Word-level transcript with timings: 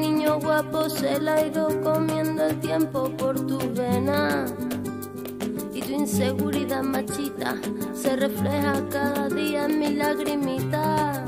niño 0.00 0.38
guapo 0.40 0.88
se 0.88 1.20
la 1.20 1.34
ha 1.34 1.46
ido 1.46 1.80
comiendo 1.82 2.46
el 2.46 2.58
tiempo 2.60 3.10
por 3.16 3.34
tu 3.46 3.58
vena. 3.74 4.46
Y 5.72 5.80
tu 5.80 5.92
inseguridad 5.92 6.82
machita 6.82 7.56
se 7.92 8.16
refleja 8.16 8.82
cada 8.90 9.28
día 9.28 9.66
en 9.66 9.78
mi 9.78 9.88
lagrimita. 9.94 11.24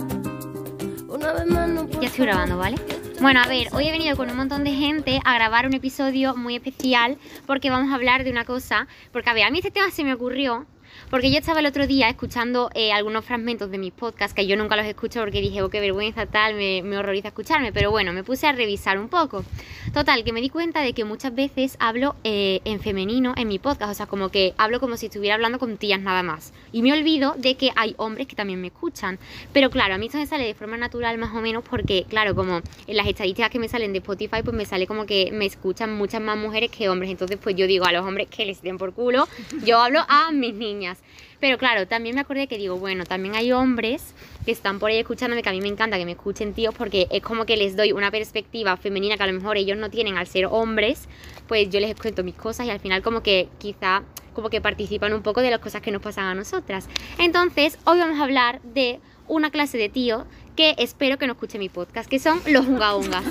Una 1.09 1.33
vez 1.33 1.47
más 1.47 1.69
no 1.69 1.87
puedo 1.87 2.01
Ya 2.01 2.09
estoy 2.09 2.27
grabando, 2.27 2.57
¿vale? 2.57 2.77
Bueno, 3.21 3.41
a 3.41 3.47
ver, 3.47 3.69
hoy 3.73 3.87
he 3.87 3.93
venido 3.93 4.17
con 4.17 4.31
un 4.31 4.37
montón 4.37 4.65
de 4.65 4.73
gente 4.73 5.21
a 5.25 5.35
grabar 5.35 5.67
un 5.67 5.75
episodio 5.75 6.35
muy 6.37 6.57
especial 6.57 7.19
porque 7.47 7.69
vamos 7.69 7.93
a 7.93 7.97
hablar 7.97 8.25
de 8.25 8.31
una 8.31 8.45
cosa. 8.45 8.89
Porque, 9.13 9.29
a 9.29 9.35
ver, 9.35 9.45
a 9.45 9.51
mí 9.51 9.59
este 9.59 9.71
tema 9.71 9.91
se 9.91 10.05
me 10.05 10.15
ocurrió 10.15 10.67
porque 11.11 11.33
yo 11.33 11.39
estaba 11.39 11.59
el 11.59 11.67
otro 11.67 11.89
día 11.89 12.09
escuchando 12.09 12.71
eh, 12.73 12.93
algunos 12.93 13.25
fragmentos 13.25 13.69
de 13.73 13.79
mis 13.79 13.93
podcasts 13.93 14.33
que 14.33 14.47
yo 14.47 14.57
nunca 14.57 14.77
los 14.77 14.87
escucho 14.87 15.19
porque 15.19 15.41
dije, 15.41 15.61
oh, 15.61 15.69
qué 15.69 15.81
vergüenza 15.81 16.27
tal, 16.27 16.55
me, 16.55 16.97
horroriza 16.97 17.29
escucharme. 17.29 17.73
Pero 17.73 17.91
bueno, 17.91 18.13
me 18.13 18.23
puse 18.23 18.47
a 18.47 18.53
revisar 18.53 18.97
un 18.97 19.09
poco. 19.09 19.45
Total, 19.93 20.23
que 20.23 20.33
me 20.33 20.41
di 20.41 20.51
cuenta 20.51 20.83
de 20.83 20.93
que 20.93 21.05
muchas 21.05 21.35
veces 21.35 21.77
hablo 21.81 22.15
eh, 22.23 22.61
en 22.65 22.79
femenino 22.79 23.35
en 23.37 23.49
mi 23.49 23.59
podcast. 23.59 23.91
O 23.91 23.95
sea, 23.95 24.07
como 24.07 24.29
que 24.29 24.55
hablo 24.57 24.79
como 24.79 24.97
si 24.97 25.07
estuviera 25.07 25.35
hablando 25.35 25.59
con 25.59 25.79
tías 25.79 26.01
nada 26.01 26.23
más. 26.23 26.53
Y 26.71 26.83
me 26.83 26.93
olvido 26.93 27.35
de 27.37 27.57
que 27.57 27.73
hay 27.75 27.95
hombres 27.97 28.29
que 28.29 28.37
también 28.37 28.61
me 28.61 28.69
escuchan. 28.69 29.19
Pero 29.53 29.69
claro, 29.69 29.95
a 29.95 29.99
mí 29.99 30.07
esto 30.07 30.19
me 30.19 30.27
sale 30.27 30.45
de 30.45 30.55
forma 30.55 30.77
natural 30.77 31.19
más 31.19 31.35
o 31.35 31.41
menos 31.41 31.65
porque, 31.69 32.05
claro, 32.09 32.37
como 32.37 32.63
en 32.87 32.97
las 32.97 33.09
estadísticas 33.09 33.51
que 33.51 33.59
me 33.59 33.69
salen 33.69 33.93
de 33.93 33.99
Spotify, 33.99 34.43
pues 34.45 34.57
me 34.57 34.65
sale 34.65 34.87
como 34.87 35.07
que 35.07 35.31
me 35.33 35.47
escuchan 35.47 35.93
muchas 35.93 36.23
más 36.23 36.39
mujeres 36.39 36.71
que 36.71 36.89
hombres. 36.89 37.11
Entonces, 37.11 37.37
pues 37.43 37.57
yo 37.57 37.67
digo 37.67 37.85
a 37.85 37.91
los 37.91 38.07
hombres 38.07 38.29
que 38.29 38.47
les 38.47 38.63
den 38.63 38.79
por 38.79 38.93
culo. 38.95 39.27
Yo 39.65 39.81
hablo 39.81 40.05
a 40.09 40.31
mis 40.31 40.55
niñas. 40.55 41.00
Pero 41.41 41.57
claro, 41.57 41.87
también 41.87 42.15
me 42.15 42.21
acordé 42.21 42.47
que 42.47 42.59
digo, 42.59 42.77
bueno, 42.77 43.05
también 43.05 43.35
hay 43.35 43.53
hombres 43.53 44.15
que 44.45 44.53
están 44.53 44.79
por 44.79 44.91
ahí 44.91 44.99
escuchándome, 44.99 45.43
que 45.43 45.49
a 45.49 45.53
mí 45.53 45.61
me 45.61 45.69
encanta 45.69 45.97
que 45.97 46.05
me 46.05 46.13
escuchen 46.13 46.53
tíos, 46.53 46.75
porque 46.75 47.09
es 47.11 47.23
como 47.23 47.47
que 47.47 47.57
les 47.57 47.77
doy 47.77 47.93
una 47.93 48.11
perspectiva 48.11 48.77
femenina 48.77 49.17
que 49.17 49.23
a 49.23 49.27
lo 49.27 49.33
mejor 49.33 49.57
ellos 49.57 49.79
no 49.79 49.89
tienen 49.89 50.19
al 50.19 50.27
ser 50.27 50.47
hombres, 50.47 51.09
pues 51.49 51.71
yo 51.71 51.81
les 51.81 51.95
cuento 51.95 52.23
mis 52.23 52.35
cosas 52.35 52.67
y 52.67 52.71
al 52.71 52.81
final 52.81 53.03
como 53.03 53.23
que 53.23 53.49
quizá 53.59 54.03
como 54.35 54.51
que 54.51 54.61
participan 54.61 55.13
un 55.13 55.23
poco 55.23 55.41
de 55.41 55.51
las 55.51 55.61
cosas 55.61 55.83
que 55.83 55.91
nos 55.91 56.03
pasan 56.03 56.27
a 56.27 56.35
nosotras. 56.35 56.89
Entonces, 57.19 57.79
hoy 57.85 57.99
vamos 57.99 58.21
a 58.21 58.25
hablar 58.25 58.61
de 58.63 59.01
una 59.27 59.51
clase 59.51 59.79
de 59.79 59.89
tíos 59.89 60.25
que 60.61 60.75
espero 60.77 61.17
que 61.17 61.27
no 61.27 61.33
escuche 61.33 61.59
mi 61.59 61.71
podcast, 61.71 62.07
que 62.07 62.19
son 62.19 62.39
los 62.45 62.67
unga 62.67 62.95
unga. 62.95 63.23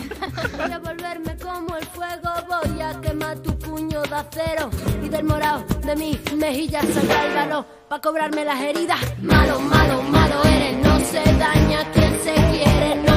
Voy 0.57 0.71
a 0.71 0.79
volverme 0.79 1.37
como 1.37 1.77
el 1.77 1.85
fuego, 1.85 2.31
voy 2.47 2.81
a 2.81 2.99
quemar 3.01 3.37
tu 3.37 3.55
puño 3.59 4.01
de 4.01 4.15
acero 4.15 4.71
y 5.03 5.09
del 5.09 5.25
morado 5.25 5.63
de 5.85 5.95
mi 5.95 6.19
mejilla 6.37 6.81
sacar 6.81 7.27
el 7.27 7.35
valor 7.35 7.65
para 7.87 8.01
cobrarme 8.01 8.43
las 8.45 8.59
heridas. 8.61 8.99
Malo, 9.21 9.59
malo, 9.59 10.01
malo 10.01 10.43
eres, 10.43 10.77
no 10.77 10.99
se 11.01 11.21
daña 11.33 11.91
quien 11.91 12.19
se 12.23 12.33
quiere, 12.33 12.95
no. 12.95 13.08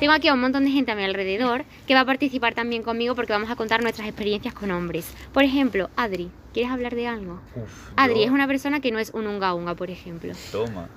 Tengo 0.00 0.14
aquí 0.14 0.28
a 0.28 0.34
un 0.34 0.40
montón 0.40 0.64
de 0.64 0.70
gente 0.70 0.90
a 0.90 0.94
mi 0.94 1.04
alrededor 1.04 1.64
que 1.86 1.92
va 1.94 2.00
a 2.00 2.04
participar 2.06 2.54
también 2.54 2.82
conmigo 2.82 3.14
porque 3.14 3.32
vamos 3.34 3.50
a 3.50 3.56
contar 3.56 3.82
nuestras 3.82 4.08
experiencias 4.08 4.54
con 4.54 4.70
hombres. 4.70 5.12
Por 5.32 5.44
ejemplo, 5.44 5.90
Adri, 5.94 6.30
¿quieres 6.54 6.72
hablar 6.72 6.94
de 6.94 7.06
algo? 7.06 7.40
Uf, 7.54 7.90
Adri 7.96 8.20
yo- 8.20 8.24
es 8.24 8.30
una 8.30 8.46
persona 8.46 8.80
que 8.80 8.90
no 8.92 8.98
es 8.98 9.10
un 9.10 9.26
unga 9.26 9.52
unga, 9.52 9.74
por 9.74 9.90
ejemplo. 9.90 10.32
Toma. 10.52 10.88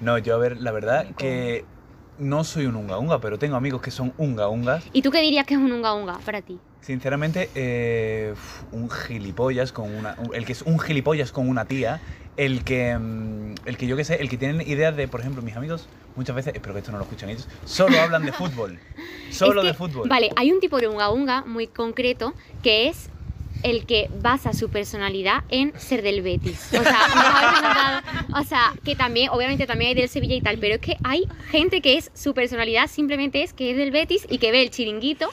No, 0.00 0.16
yo 0.18 0.34
a 0.36 0.38
ver, 0.38 0.60
la 0.60 0.70
verdad 0.70 1.06
que 1.18 1.64
no 2.18 2.44
soy 2.44 2.66
un 2.66 2.76
unga 2.76 2.98
unga, 2.98 3.20
pero 3.20 3.36
tengo 3.36 3.56
amigos 3.56 3.82
que 3.82 3.90
son 3.90 4.12
unga 4.16 4.48
ungas. 4.48 4.84
¿Y 4.92 5.02
tú 5.02 5.10
qué 5.10 5.20
dirías 5.22 5.44
que 5.44 5.54
es 5.54 5.60
un 5.60 5.72
unga 5.72 5.92
unga 5.94 6.18
para 6.24 6.40
ti? 6.40 6.58
Sinceramente, 6.82 7.48
eh, 7.54 8.34
un 8.72 8.90
gilipollas 8.90 9.72
con 9.72 9.92
una... 9.92 10.14
un- 10.18 10.34
El 10.34 10.44
que 10.44 10.52
es 10.52 10.62
un 10.62 10.78
gilipollas 10.78 11.30
con 11.32 11.48
una 11.48 11.64
tía, 11.64 12.00
el 12.36 12.64
que... 12.64 12.96
mm, 12.98 13.54
El 13.64 13.76
que 13.76 13.86
yo 13.86 13.96
qué 13.96 14.04
sé, 14.04 14.16
el 14.20 14.28
que 14.28 14.36
tienen 14.36 14.60
ideas 14.66 14.96
de, 14.96 15.06
por 15.06 15.20
ejemplo, 15.20 15.40
mis 15.42 15.56
amigos, 15.56 15.86
muchas 16.16 16.34
veces, 16.34 16.54
espero 16.54 16.74
que 16.74 16.80
esto 16.80 16.90
no 16.92 16.98
lo 16.98 17.04
escuchen 17.04 17.28
ellos, 17.30 17.46
solo 17.64 18.00
hablan 18.00 18.24
de 18.24 18.32
fútbol. 18.32 18.78
Solo 19.30 19.60
Es 19.60 19.64
que, 19.64 19.66
de 19.68 19.74
fútbol. 19.74 20.08
Vale, 20.08 20.30
hay 20.36 20.52
un 20.52 20.60
tipo 20.60 20.78
de 20.78 20.88
unga 20.88 21.10
unga 21.10 21.42
muy 21.46 21.66
concreto 21.66 22.34
que 22.62 22.88
es 22.88 23.08
el 23.62 23.86
que 23.86 24.10
basa 24.20 24.52
su 24.52 24.68
personalidad 24.68 25.44
en 25.48 25.72
ser 25.78 26.02
del 26.02 26.20
Betis. 26.20 26.68
O 26.78 26.82
sea, 26.82 28.02
o 28.34 28.42
sea, 28.44 28.74
que 28.84 28.96
también, 28.96 29.30
obviamente 29.30 29.66
también 29.66 29.90
hay 29.90 29.94
del 29.94 30.08
Sevilla 30.08 30.34
y 30.34 30.40
tal, 30.40 30.58
pero 30.58 30.74
es 30.74 30.80
que 30.80 30.96
hay 31.04 31.26
gente 31.50 31.80
que 31.80 31.96
es 31.96 32.10
su 32.14 32.34
personalidad 32.34 32.88
simplemente 32.88 33.42
es 33.42 33.52
que 33.52 33.70
es 33.70 33.76
del 33.76 33.90
Betis 33.92 34.26
y 34.28 34.38
que 34.38 34.50
ve 34.50 34.62
el 34.62 34.70
chiringuito, 34.70 35.30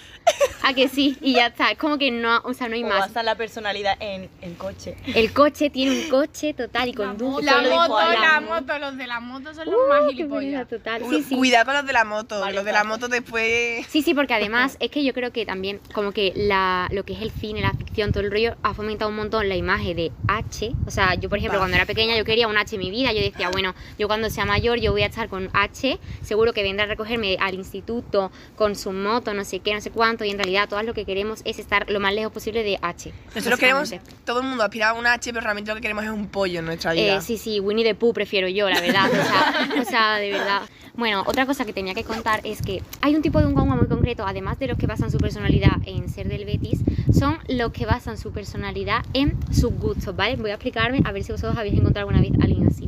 a 0.64 0.74
que 0.74 0.88
sí, 0.88 1.18
y 1.22 1.34
ya 1.34 1.48
está. 1.48 1.72
Es 1.72 1.78
como 1.78 1.98
que 1.98 2.12
no, 2.12 2.42
o 2.44 2.54
sea, 2.54 2.68
no 2.70 2.76
hay 2.76 2.84
O 2.84 2.88
más. 2.88 3.00
basa 3.00 3.24
la 3.24 3.36
personalidad 3.36 3.96
en 4.00 4.30
el 4.42 4.56
coche. 4.56 4.96
El 5.16 5.32
coche 5.34 5.70
tiene 5.70 5.92
un 6.04 6.10
coche 6.10 6.54
total 6.54 6.90
y 6.90 6.94
conduce. 6.94 7.44
La 7.46 7.60
dijo 7.60 7.76
moto, 7.76 8.00
la 8.22 8.42
moto, 8.42 8.80
los 8.80 8.98
de 8.98 9.08
la 9.08 9.20
moto 9.20 9.54
son 9.54 9.66
los 9.66 9.76
Uh, 9.76 9.90
más 9.90 10.08
gilipollas. 10.10 10.68
total. 10.68 11.04
Sí, 11.10 11.24
sí. 11.24 11.36
Cuidado 11.36 11.66
con 11.66 11.74
los 11.76 11.86
de 11.86 11.94
la 11.94 12.04
moto. 12.06 12.40
Vale, 12.40 12.56
los 12.56 12.66
de 12.66 12.72
la 12.72 12.84
moto 12.84 13.08
después. 13.08 13.86
Sí, 13.88 14.02
sí, 14.02 14.14
porque 14.14 14.34
además 14.34 14.78
es 14.80 14.90
que 14.92 15.04
yo 15.04 15.14
creo 15.14 15.32
que 15.32 15.46
también 15.46 15.80
como 15.94 16.12
que 16.12 16.34
la, 16.36 16.88
lo 16.92 17.04
que 17.06 17.14
es 17.14 17.22
el 17.22 17.32
cine, 17.32 17.62
la 17.62 17.72
ficción, 17.74 18.12
todo 18.12 18.24
el 18.24 18.32
rollo 18.32 18.56
ha 18.64 18.74
fomentado 18.74 19.10
un 19.10 19.16
montón 19.18 19.48
la 19.50 19.56
imagen 19.56 19.96
de 19.96 20.12
H. 20.28 20.72
O 20.86 20.92
sea, 20.92 21.16
yo 21.16 21.30
por 21.30 21.38
ejemplo 21.38 21.60
cuando 21.60 21.76
era 21.78 21.86
pequeña 21.86 22.18
yo 22.18 22.26
quería 22.26 22.48
un 22.48 22.58
H 22.58 22.76
en 22.76 22.82
mi 22.82 22.92
vida. 22.92 23.12
Yo 23.14 23.22
decía, 23.22 23.50
bueno, 23.50 23.74
yo 23.98 24.08
cuando 24.08 24.30
sea 24.30 24.46
mayor 24.46 24.80
yo 24.80 24.92
voy 24.92 25.04
a 25.04 25.08
estar 25.08 25.30
con 25.30 25.50
H. 25.54 25.98
Seguro 26.24 26.54
que 26.54 26.64
vendrá 26.64 26.86
a 26.86 26.88
recogerme 26.88 27.38
al 27.40 27.54
instituto 27.56 28.32
con 28.56 28.76
su 28.76 28.92
moto, 28.92 29.34
no 29.34 29.46
sé 29.46 29.60
qué, 29.60 29.74
no 29.74 29.82
sé 29.82 29.92
cuánto. 29.92 30.26
Y 30.26 30.32
en 30.32 30.38
realidad 30.38 30.49
todas 30.68 30.86
lo 30.86 30.94
que 30.94 31.06
queremos 31.06 31.42
es 31.46 31.60
estar 31.60 31.90
lo 31.90 32.00
más 32.00 32.14
lejos 32.14 32.32
posible 32.32 32.64
de 32.64 32.78
H. 32.82 33.14
Nosotros 33.36 33.60
queremos. 33.60 33.94
Todo 34.26 34.42
el 34.42 34.48
mundo 34.48 34.64
aspira 34.64 34.90
a 34.90 34.94
una 34.94 35.14
H, 35.14 35.32
pero 35.32 35.44
realmente 35.44 35.72
lo 35.72 35.76
que 35.76 35.82
queremos 35.82 36.04
es 36.04 36.12
un 36.12 36.28
pollo 36.28 36.60
en 36.60 36.66
nuestra 36.66 36.94
vida. 36.94 37.18
Eh, 37.18 37.22
sí, 37.22 37.38
sí, 37.38 37.60
Winnie 37.60 37.86
the 37.86 37.96
Pooh 37.96 38.14
prefiero 38.14 38.48
yo, 38.48 38.70
la 38.70 38.82
verdad. 38.82 39.10
O 39.10 39.12
sea, 39.12 39.82
o 39.82 39.86
sea, 39.86 40.16
de 40.18 40.32
verdad. 40.32 40.62
Bueno, 40.96 41.24
otra 41.26 41.46
cosa 41.46 41.64
que 41.64 41.72
tenía 41.72 41.94
que 41.94 42.04
contar 42.04 42.42
es 42.44 42.62
que 42.62 42.84
hay 43.02 43.16
un 43.16 43.22
tipo 43.22 43.40
de 43.40 43.46
unga 43.46 43.64
muy 43.64 43.88
concreto, 43.88 44.26
además 44.28 44.60
de 44.60 44.68
los 44.68 44.78
que 44.78 44.86
basan 44.86 45.10
su 45.10 45.18
personalidad 45.18 45.78
en 45.86 46.10
ser 46.10 46.28
del 46.28 46.44
Betis, 46.44 46.82
son 47.18 47.38
los 47.48 47.72
que 47.72 47.86
basan 47.86 48.18
su 48.18 48.32
personalidad 48.34 49.06
en 49.14 49.38
sus 49.54 49.72
gustos, 49.74 50.16
¿vale? 50.16 50.36
Voy 50.36 50.52
a 50.52 50.56
explicarme 50.56 51.02
a 51.06 51.12
ver 51.14 51.24
si 51.24 51.32
vosotros 51.32 51.58
habéis 51.58 51.76
encontrado 51.76 52.10
alguna 52.10 52.22
vez 52.22 52.38
a 52.40 52.44
alguien 52.44 52.68
así. 52.68 52.86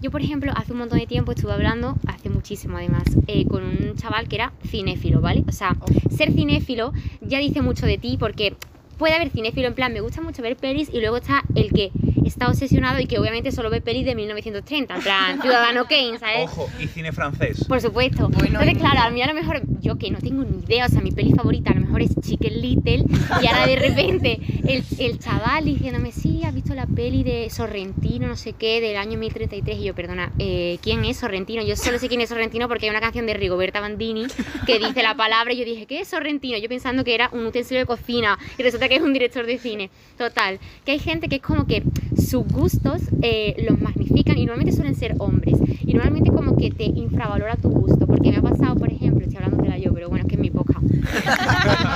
Yo, 0.00 0.10
por 0.10 0.22
ejemplo, 0.22 0.52
hace 0.56 0.72
un 0.72 0.78
montón 0.78 0.98
de 0.98 1.06
tiempo 1.06 1.32
estuve 1.32 1.52
hablando, 1.52 1.96
hace 2.06 2.30
muchísimo 2.30 2.78
además, 2.78 3.02
eh, 3.26 3.44
con 3.46 3.62
un 3.62 3.94
chaval 3.96 4.28
que 4.28 4.36
era 4.36 4.52
cinéfilo, 4.66 5.20
¿vale? 5.20 5.44
O 5.46 5.52
sea, 5.52 5.76
ser 6.16 6.32
cinéfilo 6.32 6.94
ya 7.20 7.38
dice 7.38 7.62
mucho 7.62 7.86
de 7.86 7.98
ti 7.98 8.16
porque 8.18 8.54
puede 8.98 9.14
haber 9.14 9.30
cinéfilo 9.30 9.68
en 9.68 9.74
plan, 9.74 9.92
me 9.92 10.00
gusta 10.00 10.20
mucho 10.20 10.42
ver 10.42 10.56
pelis 10.56 10.90
y 10.92 11.00
luego 11.00 11.16
está 11.16 11.44
el 11.54 11.70
que 11.72 11.90
está 12.26 12.48
obsesionado 12.48 13.00
y 13.00 13.06
que 13.06 13.18
obviamente 13.18 13.52
solo 13.52 13.70
ve 13.70 13.80
pelis 13.80 14.04
de 14.04 14.14
1930, 14.14 14.94
en 14.94 15.02
plan, 15.02 15.40
Ciudadano 15.42 15.84
Kane, 15.86 16.18
¿sabes? 16.18 16.44
Ojo, 16.44 16.68
y 16.78 16.86
cine 16.86 17.12
francés. 17.12 17.64
Por 17.66 17.80
supuesto. 17.80 18.28
Bueno, 18.28 18.60
Entonces, 18.60 18.78
claro, 18.78 19.00
a 19.00 19.10
mí 19.10 19.22
a 19.22 19.26
lo 19.26 19.34
mejor, 19.34 19.62
yo 19.80 19.96
que 19.98 20.10
no 20.10 20.18
tengo 20.18 20.44
ni 20.44 20.62
idea, 20.64 20.86
o 20.86 20.88
sea, 20.88 21.00
mi 21.00 21.10
peli 21.12 21.32
favorita 21.32 21.70
a 21.70 21.74
lo 21.74 21.80
mejor 21.82 22.02
es 22.02 22.10
Chicken 22.20 22.60
Little, 22.60 23.04
y 23.42 23.46
ahora 23.46 23.66
de 23.66 23.76
repente 23.76 24.40
el, 24.66 24.84
el 24.98 25.18
chaval 25.18 25.64
diciéndome, 25.64 26.12
sí, 26.12 26.42
has 26.44 26.54
visto 26.54 26.74
la 26.74 26.86
peli 26.86 27.22
de 27.22 27.50
Sorrentino, 27.50 28.26
no 28.26 28.36
sé 28.36 28.52
qué, 28.52 28.80
del 28.80 28.96
año 28.96 29.18
1033, 29.18 29.78
y 29.78 29.84
yo, 29.84 29.94
perdona, 29.94 30.32
eh, 30.38 30.78
¿quién 30.82 31.04
es 31.04 31.18
Sorrentino? 31.18 31.62
Yo 31.62 31.76
solo 31.76 31.98
sé 31.98 32.08
quién 32.08 32.20
es 32.20 32.28
Sorrentino 32.28 32.68
porque 32.68 32.86
hay 32.86 32.90
una 32.90 33.00
canción 33.00 33.26
de 33.26 33.34
Rigoberta 33.34 33.80
Bandini 33.80 34.26
que 34.66 34.78
dice 34.78 35.02
la 35.02 35.14
palabra, 35.14 35.52
y 35.52 35.58
yo 35.58 35.64
dije, 35.64 35.86
¿qué 35.86 36.00
es 36.00 36.08
Sorrentino? 36.08 36.58
Yo 36.58 36.68
pensando 36.68 37.04
que 37.04 37.14
era 37.14 37.28
un 37.32 37.46
utensilio 37.46 37.80
de 37.80 37.86
cocina, 37.86 38.38
y 38.58 38.62
resulta 38.62 38.88
que 38.88 38.96
es 38.96 39.02
un 39.02 39.12
director 39.12 39.46
de 39.46 39.58
cine. 39.58 39.90
Total, 40.16 40.58
que 40.84 40.92
hay 40.92 40.98
gente 40.98 41.28
que 41.28 41.36
es 41.36 41.42
como 41.42 41.66
que 41.66 41.82
sus 42.16 42.46
gustos 42.48 43.02
eh, 43.22 43.66
los 43.68 43.80
magnifican, 43.80 44.38
y 44.38 44.46
normalmente 44.46 44.72
suelen 44.72 44.94
ser 44.94 45.14
hombres, 45.18 45.56
y 45.84 45.94
normalmente 45.94 46.30
como 46.30 46.56
que 46.56 46.70
te 46.70 46.84
infravalora 46.84 47.56
tu 47.56 47.68
gusto, 47.70 48.06
porque 48.06 48.30
me 48.30 48.38
ha 48.38 48.42
pasado, 48.42 48.76
por 48.76 48.90
ejemplo, 48.90 49.24
estoy 49.24 49.36
hablando 49.36 49.62
de 49.62 49.68
la 49.68 49.78
yo, 49.78 49.92
pero 49.92 50.08
bueno, 50.08 50.24
es 50.24 50.28
que 50.28 50.34
es 50.34 50.40
mi 50.40 50.50
poca. 50.50 50.80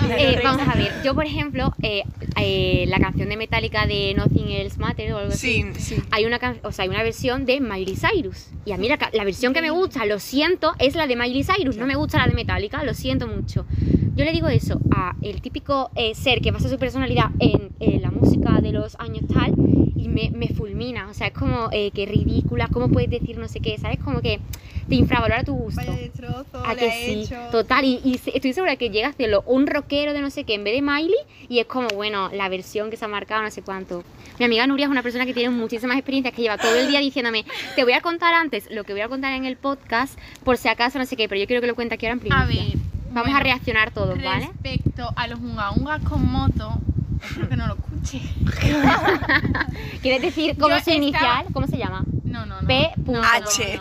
Eh, 0.17 0.41
vamos 0.45 0.67
a 0.69 0.77
ver, 0.77 0.93
yo 1.05 1.15
por 1.15 1.25
ejemplo, 1.25 1.73
eh, 1.83 2.03
eh, 2.37 2.85
la 2.89 2.99
canción 2.99 3.29
de 3.29 3.37
Metallica 3.37 3.87
de 3.87 4.15
Nothing 4.15 4.49
Else 4.49 4.79
Matters 4.79 5.13
o 5.13 5.19
algo 5.19 5.33
así. 5.33 5.63
Sí, 5.63 5.81
sí. 5.81 6.03
Hay 6.11 6.25
una, 6.25 6.39
o 6.63 6.73
sea, 6.73 6.85
hay 6.85 6.89
una 6.89 7.03
versión 7.03 7.47
de 7.47 7.61
Miley 7.61 7.97
Cyrus. 7.97 8.49
Y 8.65 8.73
a 8.73 8.77
mí 8.77 8.89
la, 8.89 8.99
la 9.13 9.25
versión 9.25 9.53
que 9.53 9.63
me 9.63 9.71
gusta, 9.71 10.05
lo 10.07 10.19
siento, 10.19 10.73
es 10.79 10.95
la 10.95 11.07
de 11.07 11.17
Miley 11.17 11.45
Cyrus. 11.45 11.77
No 11.77 11.87
me 11.87 11.95
gusta 11.95 12.19
la 12.19 12.27
de 12.27 12.35
Metallica, 12.35 12.83
lo 12.85 12.95
siento 12.95 13.27
mucho. 13.27 13.67
Yo 14.17 14.25
le 14.25 14.33
digo 14.33 14.49
eso 14.49 14.81
a 14.95 15.17
el 15.23 15.41
típico 15.41 15.91
eh, 15.97 16.15
ser 16.15 16.41
que 16.41 16.53
basa 16.53 16.69
su 16.69 16.79
personalidad 16.79 17.31
en 17.41 18.01
la 18.01 18.11
música 18.11 18.61
de 18.61 18.71
los 18.73 18.95
años 19.01 19.25
tal 19.33 19.53
y 19.97 20.09
me, 20.09 20.31
me 20.31 20.49
fulmina. 20.49 21.09
O 21.09 21.15
sea, 21.15 21.29
es 21.29 21.33
como 21.33 21.69
eh, 21.73 21.91
que 21.93 22.07
ridícula, 22.07 22.69
¿cómo 22.73 22.89
puedes 22.89 23.11
decir 23.11 23.39
no 23.39 23.49
sé 23.49 23.61
qué? 23.61 23.77
¿Sabes? 23.79 23.99
Como 23.99 24.21
que 24.21 24.39
te 24.89 24.95
infravalora 24.95 25.43
tu 25.43 25.55
gusto. 25.55 25.81
Vaya 25.81 25.97
destrozo, 25.97 26.65
¿A 26.65 26.75
que 26.77 26.91
sí? 26.91 27.23
hecho. 27.23 27.37
Total, 27.51 27.85
y, 27.85 28.01
y 28.05 28.21
estoy 28.33 28.53
segura 28.53 28.77
que 28.77 28.91
llega 28.91 29.09
a 29.09 29.11
hacerlo 29.11 29.43
un 29.47 29.67
rockero 29.67 30.13
de 30.13 30.21
no 30.21 30.31
sé 30.31 30.45
qué 30.45 30.55
en 30.55 30.65
vez 30.65 30.75
de 30.75 30.83
Miley 30.83 31.17
y 31.49 31.59
es 31.59 31.67
como, 31.67 31.89
bueno, 31.89 32.24
la 32.33 32.49
versión 32.49 32.91
que 32.91 32.97
se 32.97 33.05
ha 33.05 33.09
marcado, 33.09 33.43
no 33.43 33.51
sé 33.51 33.63
cuánto. 33.63 34.05
Mi 34.39 34.45
amiga 34.47 34.67
Nuria 34.67 34.87
es 34.87 34.91
una 34.91 35.03
persona 35.03 35.27
que 35.27 35.35
tiene 35.35 35.51
muchísimas 35.51 35.97
experiencias, 35.97 36.35
que 36.35 36.43
lleva 36.43 36.59
todo 36.59 36.75
el 36.75 36.89
día 36.89 37.01
diciéndome, 37.01 37.45
te 37.77 37.85
voy 37.85 37.93
a 37.93 38.01
contar 38.01 38.35
antes 38.35 38.69
lo 38.71 38.85
que 38.85 38.93
voy 38.93 39.03
a 39.03 39.09
contar 39.09 39.33
en 39.33 39.45
el 39.45 39.57
podcast, 39.57 40.19
por 40.45 40.57
si 40.57 40.69
acaso, 40.69 40.99
no 40.99 41.07
sé 41.07 41.17
qué, 41.17 41.29
pero 41.29 41.41
yo 41.41 41.47
quiero 41.47 41.61
que 41.61 41.67
lo 41.69 41.75
cuente 41.75 41.95
aquí 41.95 42.07
ahora 42.07 42.15
en 42.15 42.21
primicia. 42.21 42.43
A 42.43 42.47
ver. 42.47 42.79
Vamos 43.11 43.23
bueno, 43.31 43.37
a 43.37 43.41
reaccionar 43.41 43.91
todos, 43.93 44.21
¿vale? 44.21 44.47
Respecto 44.49 45.13
a 45.15 45.29
los 45.29 45.39
unga 45.39 45.71
ungas 45.71 46.03
con 46.03 46.27
moto, 46.31 46.73
espero 47.23 47.49
que 47.49 47.57
no 47.57 47.67
lo 47.69 47.75
escuche. 47.75 48.21
¿Quieres 50.03 50.23
decir 50.23 50.55
cómo 50.59 50.71
Yo 50.71 50.75
se 50.83 50.91
estaba- 50.93 50.97
inicial? 50.97 51.47
¿Cómo 51.53 51.67
se 51.67 51.77
llama? 51.79 52.05
No, 52.25 52.45
no, 52.47 52.61
no. 52.61 52.67
P. 52.67 52.91
punto, 53.05 53.23
H. 53.23 53.81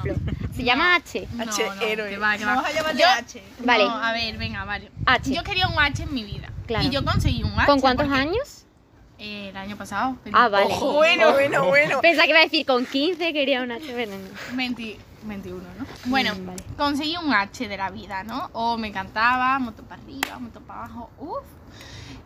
Se 0.55 0.63
llama 0.63 0.95
H. 0.95 1.27
No, 1.33 1.43
H, 1.43 1.63
no, 1.65 1.81
héroe. 1.81 2.09
que 2.11 2.17
va, 2.17 2.37
que 2.37 2.45
va. 2.45 2.55
Vamos 2.55 2.69
a 2.69 2.73
llamarle 2.73 3.01
Yo- 3.01 3.07
H. 3.09 3.43
Vale. 3.65 3.83
No, 3.85 3.97
a 3.97 4.13
ver, 4.13 4.37
venga, 4.37 4.63
vale. 4.65 4.91
H. 5.07 5.33
Yo 5.33 5.43
quería 5.43 5.67
un 5.67 5.79
H 5.79 6.03
en 6.03 6.13
mi 6.13 6.23
vida. 6.23 6.49
Claro. 6.67 6.85
Y 6.85 6.89
yo 6.91 7.03
conseguí 7.03 7.43
un 7.43 7.51
H. 7.53 7.65
¿Con 7.67 7.79
cuántos 7.79 8.07
porque- 8.07 8.21
años? 8.21 8.65
Eh, 9.19 9.49
el 9.49 9.57
año 9.57 9.77
pasado. 9.77 10.17
Ah, 10.33 10.49
vale. 10.49 10.65
Ojo, 10.65 10.93
bueno, 10.93 11.31
bueno, 11.31 11.65
bueno. 11.67 12.01
Pensaba 12.01 12.23
que 12.25 12.29
iba 12.31 12.39
a 12.39 12.43
decir 12.43 12.65
con 12.65 12.85
15 12.85 13.31
quería 13.31 13.61
un 13.61 13.71
H, 13.71 13.85
pero 13.93 14.11
no. 14.11 14.57
20 14.57 14.97
21, 15.23 15.63
¿no? 15.79 15.85
Bueno, 16.05 16.33
Mm, 16.35 16.45
vale. 16.47 16.63
conseguí 16.77 17.15
un 17.15 17.33
H 17.33 17.67
de 17.69 17.77
la 17.77 17.89
vida, 17.89 18.23
¿no? 18.23 18.49
O 18.51 18.77
me 18.77 18.91
cantaba, 18.91 19.57
moto 19.59 19.83
para 19.83 20.01
arriba, 20.01 20.37
moto 20.39 20.59
para 20.59 20.79
abajo, 20.85 21.09
uff. 21.19 21.45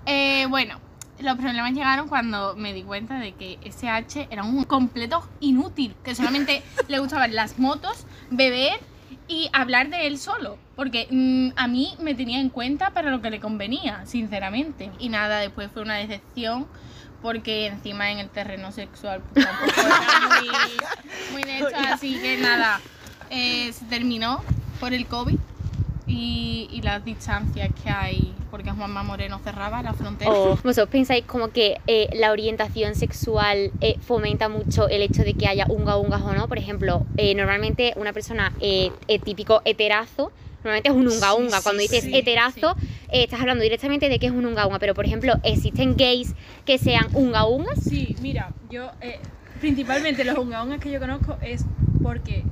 Eh, 0.08 0.48
bueno, 0.50 0.80
los 1.20 1.36
problemas 1.38 1.74
llegaron 1.74 2.08
cuando 2.08 2.56
me 2.56 2.74
di 2.74 2.82
cuenta 2.82 3.20
de 3.20 3.34
que 3.36 3.60
ese 3.64 3.90
H 3.90 4.28
era 4.32 4.44
un 4.44 4.64
completo 4.64 5.28
inútil, 5.42 5.96
que 6.04 6.16
solamente 6.16 6.64
le 6.88 6.98
gustaban 6.98 7.36
las 7.36 7.60
motos, 7.60 8.08
beber 8.32 8.80
y 9.28 9.50
hablar 9.54 9.90
de 9.90 10.08
él 10.08 10.18
solo, 10.18 10.58
porque 10.78 11.08
mm, 11.10 11.50
a 11.58 11.68
mí 11.68 11.96
me 12.00 12.14
tenía 12.14 12.40
en 12.40 12.50
cuenta 12.50 12.92
para 12.92 13.10
lo 13.12 13.20
que 13.22 13.32
le 13.32 13.40
convenía, 13.42 14.06
sinceramente. 14.06 14.92
Y 15.00 15.10
nada, 15.10 15.40
después 15.40 15.70
fue 15.74 15.82
una 15.82 15.96
decepción. 15.96 16.68
Porque 17.20 17.66
encima 17.66 18.12
en 18.12 18.20
el 18.20 18.30
terreno 18.30 18.72
sexual 18.72 19.24
pues, 19.34 19.44
tampoco 19.44 19.72
era 19.82 20.40
muy, 20.40 20.50
muy 21.34 21.44
de 21.44 21.58
hecho, 21.58 21.76
así 21.92 22.20
que 22.22 22.38
nada, 22.38 22.80
eh, 23.32 23.74
se 23.74 23.86
terminó 23.86 24.44
por 24.80 24.94
el 24.94 25.08
COVID 25.08 25.40
y, 26.06 26.70
y 26.72 26.82
las 26.84 27.04
distancias 27.04 27.70
que 27.84 27.90
hay, 27.90 28.34
porque 28.52 28.72
Juanma 28.72 29.04
Moreno 29.04 29.40
cerraba 29.44 29.82
la 29.82 29.94
frontera. 29.94 30.32
O 30.32 30.56
vosotros 30.58 30.90
pensáis 30.90 31.26
como 31.26 31.50
que 31.50 31.80
eh, 31.88 32.08
la 32.14 32.32
orientación 32.32 32.96
sexual 32.96 33.72
eh, 33.82 33.98
fomenta 34.00 34.48
mucho 34.48 34.88
el 34.88 35.02
hecho 35.02 35.24
de 35.24 35.34
que 35.34 35.48
haya 35.48 35.66
unga 35.70 35.98
ungas 35.98 36.22
o 36.22 36.34
no. 36.34 36.48
Por 36.48 36.58
ejemplo, 36.58 37.06
eh, 37.18 37.36
normalmente 37.36 37.94
una 37.98 38.14
persona 38.14 38.54
típico 39.24 39.62
heterazo, 39.66 40.32
normalmente 40.68 40.90
es 40.90 40.96
un 40.96 41.08
unga 41.08 41.34
unga. 41.34 41.58
Sí, 41.58 41.64
Cuando 41.64 41.82
dices 41.82 42.04
sí, 42.04 42.16
heterazo, 42.16 42.76
eh, 43.10 43.24
estás 43.24 43.40
hablando 43.40 43.64
directamente 43.64 44.10
de 44.10 44.20
que 44.20 44.28
es 44.28 44.32
un 44.32 44.46
unga 44.46 44.68
unga. 44.68 44.80
Pero 44.80 44.94
por 44.94 45.06
ejemplo, 45.06 45.34
existen 45.44 45.96
gays 45.96 46.34
que 46.66 46.78
sean 46.78 47.08
unga 47.14 47.46
ungas. 47.46 47.80
Sí, 47.84 48.16
mira, 48.22 48.54
yo 48.70 48.92
eh, 49.02 49.20
principalmente 49.60 50.24
los 50.24 50.38
ungaungas 50.38 50.80
que 50.80 50.92
yo 50.92 51.00
conozco 51.00 51.38
es 51.42 51.66
porque 52.04 52.44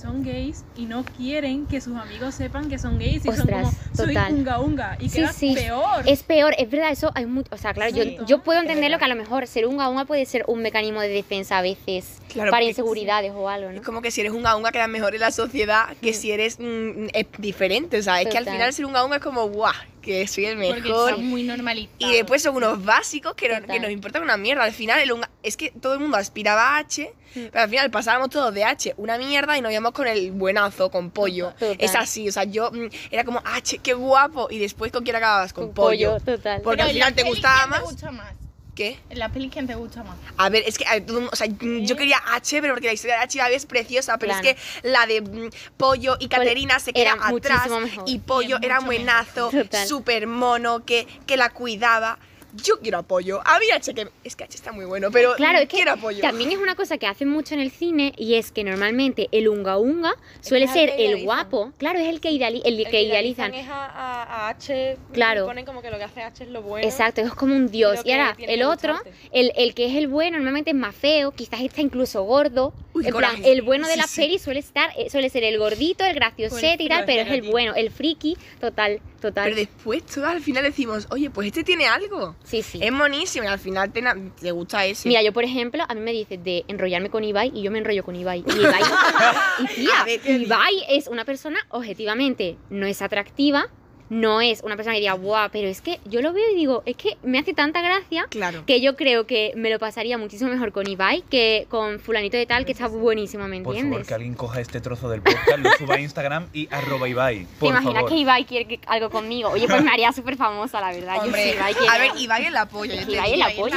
son 0.00 0.22
gays 0.24 0.64
y 0.76 0.86
no 0.86 1.04
quieren 1.04 1.66
que 1.66 1.80
sus 1.80 1.96
amigos 1.96 2.34
sepan 2.34 2.68
que 2.68 2.78
son 2.78 2.98
gays 2.98 3.24
y 3.24 3.28
Ostras, 3.28 3.46
son 3.46 3.74
como 3.74 3.96
soy 3.96 4.14
total. 4.14 4.32
unga 4.34 4.60
unga 4.60 4.96
y 5.00 5.08
Sí, 5.08 5.16
queda 5.18 5.32
sí. 5.32 5.54
peor. 5.54 6.08
Es 6.08 6.22
peor, 6.22 6.54
es 6.58 6.70
verdad, 6.70 6.90
eso 6.90 7.10
hay 7.14 7.26
mucho. 7.26 7.48
O 7.52 7.56
sea, 7.58 7.74
claro, 7.74 7.92
Sí, 7.94 8.16
yo, 8.16 8.26
yo 8.26 8.42
puedo 8.42 8.60
entenderlo 8.60 8.98
que 8.98 9.04
a 9.04 9.08
lo 9.08 9.16
mejor 9.16 9.46
ser 9.46 9.66
unga 9.66 9.88
unga 9.88 10.04
puede 10.06 10.24
ser 10.26 10.44
un 10.48 10.62
mecanismo 10.62 11.00
de 11.00 11.08
defensa 11.08 11.58
a 11.58 11.62
veces 11.62 12.18
Claro, 12.32 12.50
para 12.50 12.64
inseguridades 12.64 13.32
o 13.34 13.48
algo, 13.48 13.70
¿no? 13.70 13.76
Es 13.76 13.82
como 13.82 14.00
que 14.02 14.10
si 14.10 14.20
eres 14.22 14.32
un 14.32 14.46
unga 14.46 14.72
quedas 14.72 14.88
mejor 14.88 15.14
en 15.14 15.20
la 15.20 15.30
sociedad 15.32 15.86
que 16.00 16.14
si 16.14 16.30
eres 16.30 16.58
mm, 16.58 17.08
es 17.12 17.26
diferente. 17.38 17.98
O 17.98 18.02
sea, 18.02 18.20
es 18.22 18.28
que 18.28 18.38
al 18.38 18.46
final 18.46 18.72
ser 18.72 18.86
un 18.86 18.96
unga 18.96 19.16
es 19.16 19.22
como, 19.22 19.48
guau, 19.48 19.72
que 20.00 20.26
soy 20.26 20.46
el 20.46 20.56
porque 20.58 20.80
mejor. 20.82 21.10
está 21.10 21.22
muy 21.22 21.42
normalizado. 21.42 21.94
Y 21.98 22.14
después 22.16 22.42
son 22.42 22.56
unos 22.56 22.84
básicos 22.84 23.34
que, 23.34 23.48
no- 23.48 23.66
que 23.66 23.78
nos 23.80 23.90
importan 23.90 24.22
una 24.22 24.36
mierda. 24.36 24.64
Al 24.64 24.72
final, 24.72 24.98
el 25.00 25.12
es 25.42 25.56
que 25.56 25.70
todo 25.80 25.94
el 25.94 26.00
mundo 26.00 26.16
aspiraba 26.16 26.76
a 26.76 26.78
H, 26.78 27.12
pero 27.34 27.60
al 27.60 27.68
final 27.70 27.90
pasábamos 27.90 28.30
todos 28.30 28.52
de 28.54 28.64
H 28.64 28.94
una 28.96 29.16
mierda 29.18 29.56
y 29.56 29.60
nos 29.60 29.70
íbamos 29.72 29.92
con 29.92 30.06
el 30.06 30.32
buenazo, 30.32 30.90
con 30.90 31.10
pollo. 31.10 31.50
Total. 31.58 31.76
Es 31.78 31.94
así, 31.94 32.28
o 32.28 32.32
sea, 32.32 32.44
yo 32.44 32.70
mm, 32.72 32.88
era 33.10 33.24
como 33.24 33.42
H, 33.44 33.78
qué 33.78 33.94
guapo. 33.94 34.48
Y 34.50 34.58
después, 34.58 34.90
¿con 34.92 35.04
quién 35.04 35.16
acababas? 35.16 35.52
Con, 35.52 35.72
pollo. 35.72 36.18
total. 36.24 36.60
Porque 36.62 36.78
Pero 36.78 36.88
al 36.88 36.94
final 36.94 37.14
te 37.14 37.22
gustaba 37.24 37.58
¿quién 37.60 37.70
más. 37.70 37.78
te 37.80 37.84
gusta 37.86 38.10
más? 38.10 38.32
¿Qué? 38.80 38.98
En 39.10 39.18
la 39.18 39.28
peli, 39.28 39.50
¿quién 39.50 39.66
te 39.66 39.74
gusta 39.74 40.02
más? 40.02 40.16
A 40.38 40.48
ver, 40.48 40.62
es 40.66 40.78
que 40.78 40.86
a 40.86 40.92
ver, 40.94 41.02
todo 41.04 41.18
el 41.18 41.22
mundo- 41.24 41.30
o 41.34 41.36
sea, 41.36 41.46
mm, 41.48 41.84
yo 41.84 41.96
quería 41.96 42.16
H, 42.32 42.62
pero 42.62 42.72
porque 42.72 42.86
la 42.86 42.94
historia 42.94 43.18
de 43.18 43.24
H 43.24 43.54
es 43.54 43.66
preciosa, 43.66 44.16
pero 44.16 44.32
Claro. 44.32 44.48
es 44.48 44.54
que 44.82 44.88
la 44.88 45.04
de 45.04 45.20
mm, 45.20 45.50
Pollo 45.76 46.16
y 46.18 46.28
Caterina 46.28 46.78
se 46.80 46.94
queda 46.94 47.12
era 47.12 47.26
atrás 47.28 47.68
mejor. 47.68 48.04
y 48.06 48.20
Pollo 48.20 48.56
era 48.62 48.76
mucho 48.80 48.86
buenazo, 48.86 49.50
súper 49.86 50.26
mono, 50.26 50.82
que, 50.86 51.06
que 51.26 51.36
la 51.36 51.50
cuidaba. 51.50 52.18
Yo 52.54 52.78
quiero 52.80 52.98
apoyo. 52.98 53.40
A 53.44 53.58
mí 53.58 53.66
H, 53.74 53.94
que 53.94 54.08
es 54.24 54.36
que 54.36 54.44
H 54.44 54.56
está 54.56 54.72
muy 54.72 54.84
bueno, 54.84 55.10
pero 55.10 55.34
Claro, 55.36 55.58
es 55.58 55.68
que 55.68 55.76
quiero 55.76 55.92
apoyo. 55.92 56.20
también 56.20 56.50
es 56.52 56.58
una 56.58 56.74
cosa 56.74 56.98
que 56.98 57.06
hacen 57.06 57.28
mucho 57.28 57.54
en 57.54 57.60
el 57.60 57.70
cine 57.70 58.12
y 58.16 58.34
es 58.34 58.50
que 58.52 58.64
normalmente 58.64 59.28
el 59.32 59.48
unga 59.48 59.78
unga 59.78 60.14
suele 60.40 60.64
el 60.66 60.70
ser 60.70 60.88
el 60.90 61.00
idealizan. 61.00 61.24
guapo. 61.24 61.72
Claro, 61.78 61.98
es 61.98 62.08
el 62.08 62.20
que, 62.20 62.30
ideali- 62.30 62.62
el 62.64 62.80
El 62.80 62.88
que 62.88 63.02
idealizan. 63.02 63.54
es 63.54 63.68
a, 63.68 63.86
a- 63.86 64.46
a 64.46 64.48
H. 64.50 64.96
Claro. 65.12 65.44
y 65.44 65.46
Ponen 65.46 65.64
como 65.64 65.82
que 65.82 65.90
lo 65.90 65.98
que 65.98 66.04
hace 66.04 66.22
H 66.22 66.44
es 66.44 66.50
lo 66.50 66.62
bueno. 66.62 66.86
Exacto, 66.86 67.20
es 67.20 67.32
como 67.34 67.54
un 67.54 67.70
dios. 67.70 68.00
Y 68.04 68.12
ahora, 68.12 68.36
el 68.38 68.62
otro, 68.62 68.98
el, 69.32 69.52
el 69.56 69.74
que 69.74 69.86
es 69.86 69.94
el 69.96 70.08
bueno, 70.08 70.36
normalmente 70.38 70.70
es 70.70 70.76
más 70.76 70.94
feo, 70.94 71.32
quizás 71.32 71.60
está 71.60 71.80
incluso 71.80 72.22
gordo. 72.24 72.72
Uy, 72.92 73.06
en 73.06 73.14
plan, 73.14 73.30
coraje. 73.36 73.52
el 73.52 73.62
bueno 73.62 73.86
de 73.86 73.92
Sí, 73.94 73.98
la 74.00 74.06
sí. 74.08 74.20
peli 74.20 74.38
suele 74.40 74.60
estar, 74.60 74.90
eh, 74.98 75.08
suele 75.10 75.28
ser 75.30 75.44
el 75.44 75.58
gordito, 75.58 76.04
el 76.04 76.14
graciosete 76.14 76.82
y 76.82 76.88
tal, 76.88 77.04
pero 77.04 77.22
es 77.22 77.30
el 77.30 77.42
bueno, 77.42 77.74
el 77.76 77.90
friki, 77.90 78.36
total, 78.60 79.00
total. 79.20 79.44
Pero 79.44 79.56
después 79.56 80.04
todos 80.04 80.28
al 80.28 80.40
final 80.40 80.64
decimos, 80.64 81.06
oye, 81.10 81.30
pues 81.30 81.48
este 81.48 81.62
tiene 81.64 81.86
algo. 81.86 82.36
Sí, 82.44 82.62
sí. 82.62 82.80
Es 82.82 82.92
monísimo 82.92 83.44
y 83.44 83.48
al 83.48 83.58
final 83.58 83.92
te, 83.92 84.02
te 84.40 84.50
gusta 84.50 84.84
ese. 84.86 85.08
Mira, 85.08 85.22
yo 85.22 85.32
por 85.32 85.44
ejemplo, 85.44 85.84
a 85.88 85.94
mí 85.94 86.00
me 86.00 86.12
dices 86.12 86.42
de 86.42 86.64
enrollarme 86.68 87.10
con 87.10 87.22
Ibai 87.24 87.52
y 87.54 87.62
yo 87.62 87.70
me 87.70 87.78
enrollo 87.78 88.04
con 88.04 88.16
Ibai. 88.16 88.44
Y 88.46 88.60
Ibai, 88.60 88.82
y 89.60 89.66
tía, 89.74 90.00
A 90.00 90.04
ver, 90.04 90.20
¿qué 90.20 90.32
Ibai 90.32 90.84
es 90.88 91.06
una 91.06 91.24
persona 91.24 91.58
objetivamente 91.68 92.56
no 92.70 92.86
es 92.86 93.02
atractiva, 93.02 93.68
no 94.10 94.40
es 94.42 94.62
una 94.62 94.76
persona 94.76 94.94
que 94.94 95.00
diga, 95.00 95.14
guau, 95.14 95.48
pero 95.50 95.66
es 95.68 95.80
que 95.80 95.98
yo 96.04 96.20
lo 96.20 96.32
veo 96.32 96.44
y 96.52 96.56
digo, 96.56 96.82
es 96.84 96.96
que 96.96 97.16
me 97.22 97.38
hace 97.38 97.54
tanta 97.54 97.80
gracia 97.80 98.26
Claro. 98.28 98.64
que 98.66 98.80
yo 98.80 98.96
creo 98.96 99.26
que 99.26 99.52
me 99.56 99.70
lo 99.70 99.78
pasaría 99.78 100.18
muchísimo 100.18 100.50
mejor 100.50 100.72
con 100.72 100.86
Ibai 100.88 101.22
que 101.30 101.66
con 101.70 102.00
fulanito 102.00 102.36
de 102.36 102.44
tal 102.44 102.64
que 102.66 102.72
está 102.72 102.88
buenísimo, 102.88 103.46
¿me 103.48 103.60
Por 103.60 103.74
entiendes? 103.76 103.98
favor, 104.00 104.06
que 104.08 104.14
alguien 104.14 104.34
coja 104.34 104.60
este 104.60 104.80
trozo 104.80 105.08
del 105.08 105.22
podcast, 105.22 105.58
lo 105.58 105.70
suba 105.78 105.94
a 105.94 106.00
Instagram 106.00 106.48
y 106.52 106.68
arroba 106.72 107.08
Ibai. 107.08 107.40
¿Te 107.40 107.46
Por 107.60 107.68
imaginas 107.70 107.94
favor. 107.94 108.10
que 108.10 108.16
Ibai 108.16 108.44
quiere 108.44 108.64
que- 108.66 108.80
algo 108.86 109.10
conmigo? 109.10 109.50
Oye, 109.50 109.66
pues 109.66 109.82
me 109.82 109.90
haría 109.90 110.12
súper 110.12 110.36
famosa, 110.36 110.80
la 110.80 110.92
verdad. 110.92 111.14
Yo 111.16 111.22
Hombre, 111.22 111.42
sí, 111.44 111.56
Ibai 111.56 111.74
quiere- 111.74 111.88
a 111.88 111.98
ver, 111.98 112.10
Ibai 112.18 112.44
el 112.46 112.56
apoyo. 112.56 112.94
yo 112.94 113.06
te 113.06 113.12
Ibai 113.12 113.32
el 113.34 113.42
apoyo. 113.42 113.76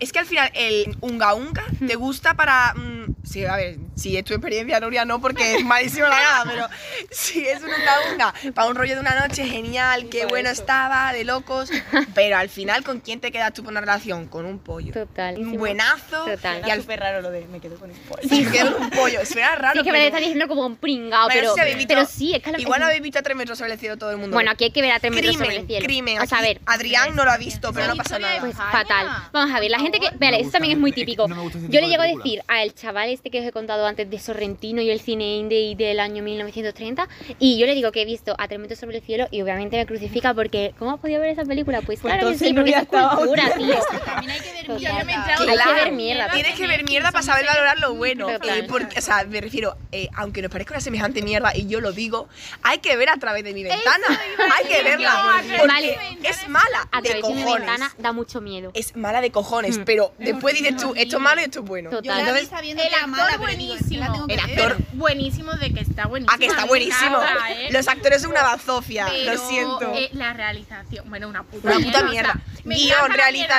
Es 0.00 0.12
que 0.12 0.18
al 0.18 0.26
final 0.26 0.50
el 0.54 0.96
unga 1.00 1.34
unga 1.34 1.64
te 1.86 1.94
gusta 1.96 2.34
para. 2.34 2.72
mm, 2.74 3.14
sí, 3.24 3.44
a 3.44 3.56
ver, 3.56 3.76
si 3.96 4.16
es 4.16 4.24
tu 4.24 4.34
experiencia, 4.34 4.78
Nuria, 4.78 5.04
no, 5.04 5.20
porque 5.20 5.56
es 5.56 5.64
malísimo 5.64 6.06
la 6.06 6.20
gana, 6.20 6.44
pero 6.50 6.68
si 7.10 7.46
es 7.46 7.60
un 7.62 7.70
unga 7.70 8.12
unga 8.12 8.34
para 8.54 8.68
un 8.68 8.76
rollo 8.76 8.94
de 8.94 9.00
una 9.00 9.18
noche, 9.26 9.44
genial, 9.46 10.08
qué 10.10 10.26
bueno 10.26 10.50
eso. 10.50 10.60
estaba, 10.60 11.12
de 11.12 11.24
locos. 11.24 11.70
Pero 12.14 12.36
al 12.36 12.48
final, 12.48 12.84
¿con 12.84 13.00
quién 13.00 13.20
te 13.20 13.32
quedas 13.32 13.52
tú 13.54 13.62
por 13.64 13.72
una 13.72 13.80
relación? 13.80 14.26
Con 14.26 14.44
un 14.46 14.58
pollo. 14.58 14.92
Total. 14.92 15.38
Un 15.38 15.56
buenazo. 15.56 16.24
Total. 16.26 16.62
Y 16.66 16.70
al 16.70 16.80
súper 16.82 17.00
raro 17.00 17.22
lo 17.22 17.30
de 17.30 17.46
me 17.46 17.58
quedo 17.60 17.76
con 17.78 17.90
el 17.90 17.96
pollo. 17.96 18.22
Sí, 18.28 18.42
me 18.44 18.50
quedo 18.52 18.72
con 18.74 18.82
un 18.84 18.90
pollo. 18.90 19.24
Suena 19.24 19.54
raro. 19.56 19.72
Sí, 19.72 19.78
es 19.80 19.84
que 19.84 19.92
me 19.92 19.98
lo 19.98 20.02
pero- 20.04 20.06
están 20.06 20.20
diciendo 20.20 20.48
como 20.48 20.66
un 20.66 20.76
pringao, 20.76 21.28
pero, 21.32 21.54
sí 21.54 21.60
habéis 21.60 21.76
visto- 21.78 21.94
pero 21.94 22.06
sí, 22.06 22.34
es 22.34 22.42
que 22.42 22.52
lo- 22.52 22.58
Igual 22.60 22.80
es- 22.82 22.86
habéis 22.88 23.02
visto 23.02 23.18
a 23.18 23.22
tres 23.22 23.36
metros 23.36 23.58
sobre 23.58 23.72
el 23.72 23.78
cielo 23.78 23.96
todo 23.96 24.10
el 24.10 24.18
mundo. 24.18 24.34
Bueno, 24.34 24.50
aquí 24.50 24.64
hay 24.64 24.70
que 24.72 24.82
ver 24.82 24.92
a 24.92 25.00
tres 25.00 25.12
metros 25.12 25.34
sobre 25.36 25.46
el 25.48 25.52
crimen, 25.64 25.66
cielo. 25.68 25.86
crimen. 25.86 26.20
O 26.20 26.26
sea, 26.26 26.38
a 26.38 26.42
ver, 26.42 26.60
Adrián 26.66 27.16
no 27.16 27.24
lo 27.24 27.30
ha 27.30 27.38
visto, 27.38 27.72
pero 27.72 27.86
no 27.88 27.96
pasa 27.96 28.18
nada. 28.18 28.40
pues 28.40 28.54
fatal. 28.56 29.08
Vamos 29.32 29.54
a 29.54 29.60
ver, 29.60 29.70
la 29.70 29.78
gente 29.80 29.98
que. 30.00 30.10
Vale, 30.18 30.40
eso 30.40 30.50
también 30.50 30.72
es 30.74 30.78
muy 30.78 30.92
típico. 30.92 31.26
Yo 31.26 31.80
le 31.80 31.88
llego 31.88 32.02
a 32.02 32.06
decir 32.06 32.42
al 32.48 32.74
chaval 32.74 33.08
este 33.08 33.30
que 33.30 33.40
os 33.40 33.46
he 33.46 33.52
contado 33.52 33.85
antes 33.86 34.08
de 34.10 34.18
Sorrentino 34.18 34.80
y 34.82 34.90
el 34.90 35.00
cine 35.00 35.36
indie 35.36 35.74
del 35.76 36.00
año 36.00 36.22
1930, 36.22 37.08
y 37.38 37.58
yo 37.58 37.66
le 37.66 37.74
digo 37.74 37.92
que 37.92 38.02
he 38.02 38.04
visto 38.04 38.34
a 38.38 38.48
tres 38.48 38.60
metros 38.60 38.78
sobre 38.80 38.98
el 38.98 39.02
cielo 39.04 39.28
y 39.30 39.42
obviamente 39.42 39.76
me 39.76 39.86
crucifica 39.86 40.34
porque 40.34 40.74
¿cómo 40.78 40.92
has 40.92 41.00
podido 41.00 41.20
ver 41.20 41.30
esa 41.30 41.44
película? 41.44 41.82
Pues, 41.82 42.00
claro 42.00 42.30
que 42.30 42.38
sí, 42.38 42.52
porque 42.52 42.70
es 42.70 42.86
cultura, 42.88 43.54
tío. 43.56 43.76
También 44.04 44.30
hay 44.32 44.40
que 44.40 44.52
ver 44.52 44.68
mierda. 44.68 44.98
Yo 44.98 45.04
me 45.06 45.12
he 45.12 45.14
entrado 45.14 45.42
Hay 45.42 45.56
que 45.58 45.74
ver 45.84 45.92
mierda. 45.92 46.30
Tienes 46.32 46.54
que 46.56 46.66
ver 46.66 46.84
mierda 46.84 47.12
para 47.12 47.22
saber 47.22 47.46
valorar 47.46 47.78
lo 47.78 47.94
bueno. 47.94 48.28
Eh, 48.30 48.66
porque, 48.68 48.98
o 48.98 49.02
sea, 49.02 49.24
me 49.24 49.40
refiero, 49.40 49.76
eh, 49.92 50.08
aunque 50.16 50.42
nos 50.42 50.50
parezca 50.50 50.74
una 50.74 50.80
semejante 50.80 51.22
mierda 51.22 51.52
y 51.54 51.66
yo 51.66 51.80
lo 51.80 51.92
digo, 51.92 52.28
hay 52.62 52.78
que 52.78 52.96
ver 52.96 53.08
a 53.10 53.16
través 53.16 53.44
de 53.44 53.52
mi 53.54 53.62
ventana. 53.62 54.06
Hay 54.58 54.66
que 54.66 54.82
verla. 54.82 55.42
Porque 55.58 55.96
ventana. 55.98 56.18
es 56.30 56.48
mala 56.48 56.88
A 56.92 57.00
de 57.00 57.08
través 57.10 57.26
de 57.26 57.34
mi 57.34 57.42
cojones. 57.42 57.66
ventana 57.66 57.94
da 57.98 58.12
mucho 58.12 58.40
miedo. 58.40 58.70
Es 58.74 58.96
mala 58.96 59.20
de 59.20 59.30
cojones, 59.30 59.78
Mm. 59.78 59.84
pero 59.84 60.12
después 60.18 60.54
dices 60.54 60.76
tú, 60.76 60.92
esto 60.96 61.16
es 61.16 61.22
malo 61.22 61.40
y 61.40 61.44
esto 61.44 61.60
es 61.60 61.64
bueno. 61.66 61.90
Total. 61.90 62.04
Yo 62.04 62.10
la 62.12 62.16
vi 62.16 62.28
Entonces, 62.28 62.48
sabiendo 62.48 62.82
El 62.82 62.88
que 62.88 62.94
era 62.96 63.06
mala, 63.06 63.36
pero 63.38 63.56
digo, 63.58 63.75
buenísimo. 63.78 64.26
El 64.28 64.36
ver. 64.36 64.40
actor- 64.40 64.76
Buenísimo 64.92 65.52
de 65.52 65.72
que 65.74 65.80
está 65.80 66.06
buenísimo. 66.06 66.34
Ah, 66.34 66.38
que 66.38 66.46
está 66.46 66.64
buenísimo. 66.66 67.16
encanta, 67.22 67.52
¿eh? 67.52 67.68
Los 67.72 67.88
actores 67.88 68.22
son 68.22 68.30
una 68.30 68.42
bazofia, 68.42 69.06
Pero, 69.10 69.32
lo 69.34 69.38
siento. 69.48 69.92
eh, 69.94 70.08
la 70.12 70.32
realización, 70.32 71.08
bueno, 71.08 71.28
una 71.28 71.42
puta 71.42 71.68
Una 71.68 71.76
puta 71.84 71.88
o 71.98 72.00
sea, 72.00 72.08
mierda. 72.10 72.40
Guión, 72.64 72.76
mierda, 72.78 72.96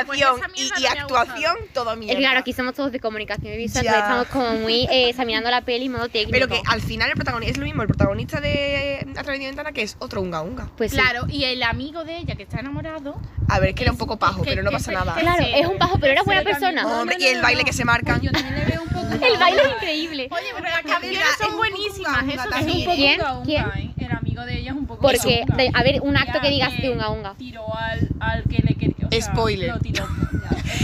pues 0.06 0.20
realización 0.20 0.42
y, 0.56 0.82
y 0.82 0.86
actuación, 0.86 1.54
gustado. 1.60 1.74
todo 1.74 1.92
Es 1.94 1.98
mierda. 2.00 2.20
claro, 2.20 2.40
aquí 2.40 2.54
somos 2.54 2.74
todos 2.74 2.92
de 2.92 3.00
comunicación 3.00 3.56
visual, 3.56 3.84
Ya. 3.86 3.92
entonces 4.00 4.22
estamos 4.28 4.28
como 4.50 4.62
muy 4.64 4.84
eh, 4.92 5.10
examinando 5.10 5.50
la 5.50 5.62
peli 5.62 5.86
en 5.86 5.92
modo 5.94 6.10
técnico. 6.10 6.32
Pero 6.32 6.48
que 6.48 6.62
al 6.68 6.82
final 6.82 7.10
el 7.10 7.16
protagonista 7.16 7.52
es 7.52 7.58
lo 7.58 7.66
mismo, 7.66 7.82
el 7.84 7.88
protagonista 7.88 8.42
de 8.42 9.08
A 9.16 9.24
través 9.24 9.40
de 9.40 9.46
ventana 9.48 9.72
que 9.72 9.84
es 9.84 9.96
otro 10.00 10.22
unga 10.22 10.42
unga. 10.42 10.70
Pues 10.78 10.92
sí. 10.92 10.98
Claro, 10.98 11.26
y 11.30 11.46
el 11.46 11.64
amigo 11.64 12.04
de 12.04 12.18
ella 12.18 12.36
que 12.36 12.44
está 12.44 12.60
enamorado. 12.60 13.16
A 13.48 13.60
ver, 13.60 13.70
es 13.70 13.76
que 13.76 13.84
era 13.84 13.92
un 13.92 13.98
poco 13.98 14.18
pajo, 14.18 14.42
que- 14.44 14.50
pero 14.50 14.64
no 14.64 14.72
pasa 14.72 14.92
nada. 14.92 15.16
Claro, 15.16 15.46
es 15.46 15.66
un 15.68 15.78
bajo, 15.78 15.98
pero 16.00 16.12
era 16.14 16.24
buena 16.24 16.42
persona. 16.42 16.86
Hombre, 16.86 17.16
y 17.20 17.28
el 17.28 17.42
baile 17.42 17.64
que 17.64 17.74
se 17.74 17.86
marcan. 17.86 18.20
Yo 18.22 18.32
también 18.32 18.56
le 18.60 18.66
veo 18.66 18.82
un 18.82 18.90
poco. 18.90 19.08
El 19.26 19.38
baile 19.40 19.62
es 19.64 19.72
increíble. 19.74 20.07
Oye, 20.12 20.30
pero 20.56 20.70
las 20.70 20.82
canciones 20.82 21.20
es 21.20 21.46
son 21.46 21.58
buenísimas, 21.58 22.22
unga, 22.24 22.34
eso 22.34 22.50
Es 22.56 22.66
un 22.76 22.84
poco 22.86 22.96
¿Quién? 22.96 23.22
unga, 23.22 23.44
¿Quién? 23.44 23.66
¿eh? 23.76 23.94
El 23.98 24.12
amigo 24.12 24.46
de 24.46 24.58
ella 24.60 24.72
es 24.72 24.78
un 24.78 24.86
poco 24.88 25.02
Porque, 25.02 25.42
unga. 25.44 25.56
de- 25.58 25.72
a 25.74 25.84
ver, 25.84 26.02
un 26.02 26.18
acto 26.18 26.34
Ya 26.36 26.42
que 26.42 26.50
digas 26.50 26.78
de 26.78 26.90
unga 26.92 27.10
unga. 27.10 27.34
Tiró 27.38 27.76
al, 27.76 28.08
al 28.20 28.44
que 28.44 28.58
le 28.64 28.76
quería. 28.76 29.08
o 29.08 29.12
sea, 29.12 29.22
Spoiler. 29.22 29.70
Lo 29.74 29.80
tiró. 29.80 30.08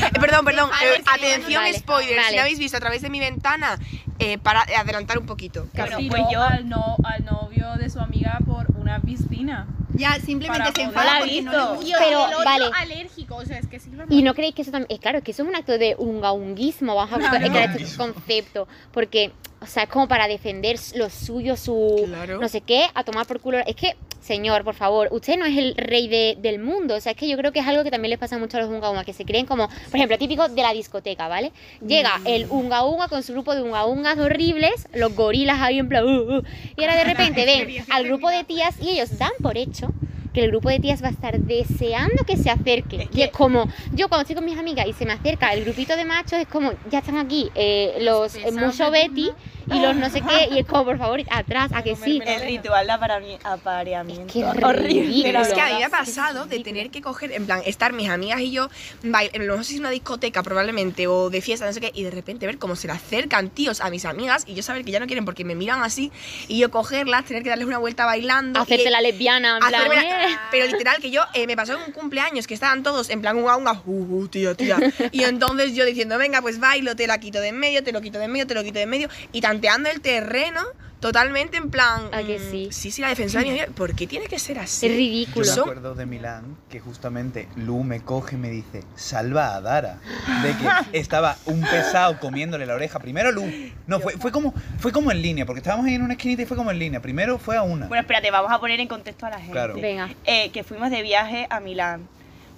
Eh, 0.04 0.20
perdón, 0.20 0.44
perdón, 0.46 0.70
eh, 0.84 1.02
atención, 1.14 1.62
vale, 1.64 1.78
spoiler. 1.78 2.10
Si 2.20 2.24
vale. 2.26 2.36
no 2.36 2.42
habéis 2.42 2.60
visto 2.60 2.76
a 2.78 2.80
través 2.80 3.02
de 3.02 3.10
mi 3.10 3.20
ventana, 3.20 3.78
eh, 4.20 4.38
para 4.38 4.62
adelantar 4.62 5.18
un 5.18 5.26
poquito. 5.26 5.68
Bueno, 5.74 5.98
pues 5.98 6.10
tiró 6.10 6.32
yo- 6.32 6.42
al, 6.42 6.68
no, 6.68 6.98
al 7.04 7.24
novio 7.26 7.74
de 7.78 7.90
su 7.90 8.00
amiga 8.00 8.38
por 8.46 8.68
una 8.78 9.02
piscina. 9.02 9.68
Ya, 9.96 10.16
simplemente 10.20 10.72
se 10.76 10.82
enfada 10.82 11.14
la 11.14 11.20
porque 11.20 11.42
no 11.42 11.52
visto. 11.52 11.58
le 11.58 11.76
gusta. 11.76 11.86
Tío, 11.86 11.96
Pero, 12.00 12.20
y 12.20 12.24
el 12.24 12.34
otro 12.34 12.46
vale. 12.46 12.66
alérgico, 12.76 13.36
o 13.36 13.46
sea, 13.46 13.58
es 13.60 13.68
que 13.68 13.80
sirve 13.80 14.06
Y 14.10 14.24
no 14.24 14.34
creéis 14.34 14.56
que 14.56 14.62
eso 14.64 14.72
también, 14.72 14.88
es 14.92 15.00
claro, 15.00 15.22
que 15.22 15.32
eso 15.32 15.44
es 15.44 15.50
un 15.50 15.56
acto 15.56 15.78
de 15.78 15.96
ungaunguismo, 15.98 16.96
vamos 16.96 17.14
a 17.14 17.18
buscar 17.18 17.42
Claro. 17.52 17.74
este 17.80 17.98
concepto, 17.98 18.68
porque, 18.92 19.32
o 19.64 19.68
sea, 19.68 19.84
es 19.84 19.90
como 19.90 20.08
para 20.08 20.28
defender 20.28 20.78
lo 20.96 21.10
suyo, 21.10 21.56
su 21.56 22.04
Claro. 22.06 22.40
no 22.40 22.48
sé 22.50 22.62
qué, 22.62 22.86
a 22.94 23.04
tomar 23.04 23.26
por 23.26 23.40
culo. 23.40 23.60
Es 23.66 23.76
que, 23.76 23.96
señor, 24.22 24.64
por 24.64 24.76
favor, 24.76 25.08
usted 25.12 25.38
no 25.38 25.46
es 25.46 25.58
el 25.58 25.74
rey 25.76 26.08
de- 26.08 26.38
del 26.40 26.60
mundo, 26.60 26.96
o 26.96 27.02
sea, 27.02 27.14
es 27.14 27.18
que 27.18 27.28
yo 27.28 27.38
creo 27.38 27.52
que 27.52 27.60
es 27.60 27.68
algo 27.68 27.84
que 27.84 27.92
también 27.92 28.10
les 28.12 28.20
pasa 28.20 28.38
mucho 28.38 28.58
a 28.58 28.62
los 28.62 28.70
ungaungas, 28.70 29.06
que 29.06 29.14
se 29.14 29.26
creen 29.26 29.46
como, 29.46 29.68
por 29.68 29.96
ejemplo, 29.96 30.18
típico 30.18 30.48
de 30.48 30.62
la 30.62 30.74
discoteca, 30.74 31.28
¿vale? 31.28 31.52
Llega 31.86 32.20
el 32.26 32.46
ungaunga 32.50 33.08
con 33.08 33.24
su 33.24 33.34
grupo 33.34 33.56
de 33.56 33.64
ungaungas 33.64 34.18
horribles, 34.20 34.88
los 34.94 35.16
gorilas 35.16 35.60
ahí 35.62 35.80
en 35.80 35.90
plan, 35.90 36.06
"Uh, 36.06 36.38
uh", 36.40 36.44
y 36.78 36.82
ahora 36.84 36.96
de 36.96 37.04
repente 37.42 37.46
ven 37.46 37.86
al 37.90 38.04
grupo 38.06 38.30
de 38.30 38.44
tías 38.44 38.76
y 38.82 38.90
ellos 38.90 39.18
dan 39.18 39.32
por 39.42 39.58
hecho 39.58 39.88
que 40.34 40.44
el 40.44 40.50
grupo 40.52 40.70
de 40.70 40.80
tías 40.80 41.02
va 41.04 41.08
a 41.08 41.12
estar 41.12 41.40
deseando 41.40 42.24
que 42.26 42.36
se 42.38 42.50
acerque. 42.50 43.04
Es 43.04 43.10
Y 43.16 43.22
es 43.22 43.28
que- 43.28 43.32
como, 43.32 43.70
yo 43.94 44.08
cuando 44.10 44.22
estoy 44.24 44.36
con 44.36 44.46
mis 44.46 44.58
amigas 44.58 44.88
y 44.88 44.94
se 44.94 45.06
me 45.06 45.14
acerca 45.14 45.54
el 45.54 45.64
grupito 45.64 45.96
de 45.96 46.06
machos, 46.06 46.40
es 46.40 46.48
como, 46.48 46.72
ya 46.90 47.00
están 47.00 47.18
aquí 47.18 47.50
eh, 47.56 47.98
los 48.02 48.36
eh, 48.36 48.52
mucho 48.52 48.90
Betty 48.92 49.30
y 49.72 49.80
los 49.80 49.96
no 49.96 50.10
sé 50.10 50.22
qué, 50.22 50.50
y 50.54 50.60
es 50.60 50.66
como, 50.66 50.86
por 50.86 50.98
favor, 50.98 51.22
atrás, 51.30 51.72
a 51.74 51.84
que 51.84 51.96
sí. 51.96 52.22
El 52.26 52.42
ritual 52.42 52.88
de 52.88 52.94
aparami- 52.94 53.40
apareamiento. 53.44 54.26
Es 54.28 54.32
que 54.34 54.40
es 54.42 54.64
horrible. 54.64 55.20
Pero 55.24 55.42
es 55.42 55.54
que 55.54 55.62
a 55.62 55.68
mí 55.68 55.74
me 55.80 55.84
ha 55.86 55.90
pasado 55.90 56.46
de 56.46 56.60
tener 56.60 56.90
que 56.90 57.02
coger, 57.02 57.32
en 57.32 57.46
plan, 57.46 57.62
estar 57.66 57.94
mis 57.94 58.10
amigas 58.10 58.42
y 58.42 58.52
yo, 58.52 58.70
bail- 59.04 59.30
en- 59.34 59.48
no 59.48 59.58
sé 59.58 59.64
si 59.66 59.74
es 59.76 59.80
una 59.80 59.90
discoteca 59.90 60.44
probablemente, 60.44 61.08
o 61.08 61.30
de 61.30 61.42
fiesta, 61.42 61.66
no 61.66 61.74
sé 61.74 61.82
qué, 61.82 61.92
y 61.94 62.04
de 62.04 62.12
repente 62.12 62.46
ver 62.46 62.58
cómo 62.58 62.76
se 62.76 62.88
le 62.88 62.94
acercan 62.94 63.50
tíos 63.50 63.82
a 63.82 63.90
mis 63.90 64.06
amigas 64.06 64.44
y 64.48 64.54
yo 64.56 64.64
saber 64.64 64.84
que 64.86 64.92
ya 64.92 65.00
no 65.00 65.08
quieren 65.08 65.26
porque 65.26 65.44
me 65.46 65.56
miran 65.56 65.82
así, 65.84 66.12
y 66.48 66.60
yo 66.60 66.72
cogerlas, 66.72 67.26
tener 67.26 67.44
que 67.44 67.50
darles 67.50 67.68
una 67.68 67.78
vuelta 67.78 68.06
bailando. 68.06 68.60
y- 68.60 68.64
Hacerte 68.64 68.90
la 68.90 69.02
lesbiana, 69.02 69.58
en 69.62 69.68
plan, 69.70 69.90
la- 69.90 70.28
eh. 70.30 70.38
Pero 70.52 70.66
literal, 70.68 70.98
que 71.02 71.12
yo 71.12 71.22
eh, 71.34 71.48
me 71.48 71.56
pasó 71.56 71.74
en 71.74 71.80
un 71.84 71.92
cumpleaños 71.92 72.48
que 72.48 72.54
estaban 72.54 72.84
todos 72.84 73.10
en 73.10 73.22
plan 73.22 73.38
unga 73.38 73.56
unga, 73.58 73.82
uh, 73.86 73.92
uh, 74.22 74.28
tía, 74.28 74.54
tía. 74.56 74.78
Y 75.12 75.24
entonces 75.24 75.74
yo 75.76 75.86
diciendo, 75.86 76.18
venga, 76.18 76.42
pues 76.42 76.60
bailo, 76.60 76.96
te 76.96 77.08
la 77.08 77.20
quito 77.20 77.40
de 77.40 77.50
en 77.50 77.58
medio, 77.60 77.84
te 77.84 77.92
lo 77.92 78.02
quito 78.02 78.20
de 78.20 78.26
en 78.26 78.32
medio, 78.32 78.48
te 78.48 78.54
lo 78.54 78.64
quito 78.64 78.76
de 78.76 78.82
en 78.84 78.90
medio, 78.90 79.10
y 79.32 79.42
tanteando 79.54 79.90
el 79.90 80.02
terreno 80.02 80.62
totalmente 81.00 81.58
en 81.58 81.70
plan. 81.70 82.02
¿A 82.12 82.24
que 82.24 82.40
mm, 82.40 82.52
sí? 82.52 82.68
Sí, 82.72 82.90
sí, 82.92 83.02
la 83.02 83.10
defensora 83.10 83.44
de 83.44 83.68
¿por 83.76 83.94
qué 83.94 84.08
tiene 84.08 84.26
que 84.28 84.40
ser 84.40 84.58
así? 84.58 84.86
Es 84.88 84.92
Yo 84.92 84.98
ridículo. 84.98 85.46
me 85.46 85.52
Son- 85.52 85.62
acuerdo 85.64 85.96
de 85.96 86.06
Milán 86.06 86.58
que 86.70 86.80
justamente 86.80 87.48
Lu 87.56 87.84
me 87.84 88.00
coge 88.02 88.36
y 88.36 88.40
me 88.40 88.50
dice, 88.50 88.84
salva 88.96 89.54
a 89.56 89.62
Dara. 89.62 90.00
De 90.42 90.50
que 90.92 90.98
estaba 90.98 91.38
un 91.46 91.62
pesado 91.62 92.20
comiéndole 92.20 92.66
la 92.66 92.74
oreja. 92.74 93.00
Primero 93.00 93.32
Lu. 93.32 93.46
No, 93.86 94.00
fue, 94.00 94.14
fue, 94.14 94.32
como, 94.32 94.54
fue 94.80 94.92
como 94.92 95.12
en 95.12 95.22
línea, 95.22 95.46
porque 95.46 95.60
estábamos 95.60 95.86
ahí 95.86 95.96
en 95.96 96.02
una 96.02 96.14
esquinita 96.14 96.42
y 96.42 96.46
fue 96.46 96.58
como 96.58 96.72
en 96.72 96.80
línea. 96.80 97.00
Primero 97.02 97.38
fue 97.38 97.58
a 97.58 97.62
una. 97.64 97.88
Bueno, 97.88 98.02
espérate, 98.02 98.32
vamos 98.32 98.52
a 98.52 98.60
poner 98.60 98.80
en 98.80 98.88
contexto 98.88 99.26
a 99.26 99.30
la 99.30 99.38
gente. 99.38 99.52
Claro. 99.52 99.76
Venga. 99.76 100.10
Eh, 100.26 100.50
que 100.52 100.64
fuimos 100.64 100.90
de 100.90 101.02
viaje 101.04 101.46
a 101.52 101.60
Milán, 101.60 102.08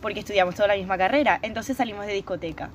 porque 0.01 0.19
estudiamos 0.19 0.55
toda 0.55 0.67
la 0.69 0.75
misma 0.75 0.97
carrera. 0.97 1.39
Entonces 1.41 1.75
salimos 1.75 2.05
de 2.05 2.13
discoteca. 2.13 2.69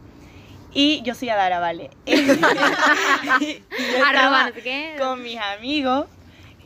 Y 0.73 1.03
yo 1.03 1.15
soy 1.15 1.29
Adara, 1.31 1.61
¿vale? 1.61 1.91
Y 2.07 3.63
Arroba, 4.07 4.53
qué. 4.53 4.97
con 4.99 5.23
mis 5.23 5.39
amigos 5.39 6.07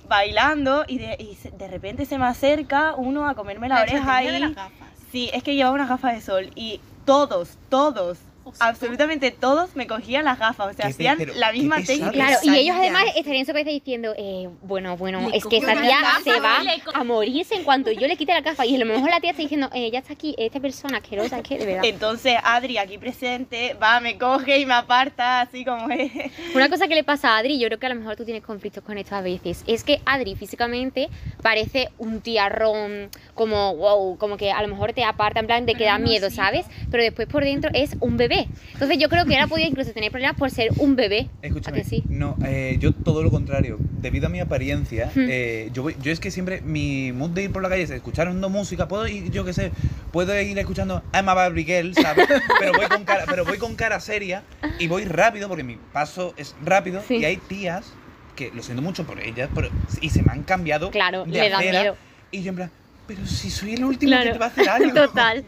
bailando 0.08 0.84
y 0.86 0.98
de, 0.98 1.16
y 1.18 1.38
de 1.56 1.68
repente 1.68 2.04
se 2.06 2.18
me 2.18 2.26
acerca 2.26 2.94
uno 2.96 3.28
a 3.28 3.34
comerme 3.34 3.68
la, 3.68 3.82
oreja 3.82 4.22
gafas. 4.22 4.70
Sí, 5.10 5.30
es 5.32 5.42
que 5.42 5.54
llevaba 5.54 5.74
unas 5.74 5.88
gafas 5.88 6.14
de 6.14 6.20
sol 6.20 6.50
y 6.54 6.80
todos, 7.04 7.56
todos, 7.68 8.18
absolutamente 8.58 9.30
todos 9.30 9.76
me 9.76 9.86
cogían 9.86 10.24
las 10.24 10.38
gafas, 10.38 10.74
o 10.74 10.76
sea, 10.76 10.86
hacían 10.86 11.18
pero 11.18 11.34
la 11.34 11.52
misma 11.52 11.76
técnica. 11.82 12.12
Claro, 12.12 12.38
y 12.42 12.56
ellos 12.56 12.76
además 12.78 13.04
estarían 13.16 13.40
en 13.40 13.46
su 13.46 13.52
cabeza 13.52 13.70
diciendo, 13.70 14.14
eh, 14.16 14.48
bueno, 14.62 14.96
bueno, 14.96 15.28
Le 15.28 15.36
es 15.36 15.46
que 15.46 15.60
la 15.60 15.80
tía 15.80 16.00
gafa, 16.00 16.20
se 16.22 16.40
va 16.40 16.62
a 16.94 17.04
morirse 17.04 17.54
en 17.54 17.64
cuanto 17.64 17.90
yo 17.90 18.06
le 18.06 18.16
quite 18.16 18.32
la 18.32 18.40
gafa. 18.40 18.66
Y 18.66 18.76
a 18.76 18.78
lo 18.78 18.86
mejor 18.86 19.10
la 19.10 19.20
tía 19.20 19.30
está 19.30 19.42
diciendo, 19.42 19.70
eh, 19.72 19.90
ya 19.90 20.00
está 20.00 20.12
aquí, 20.12 20.34
esta 20.38 20.60
persona 20.60 20.98
asquerosa, 20.98 21.38
es 21.38 21.48
que 21.48 21.58
de 21.58 21.66
verdad. 21.66 21.84
Entonces 21.84 22.36
Adri, 22.42 22.78
aquí 22.78 22.98
presente, 22.98 23.74
va, 23.74 24.00
me 24.00 24.18
coge 24.18 24.58
y 24.58 24.66
me 24.66 24.74
aparta, 24.74 25.40
así 25.40 25.64
como 25.64 25.90
es. 25.90 26.12
Una 26.54 26.68
cosa 26.68 26.88
que 26.88 26.94
le 26.94 27.04
pasa 27.04 27.34
a 27.34 27.38
Adri, 27.38 27.58
yo 27.58 27.68
creo 27.68 27.78
que 27.78 27.86
a 27.86 27.90
lo 27.90 27.96
mejor 27.96 28.16
tú 28.16 28.24
tienes 28.24 28.42
conflictos 28.42 28.84
con 28.84 28.98
esto 28.98 29.14
a 29.14 29.20
veces, 29.20 29.64
es 29.66 29.84
que 29.84 30.00
Adri 30.04 30.36
físicamente 30.36 31.08
parece 31.42 31.90
un 31.98 32.20
tiarrón, 32.20 33.10
como 33.34 33.74
wow, 33.76 34.16
como 34.18 34.36
que 34.36 34.52
a 34.52 34.62
lo 34.62 34.68
mejor 34.68 34.92
te 34.92 35.04
aparta 35.04 35.40
en 35.40 35.46
plan 35.46 35.66
de 35.66 35.74
que 35.74 35.84
da 35.84 35.98
miedo, 35.98 36.30
¿sabes? 36.30 36.66
Pero 36.90 37.02
después 37.02 37.28
por 37.28 37.44
dentro 37.44 37.70
es 37.74 37.96
un 38.00 38.16
bebé. 38.16 38.33
Entonces 38.72 38.98
yo 38.98 39.08
creo 39.08 39.24
que 39.24 39.34
ahora 39.34 39.46
podía 39.46 39.66
incluso 39.66 39.92
tener 39.92 40.10
problemas 40.10 40.36
por 40.36 40.50
ser 40.50 40.70
un 40.78 40.96
bebé. 40.96 41.28
¿A 41.42 41.46
Escúchame, 41.46 41.78
que 41.78 41.84
sí? 41.84 42.02
no, 42.08 42.36
eh, 42.44 42.76
yo 42.80 42.92
todo 42.92 43.22
lo 43.22 43.30
contrario. 43.30 43.78
Debido 44.00 44.26
a 44.26 44.28
mi 44.30 44.40
apariencia, 44.40 45.10
Hmm. 45.14 45.26
eh, 45.28 45.70
yo, 45.72 45.82
voy- 45.82 45.96
yo 46.02 46.12
es 46.12 46.20
que 46.20 46.30
siempre 46.30 46.60
mi 46.60 47.12
mood 47.12 47.30
de 47.30 47.44
ir 47.44 47.52
por 47.52 47.62
la 47.62 47.68
calle 47.68 47.82
es 47.82 47.90
escuchando 47.90 48.48
música. 48.48 48.88
Puedo 48.88 49.06
ir, 49.08 49.30
yo 49.30 49.44
qué 49.44 49.52
sé, 49.52 49.70
puedo 50.12 50.38
ir 50.40 50.58
escuchando 50.58 51.02
I'm 51.12 51.28
a 51.28 51.34
Barbie 51.34 51.64
Girl, 51.64 51.94
¿sabes? 51.94 52.26
pero, 52.58 52.72
voy 52.72 52.86
con 52.86 53.04
cara, 53.04 53.24
pero 53.28 53.44
voy 53.44 53.58
con 53.58 53.74
cara 53.76 54.00
seria 54.00 54.42
y 54.78 54.86
voy 54.86 55.04
rápido 55.04 55.48
porque 55.48 55.64
mi 55.64 55.76
paso 55.92 56.34
es 56.36 56.54
rápido 56.64 57.02
Sí. 57.06 57.16
y 57.16 57.24
hay 57.24 57.36
tías 57.36 57.92
que 58.36 58.50
lo 58.52 58.62
siento 58.62 58.82
mucho 58.82 59.04
por 59.06 59.20
ellas 59.20 59.48
pero- 59.54 59.68
y 60.00 60.10
se 60.10 60.22
me 60.22 60.32
han 60.32 60.42
cambiado 60.42 60.90
Claro, 60.90 61.24
de 61.24 61.30
le 61.30 61.50
da 61.50 61.58
acera, 61.58 61.80
miedo. 61.80 61.96
y 62.32 62.42
yo 62.42 62.48
en 62.50 62.56
plan, 62.56 62.70
pero 63.06 63.26
si 63.26 63.50
soy 63.50 63.74
el 63.74 63.84
último 63.84 64.18
que 64.20 64.30
te 64.30 64.38
va 64.38 64.46
a 64.46 64.48
hacer 64.48 64.68
algo. 64.70 64.94
Total. 64.94 65.44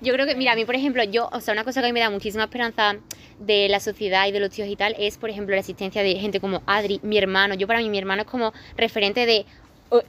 Yo 0.00 0.12
creo 0.12 0.26
que, 0.26 0.34
mira, 0.34 0.52
a 0.52 0.56
mí, 0.56 0.64
por 0.64 0.74
ejemplo, 0.74 1.02
yo, 1.04 1.28
o 1.32 1.40
sea, 1.40 1.52
una 1.52 1.64
cosa 1.64 1.80
que 1.80 1.86
a 1.86 1.88
mí 1.88 1.92
me 1.92 2.00
da 2.00 2.10
muchísima 2.10 2.44
esperanza 2.44 2.96
de 3.38 3.68
la 3.68 3.80
sociedad 3.80 4.26
y 4.26 4.32
de 4.32 4.40
los 4.40 4.50
tíos 4.50 4.68
y 4.68 4.76
tal 4.76 4.94
es, 4.98 5.18
por 5.18 5.30
ejemplo, 5.30 5.54
la 5.54 5.60
existencia 5.60 6.02
de 6.02 6.14
gente 6.16 6.40
como 6.40 6.62
Adri, 6.66 7.00
mi 7.02 7.18
hermano. 7.18 7.54
Yo, 7.54 7.66
para 7.66 7.80
mí, 7.80 7.88
mi 7.88 7.98
hermano 7.98 8.22
es 8.22 8.28
como 8.28 8.52
referente 8.76 9.26
de 9.26 9.46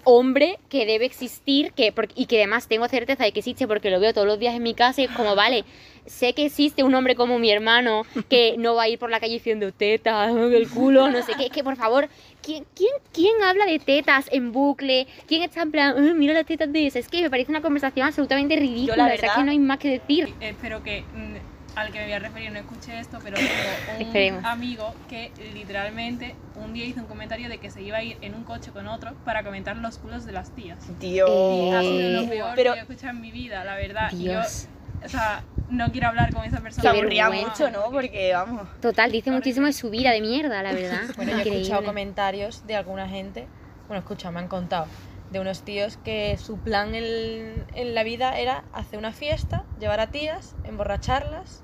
hombre 0.03 0.57
que 0.69 0.85
debe 0.85 1.05
existir 1.05 1.71
que, 1.73 1.93
y 2.15 2.25
que 2.25 2.37
además 2.37 2.67
tengo 2.67 2.87
certeza 2.87 3.23
de 3.23 3.31
que 3.31 3.39
existe 3.39 3.67
porque 3.67 3.89
lo 3.89 3.99
veo 3.99 4.13
todos 4.13 4.27
los 4.27 4.39
días 4.39 4.55
en 4.55 4.63
mi 4.63 4.73
casa 4.73 5.01
y 5.01 5.05
es 5.05 5.11
como, 5.11 5.35
vale, 5.35 5.63
sé 6.05 6.33
que 6.33 6.45
existe 6.45 6.83
un 6.83 6.93
hombre 6.95 7.15
como 7.15 7.39
mi 7.39 7.49
hermano 7.51 8.03
que 8.29 8.55
no 8.57 8.75
va 8.75 8.83
a 8.83 8.87
ir 8.89 8.99
por 8.99 9.09
la 9.09 9.19
calle 9.19 9.33
diciendo 9.33 9.71
tetas, 9.71 10.35
el 10.35 10.69
culo, 10.69 11.09
no 11.09 11.21
sé 11.23 11.33
qué. 11.37 11.45
Es 11.45 11.51
que, 11.51 11.63
por 11.63 11.75
favor, 11.75 12.09
¿quién, 12.41 12.65
quién, 12.75 12.91
quién 13.13 13.41
habla 13.43 13.65
de 13.65 13.79
tetas 13.79 14.27
en 14.31 14.51
bucle? 14.51 15.07
¿Quién 15.27 15.43
está 15.43 15.61
en 15.61 15.71
plan, 15.71 15.95
"Ay, 15.97 16.13
mira 16.13 16.33
las 16.33 16.45
tetas 16.45 16.71
de 16.73 16.87
esa? 16.87 16.99
Es 16.99 17.07
que 17.07 17.21
me 17.21 17.29
parece 17.29 17.51
una 17.51 17.61
conversación 17.61 18.07
absolutamente 18.07 18.55
ridícula. 18.55 19.03
o 19.03 19.07
sea, 19.07 19.15
es 19.15 19.21
verdad- 19.21 19.35
que 19.35 19.43
no 19.43 19.51
hay 19.51 19.59
más 19.59 19.77
que 19.79 19.89
decir. 19.91 20.33
Espero 20.41 20.83
que 20.83 21.01
mm, 21.01 21.35
al 21.75 21.91
que 21.91 21.99
me 21.99 22.05
voy 22.05 22.13
a 22.13 22.19
referir 22.19 22.51
no 22.51 22.59
escuche 22.59 22.99
esto, 22.99 23.19
pero 23.23 23.35
tengo 23.37 23.49
un 23.97 24.01
Esperemos. 24.01 24.45
amigo 24.45 24.93
que 25.07 25.31
literalmente 25.53 26.35
un 26.55 26.73
día 26.73 26.85
hizo 26.85 27.01
un 27.01 27.05
comentario 27.07 27.47
de 27.49 27.57
que 27.59 27.69
se 27.71 27.81
iba 27.81 27.97
a 27.97 28.03
ir 28.03 28.17
en 28.21 28.33
un 28.35 28.43
coche 28.43 28.71
con 28.71 28.87
otro 28.87 29.13
para 29.25 29.43
comentar 29.43 29.77
los 29.77 29.97
culos 29.97 30.25
de 30.25 30.31
las 30.31 30.51
tías. 30.55 30.77
Dios. 30.99 31.29
Eh, 31.31 31.73
Ha 31.75 31.81
sido 31.81 32.21
lo 32.23 32.29
peor 32.29 32.51
pero- 32.55 32.73
que 32.73 32.79
he 32.79 32.81
escuchado 32.81 33.09
en 33.11 33.21
mi 33.21 33.31
vida, 33.31 33.63
la 33.63 33.75
verdad. 33.75 34.11
Y 34.11 34.17
Dios. 34.27 34.67
yo, 35.01 35.05
o 35.05 35.09
sea, 35.09 35.43
no 35.69 35.91
quiero 35.91 36.07
hablar 36.09 36.33
con 36.33 36.43
esa 36.43 36.57
Se 36.57 36.63
persona. 36.63 36.89
Aburría 36.89 37.29
vergüenza. 37.29 37.65
mucho, 37.65 37.71
¿no? 37.71 37.91
Porque, 37.91 38.33
vamos. 38.33 38.67
Total, 38.81 39.11
dice 39.11 39.31
muchísimo 39.31 39.67
de 39.67 39.73
su 39.73 39.89
vida 39.89 40.11
de 40.11 40.21
mierda, 40.21 40.61
la 40.63 40.73
verdad. 40.73 41.01
Bueno, 41.15 41.31
yo 41.31 41.37
he 41.37 41.41
escuchado 41.41 41.59
Increíble. 41.61 41.85
comentarios 41.85 42.65
de 42.67 42.75
alguna 42.75 43.07
gente, 43.07 43.47
bueno, 43.87 43.99
escucha, 44.01 44.29
me 44.31 44.39
han 44.39 44.47
contado, 44.47 44.87
de 45.31 45.39
unos 45.39 45.63
tíos 45.63 45.97
que 45.97 46.37
su 46.37 46.57
plan 46.57 46.95
en, 46.95 47.65
en 47.75 47.95
la 47.95 48.03
vida 48.03 48.39
era 48.39 48.63
hacer 48.73 48.99
una 48.99 49.11
fiesta, 49.13 49.65
llevar 49.79 49.99
a 49.99 50.07
tías, 50.07 50.55
emborracharlas 50.63 51.63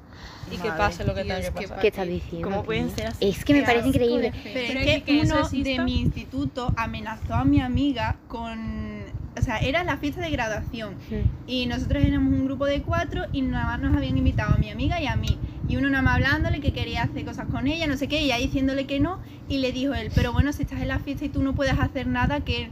y 0.52 0.58
que 0.58 0.70
pase 0.70 1.04
lo 1.04 1.16
que 1.16 1.22
tenga 1.22 1.42
que 1.42 1.52
pasar. 1.52 1.80
¿Qué 1.80 1.88
estás 1.88 2.08
diciendo? 2.08 2.48
¿Cómo 2.48 2.64
pueden 2.64 2.90
ser 2.92 3.08
así? 3.08 3.28
Es 3.28 3.44
que 3.44 3.54
me 3.54 3.64
parece 3.64 3.80
asco 3.80 3.90
increíble. 3.90 4.32
Pero 4.44 4.80
es 4.80 5.04
que, 5.04 5.22
uno 5.22 5.50
de 5.50 5.80
mi 5.80 6.02
instituto 6.02 6.72
amenazó 6.78 7.34
a 7.34 7.46
mi 7.46 7.62
amiga 7.62 8.18
con... 8.28 9.04
O 9.38 9.42
sea, 9.42 9.58
era 9.58 9.84
la 9.84 9.98
fiesta 9.98 10.22
de 10.22 10.30
graduación. 10.30 10.94
Mm. 11.10 11.50
Y 11.50 11.66
nosotros 11.66 12.04
éramos 12.06 12.34
un 12.34 12.46
grupo 12.46 12.66
de 12.66 12.82
cuatro 12.82 13.24
y 13.34 13.42
nada 13.42 13.66
más 13.66 13.80
nos 13.82 13.98
habían 13.98 14.18
invitado 14.18 14.54
a 14.54 14.58
mi 14.58 14.70
amiga 14.70 15.02
y 15.02 15.08
a 15.08 15.16
mí. 15.16 15.38
Y 15.68 15.76
uno 15.76 15.90
nada 15.90 16.04
más 16.04 16.16
hablándole 16.16 16.62
que 16.62 16.72
quería 16.72 17.04
hacer 17.04 17.26
cosas 17.26 17.48
con 17.48 17.68
ella, 17.68 17.88
no 17.88 17.98
sé 17.98 18.08
qué, 18.08 18.22
y 18.22 18.26
ella 18.26 18.38
diciéndole 18.38 18.86
que 18.86 19.00
no. 19.00 19.20
Y 19.50 19.58
le 19.58 19.72
dijo 19.72 19.94
él, 19.94 20.10
pero 20.16 20.32
bueno, 20.32 20.54
si 20.54 20.64
estás 20.64 20.80
en 20.80 20.88
la 20.88 21.00
fiesta 21.00 21.26
y 21.26 21.30
tú 21.30 21.42
no 21.44 21.54
puedes 21.54 21.78
hacer 21.78 22.08
nada, 22.08 22.42
que... 22.42 22.70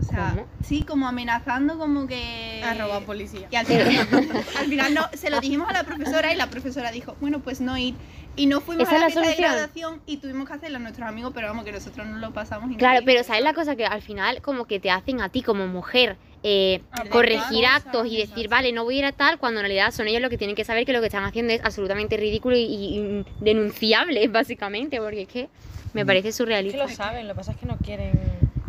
O 0.00 0.04
sea, 0.04 0.30
¿Cómo? 0.30 0.46
sí, 0.62 0.82
como 0.82 1.08
amenazando 1.08 1.78
como 1.78 2.06
que... 2.06 2.62
Arroba 2.64 3.00
policía. 3.00 3.48
Y 3.50 3.56
al 3.56 3.66
final, 3.66 4.08
al 4.58 4.66
final 4.66 4.94
no, 4.94 5.02
se 5.14 5.30
lo 5.30 5.40
dijimos 5.40 5.68
a 5.68 5.72
la 5.72 5.84
profesora 5.84 6.32
y 6.32 6.36
la 6.36 6.48
profesora 6.50 6.90
dijo, 6.92 7.16
bueno, 7.20 7.40
pues 7.40 7.60
no 7.60 7.76
ir. 7.76 7.94
Y 8.36 8.46
no 8.46 8.60
fuimos 8.60 8.88
a 8.88 8.92
la 8.92 8.98
la 9.00 9.04
fiesta 9.06 9.20
de 9.20 9.26
solución. 9.26 9.50
graduación 9.50 10.02
y 10.06 10.18
tuvimos 10.18 10.46
que 10.46 10.54
hacerla 10.54 10.78
a 10.78 10.80
nuestros 10.80 11.08
amigos, 11.08 11.32
pero 11.34 11.48
vamos, 11.48 11.64
que 11.64 11.72
nosotros 11.72 12.06
no 12.06 12.18
lo 12.18 12.32
pasamos 12.32 12.70
Claro, 12.76 13.00
pero 13.04 13.24
¿sabes 13.24 13.42
la 13.42 13.52
cosa? 13.52 13.74
Que 13.74 13.84
al 13.84 14.00
final 14.02 14.40
como 14.42 14.66
que 14.66 14.78
te 14.78 14.90
hacen 14.92 15.20
a 15.20 15.28
ti 15.28 15.42
como 15.42 15.66
mujer 15.66 16.16
eh, 16.44 16.80
Abordar 16.92 17.10
corregir 17.12 17.66
actos 17.66 18.06
y 18.06 18.10
decir, 18.18 18.22
exacto. 18.46 18.50
vale, 18.50 18.72
no 18.72 18.84
voy 18.84 18.94
a 18.94 18.98
ir 19.00 19.04
a 19.06 19.12
tal, 19.12 19.38
cuando 19.38 19.58
en 19.58 19.64
realidad 19.66 19.90
son 19.90 20.06
ellos 20.06 20.22
los 20.22 20.30
que 20.30 20.38
tienen 20.38 20.54
que 20.54 20.64
saber 20.64 20.86
que 20.86 20.92
lo 20.92 21.00
que 21.00 21.06
están 21.06 21.24
haciendo 21.24 21.52
es 21.52 21.60
absolutamente 21.64 22.16
ridículo 22.16 22.54
y, 22.54 22.60
y 22.62 23.24
denunciable, 23.40 24.28
básicamente, 24.28 24.98
porque 25.00 25.22
es 25.22 25.28
que 25.28 25.48
me 25.94 26.06
parece 26.06 26.28
Es 26.28 26.34
que 26.36 26.38
surrealista. 26.38 26.78
lo 26.78 26.88
saben, 26.88 27.26
lo 27.26 27.34
que 27.34 27.38
pasa 27.38 27.50
es 27.52 27.58
que 27.58 27.66
no 27.66 27.76
quieren 27.78 28.12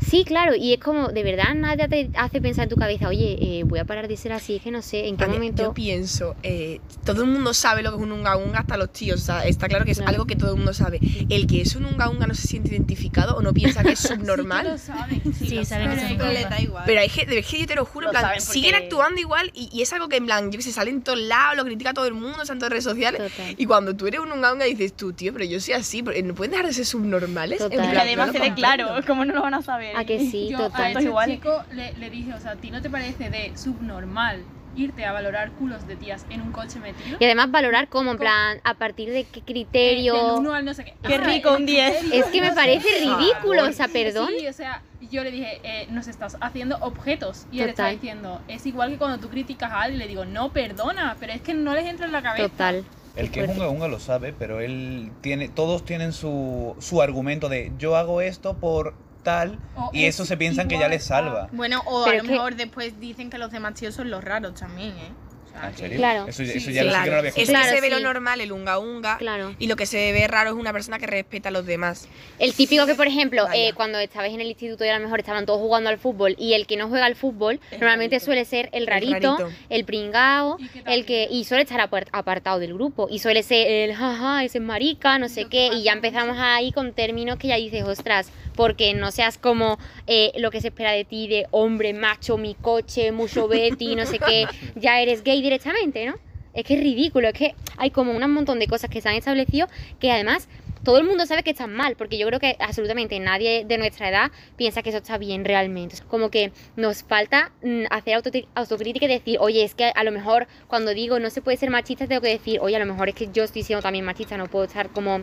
Sí, 0.07 0.23
claro, 0.23 0.55
y 0.55 0.73
es 0.73 0.79
como, 0.79 1.09
de 1.09 1.23
verdad, 1.23 1.53
nadie 1.55 1.87
te 1.87 2.09
hace 2.15 2.41
pensar 2.41 2.63
en 2.63 2.69
tu 2.69 2.75
cabeza, 2.75 3.07
oye, 3.07 3.37
eh, 3.41 3.63
voy 3.65 3.79
a 3.79 3.85
parar 3.85 4.07
de 4.07 4.17
ser 4.17 4.31
así, 4.31 4.55
es 4.55 4.61
que 4.61 4.71
no 4.71 4.81
sé, 4.81 5.07
en 5.07 5.17
qué 5.17 5.25
ver, 5.25 5.33
momento... 5.33 5.63
Yo 5.63 5.73
pienso, 5.73 6.35
eh, 6.43 6.79
todo 7.05 7.23
el 7.23 7.29
mundo 7.29 7.53
sabe 7.53 7.81
lo 7.83 7.91
que 7.91 7.97
es 7.97 8.03
un 8.03 8.11
unga 8.11 8.37
unga, 8.37 8.59
hasta 8.59 8.77
los 8.77 8.91
tíos, 8.91 9.21
o 9.21 9.25
sea, 9.25 9.45
está 9.45 9.67
claro 9.67 9.85
que 9.85 9.91
es 9.91 9.97
Claro. 9.99 10.11
algo 10.13 10.25
que 10.25 10.35
todo 10.35 10.51
el 10.51 10.57
mundo 10.57 10.73
sabe. 10.73 10.99
El 11.29 11.45
que 11.47 11.61
es 11.61 11.75
un 11.75 11.85
unga 11.85 12.09
unga 12.09 12.25
no 12.27 12.33
se 12.33 12.47
siente 12.47 12.69
identificado 12.69 13.35
o 13.35 13.41
no 13.41 13.53
piensa 13.53 13.83
que 13.83 13.91
es 13.91 13.99
Sí 13.99 14.07
que 14.09 14.13
lo 14.15 14.19
subnormal. 14.19 14.79
saben, 14.79 15.21
sí, 15.37 15.47
Sí, 15.49 15.55
lo 15.55 15.65
saben 15.65 15.89
que 15.91 15.99
saben. 15.99 16.17
cosas. 16.17 16.49
da 16.49 16.61
igual. 16.61 16.83
Pero 16.85 17.01
hay 17.01 17.09
gente, 17.09 17.37
es 17.37 17.45
que 17.47 17.59
yo 17.59 17.67
te 17.67 17.75
lo 17.75 17.85
juro, 17.85 18.05
Lo 18.05 18.09
en 18.11 18.13
plan, 18.13 18.23
saben 18.23 18.41
siguen 18.41 18.71
porque- 18.71 18.85
actuando 18.85 19.19
igual 19.21 19.51
y, 19.53 19.69
y 19.73 19.81
es 19.81 19.91
algo 19.93 20.07
que 20.07 20.15
en 20.17 20.25
plan, 20.25 20.51
yo 20.51 20.57
que 20.57 20.63
sé, 20.63 20.71
sale 20.71 20.91
en 20.91 21.01
todos 21.01 21.19
lados, 21.19 21.57
lo 21.57 21.65
critica 21.65 21.93
todo 21.93 22.05
el 22.07 22.13
mundo, 22.13 22.41
están 22.41 22.55
en 22.55 22.59
todas 22.59 22.71
redes 22.71 22.83
sociales. 22.85 23.21
Total. 23.21 23.55
Y 23.57 23.65
cuando 23.65 23.95
tú 23.95 24.07
eres 24.07 24.21
un 24.21 24.31
unga 24.31 24.53
unga 24.53 24.65
dices 24.65 24.93
tú, 24.93 25.11
tío, 25.13 25.33
pero 25.33 25.45
yo 25.45 25.59
soy 25.59 25.73
así, 25.73 26.01
pero 26.03 26.25
no 26.25 26.33
pueden 26.35 26.51
dejar 26.51 26.65
de 26.67 26.73
ser 26.73 26.85
subnormales. 26.85 27.61
En. 27.61 27.73
Y 27.73 27.77
además 27.97 28.27
no 28.27 28.33
se 28.33 28.39
ve 28.39 28.53
claro, 28.53 28.87
¿cómo 29.05 29.25
no 29.25 29.33
lo 29.33 29.41
van 29.41 29.53
a 29.55 29.61
saber? 29.61 29.88
A 29.95 30.05
que 30.05 30.19
sí, 30.19 30.49
Yo 30.49 30.57
total. 30.57 30.81
a 30.83 30.89
ese 30.91 31.03
igual. 31.03 31.29
chico 31.29 31.63
le, 31.71 31.93
le 31.93 32.09
dije, 32.09 32.33
o 32.33 32.39
sea, 32.39 32.51
¿a 32.51 32.55
ti 32.55 32.71
no 32.71 32.81
te 32.81 32.89
parece 32.89 33.29
de 33.29 33.51
subnormal 33.57 34.43
irte 34.75 35.03
a 35.03 35.11
valorar 35.11 35.51
culos 35.53 35.87
de 35.87 35.95
tías 35.95 36.25
en 36.29 36.41
un 36.41 36.51
coche 36.51 36.79
metido? 36.79 37.17
Y 37.19 37.25
además 37.25 37.51
valorar 37.51 37.89
cómo, 37.89 38.11
en 38.11 38.17
plan, 38.17 38.59
a 38.63 38.75
partir 38.75 39.09
de 39.11 39.23
qué 39.25 39.39
Eh, 39.39 39.43
criterio... 39.45 40.13
Del 40.13 40.39
uno 40.39 40.53
al 40.53 40.63
no 40.65 40.73
sé 40.73 40.85
qué. 40.85 40.93
Qué 41.05 41.15
Ah, 41.15 41.17
rico, 41.25 41.53
un 41.55 41.65
10. 41.65 41.97
criterio, 41.97 42.23
Es 42.25 42.31
que 42.31 42.41
me 42.41 42.47
no 42.47 42.53
sé. 42.53 42.59
parece 42.59 42.87
ridículo, 42.99 43.63
o 43.67 43.71
sea, 43.73 43.87
perdón. 43.87 44.29
Sí, 44.37 44.47
o 44.47 44.53
sea, 44.53 44.81
yo 45.11 45.23
le 45.23 45.31
dije, 45.31 45.59
eh, 45.63 45.87
nos 45.89 46.07
estás 46.07 46.37
haciendo 46.39 46.77
objetos. 46.81 47.45
Y 47.51 47.59
él 47.61 47.71
Total. 47.71 47.87
está 47.87 47.87
diciendo, 47.89 48.41
es 48.47 48.65
igual 48.65 48.91
que 48.91 48.97
cuando 48.97 49.17
tú 49.17 49.29
criticas 49.29 49.71
a 49.71 49.81
alguien 49.81 49.99
y 50.01 50.03
le 50.03 50.07
digo, 50.07 50.25
no, 50.25 50.51
perdona, 50.53 51.17
pero 51.19 51.33
es 51.33 51.41
que 51.41 51.53
no 51.53 51.73
les 51.73 51.85
entra 51.85 52.05
en 52.05 52.11
la 52.11 52.21
cabeza. 52.21 52.47
Total. 52.47 52.83
El 53.15 53.31
que 53.31 53.41
es 53.43 53.49
unga 53.49 53.67
unga 53.69 53.87
lo 53.89 53.99
sabe, 53.99 54.33
pero 54.37 54.61
él 54.61 55.11
tiene, 55.21 55.49
todos 55.49 55.83
tienen 55.83 56.13
su, 56.13 56.75
su 56.79 57.01
argumento 57.01 57.49
de 57.49 57.71
yo 57.77 57.97
hago 57.97 58.21
esto 58.21 58.55
por 58.55 58.93
tal 59.23 59.57
O 59.75 59.89
y 59.93 60.05
es 60.05 60.15
eso 60.15 60.25
se 60.25 60.37
piensan 60.37 60.67
que 60.67 60.77
ya 60.79 60.87
les 60.87 61.03
salva. 61.03 61.47
Bueno, 61.51 61.81
o 61.85 62.03
Pero 62.05 62.19
a 62.19 62.21
lo 62.21 62.23
que- 62.27 62.31
mejor 62.31 62.55
después 62.55 62.99
dicen 62.99 63.29
que 63.29 63.37
los 63.37 63.51
demás 63.51 63.73
tíos 63.75 63.93
son 63.95 64.09
los 64.09 64.23
raros 64.23 64.53
también, 64.55 64.89
¿eh? 64.97 65.11
O 65.59 65.61
sea, 65.61 65.69
¿En 65.69 65.75
que- 65.75 65.81
serio? 65.81 65.97
Claro. 65.97 66.27
Eso, 66.27 66.43
ya- 66.43 66.51
Sí, 66.53 66.57
eso 66.57 66.71
ya 66.71 66.81
sí, 66.81 66.87
lo 66.87 66.93
sé 66.93 66.97
que 66.99 66.99
no 66.99 66.99
lo 66.99 67.03
Claro, 67.03 67.17
había 67.19 67.29
es 67.29 67.35
que 67.35 67.43
Claro, 67.45 67.69
se 67.75 67.81
ve 67.81 67.87
sí. 67.87 67.93
lo 67.93 67.99
normal, 67.99 68.41
el 68.41 68.51
unga 68.51 68.79
unga. 68.79 69.17
Claro. 69.17 69.55
Y 69.59 69.67
lo 69.67 69.75
que 69.75 69.85
se 69.85 70.11
ve 70.13 70.27
raro 70.27 70.49
es 70.51 70.55
una 70.55 70.71
persona 70.73 70.99
que 70.99 71.07
respeta 71.07 71.49
a 71.49 71.51
los 71.51 71.65
demás. 71.65 72.07
El 72.39 72.53
típico 72.53 72.85
que, 72.85 72.95
por 72.95 73.07
ejemplo, 73.07 73.45
eh, 73.53 73.71
cuando 73.75 73.99
estabais 73.99 74.33
en 74.33 74.41
el 74.41 74.47
instituto 74.47 74.85
y 74.85 74.89
a 74.89 74.97
lo 74.97 75.03
mejor 75.03 75.19
estaban 75.19 75.45
todos 75.45 75.59
jugando 75.59 75.89
al 75.89 75.97
fútbol 75.97 76.35
y 76.37 76.53
el 76.53 76.65
que 76.67 76.77
no 76.77 76.87
juega 76.87 77.05
al 77.05 77.15
fútbol 77.15 77.59
El 77.71 77.79
normalmente 77.79 78.15
rarito. 78.15 78.25
suele 78.25 78.45
ser 78.45 78.69
el 78.71 78.83
El 78.83 78.87
rarito, 78.87 79.37
el 79.69 79.85
pringao, 79.85 80.57
¿Y 80.59 80.67
qué 80.69 80.83
el 80.87 81.05
que 81.05 81.27
y 81.29 81.43
suele 81.43 81.63
estar 81.63 81.79
apar- 81.81 82.07
apartado 82.11 82.59
del 82.59 82.73
grupo 82.73 83.07
y 83.09 83.19
suele 83.19 83.43
ser 83.43 83.67
el 83.69 83.93
jaja, 83.95 84.43
ese 84.43 84.59
es 84.59 84.63
marica, 84.63 85.17
no 85.19 85.27
sé 85.29 85.45
qué 85.49 85.69
y 85.73 85.83
ya 85.83 85.91
empezamos 85.93 86.37
ahí 86.39 86.71
con 86.71 86.93
términos 86.93 87.37
que 87.37 87.47
ya 87.49 87.55
dices, 87.57 87.83
ostras, 87.83 88.31
porque 88.55 88.93
no 88.93 89.11
seas 89.11 89.37
como 89.37 89.77
eh, 90.07 90.31
lo 90.37 90.51
que 90.51 90.59
se 90.61 90.67
espera 90.69 90.91
de 90.91 91.05
ti 91.05 91.27
de 91.27 91.45
hombre, 91.51 91.93
macho, 91.93 92.37
mi 92.37 92.55
coche, 92.55 93.11
mucho 93.11 93.47
Betty, 93.47 93.95
no 93.95 94.05
sé 94.05 94.19
qué, 94.19 94.45
ya 94.75 94.99
eres 95.01 95.23
gay 95.23 95.41
directamente, 95.49 96.05
¿no? 96.05 96.15
Es 96.53 96.63
que 96.65 96.73
es 96.75 96.79
ridículo, 96.79 97.27
es 97.27 97.33
que 97.33 97.55
hay 97.77 97.91
como 97.91 98.11
un 98.11 98.31
montón 98.31 98.59
de 98.59 98.67
cosas 98.67 98.89
que 98.89 99.01
se 99.01 99.09
han 99.09 99.15
establecido 99.15 99.67
que 99.99 100.11
además 100.11 100.47
todo 100.83 100.97
el 100.97 101.03
mundo 101.05 101.25
sabe 101.25 101.43
que 101.43 101.51
están 101.51 101.73
mal, 101.73 101.95
porque 101.97 102.17
yo 102.17 102.25
creo 102.27 102.39
que 102.39 102.55
absolutamente 102.59 103.19
nadie 103.19 103.65
de 103.65 103.77
nuestra 103.77 104.09
edad 104.09 104.31
piensa 104.55 104.81
que 104.81 104.89
eso 104.89 104.99
está 104.99 105.17
bien 105.17 105.43
realmente. 105.45 105.97
Como 106.07 106.29
que 106.31 106.51
nos 106.77 107.03
falta 107.03 107.51
mm, 107.61 107.83
hacer 107.89 108.15
autocrítica 108.55 109.05
y 109.05 109.09
decir, 109.09 109.37
oye, 109.41 109.63
es 109.63 109.75
que 109.75 109.91
a 109.93 110.03
lo 110.03 110.11
mejor 110.11 110.47
cuando 110.67 110.93
digo 110.93 111.19
no 111.19 111.29
se 111.29 111.41
puede 111.41 111.57
ser 111.57 111.69
machista, 111.69 112.07
tengo 112.07 112.21
que 112.21 112.29
decir, 112.29 112.59
oye, 112.61 112.75
a 112.77 112.79
lo 112.79 112.85
mejor 112.85 113.09
es 113.09 113.15
que 113.15 113.29
yo 113.31 113.43
estoy 113.43 113.63
siendo 113.63 113.83
también 113.83 114.05
machista, 114.05 114.37
no 114.37 114.47
puedo 114.47 114.65
estar 114.65 114.89
como 114.89 115.21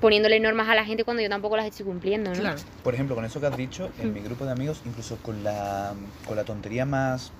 poniéndole 0.00 0.38
normas 0.40 0.68
a 0.68 0.74
la 0.74 0.84
gente 0.84 1.04
cuando 1.04 1.22
yo 1.22 1.28
tampoco 1.28 1.56
las 1.56 1.66
estoy 1.66 1.86
cumpliendo, 1.86 2.30
¿no? 2.32 2.40
Claro. 2.40 2.58
Por 2.84 2.94
ejemplo, 2.94 3.14
con 3.16 3.24
eso 3.24 3.40
que 3.40 3.46
has 3.46 3.56
dicho, 3.56 3.90
en 4.00 4.10
Mm. 4.10 4.14
mi 4.14 4.20
grupo 4.20 4.44
de 4.44 4.52
amigos, 4.52 4.80
incluso 4.84 5.16
con 5.22 5.42
la, 5.42 5.94
con 6.26 6.36
la 6.36 6.44
tontería 6.44 6.84
más, 6.84 7.32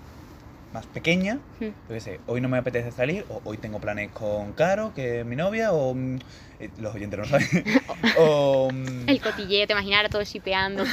más 0.73 0.87
pequeña, 0.87 1.39
yo 1.61 1.73
qué 1.89 2.01
sé, 2.01 2.21
hoy 2.27 2.41
no 2.41 2.49
me 2.49 2.59
apetece 2.59 2.93
salir, 2.93 3.25
o 3.29 3.41
hoy 3.45 3.57
tengo 3.57 3.81
planes 3.81 4.11
con 4.13 4.53
Caro, 4.53 4.93
que 4.95 5.21
es 5.21 5.27
mi 5.27 5.37
novia, 5.37 5.73
o 5.73 5.95
mm, 5.95 6.17
eh, 6.61 6.71
los 6.79 6.95
oyentes 6.95 7.19
no 7.19 7.25
lo 7.25 7.31
saben, 7.31 7.49
o, 8.19 8.71
mm, 8.73 9.09
El 9.09 9.21
cotilleo, 9.21 9.67
te 9.67 9.73
imaginas 9.73 10.11
todos 10.11 10.29
shipeando. 10.29 10.85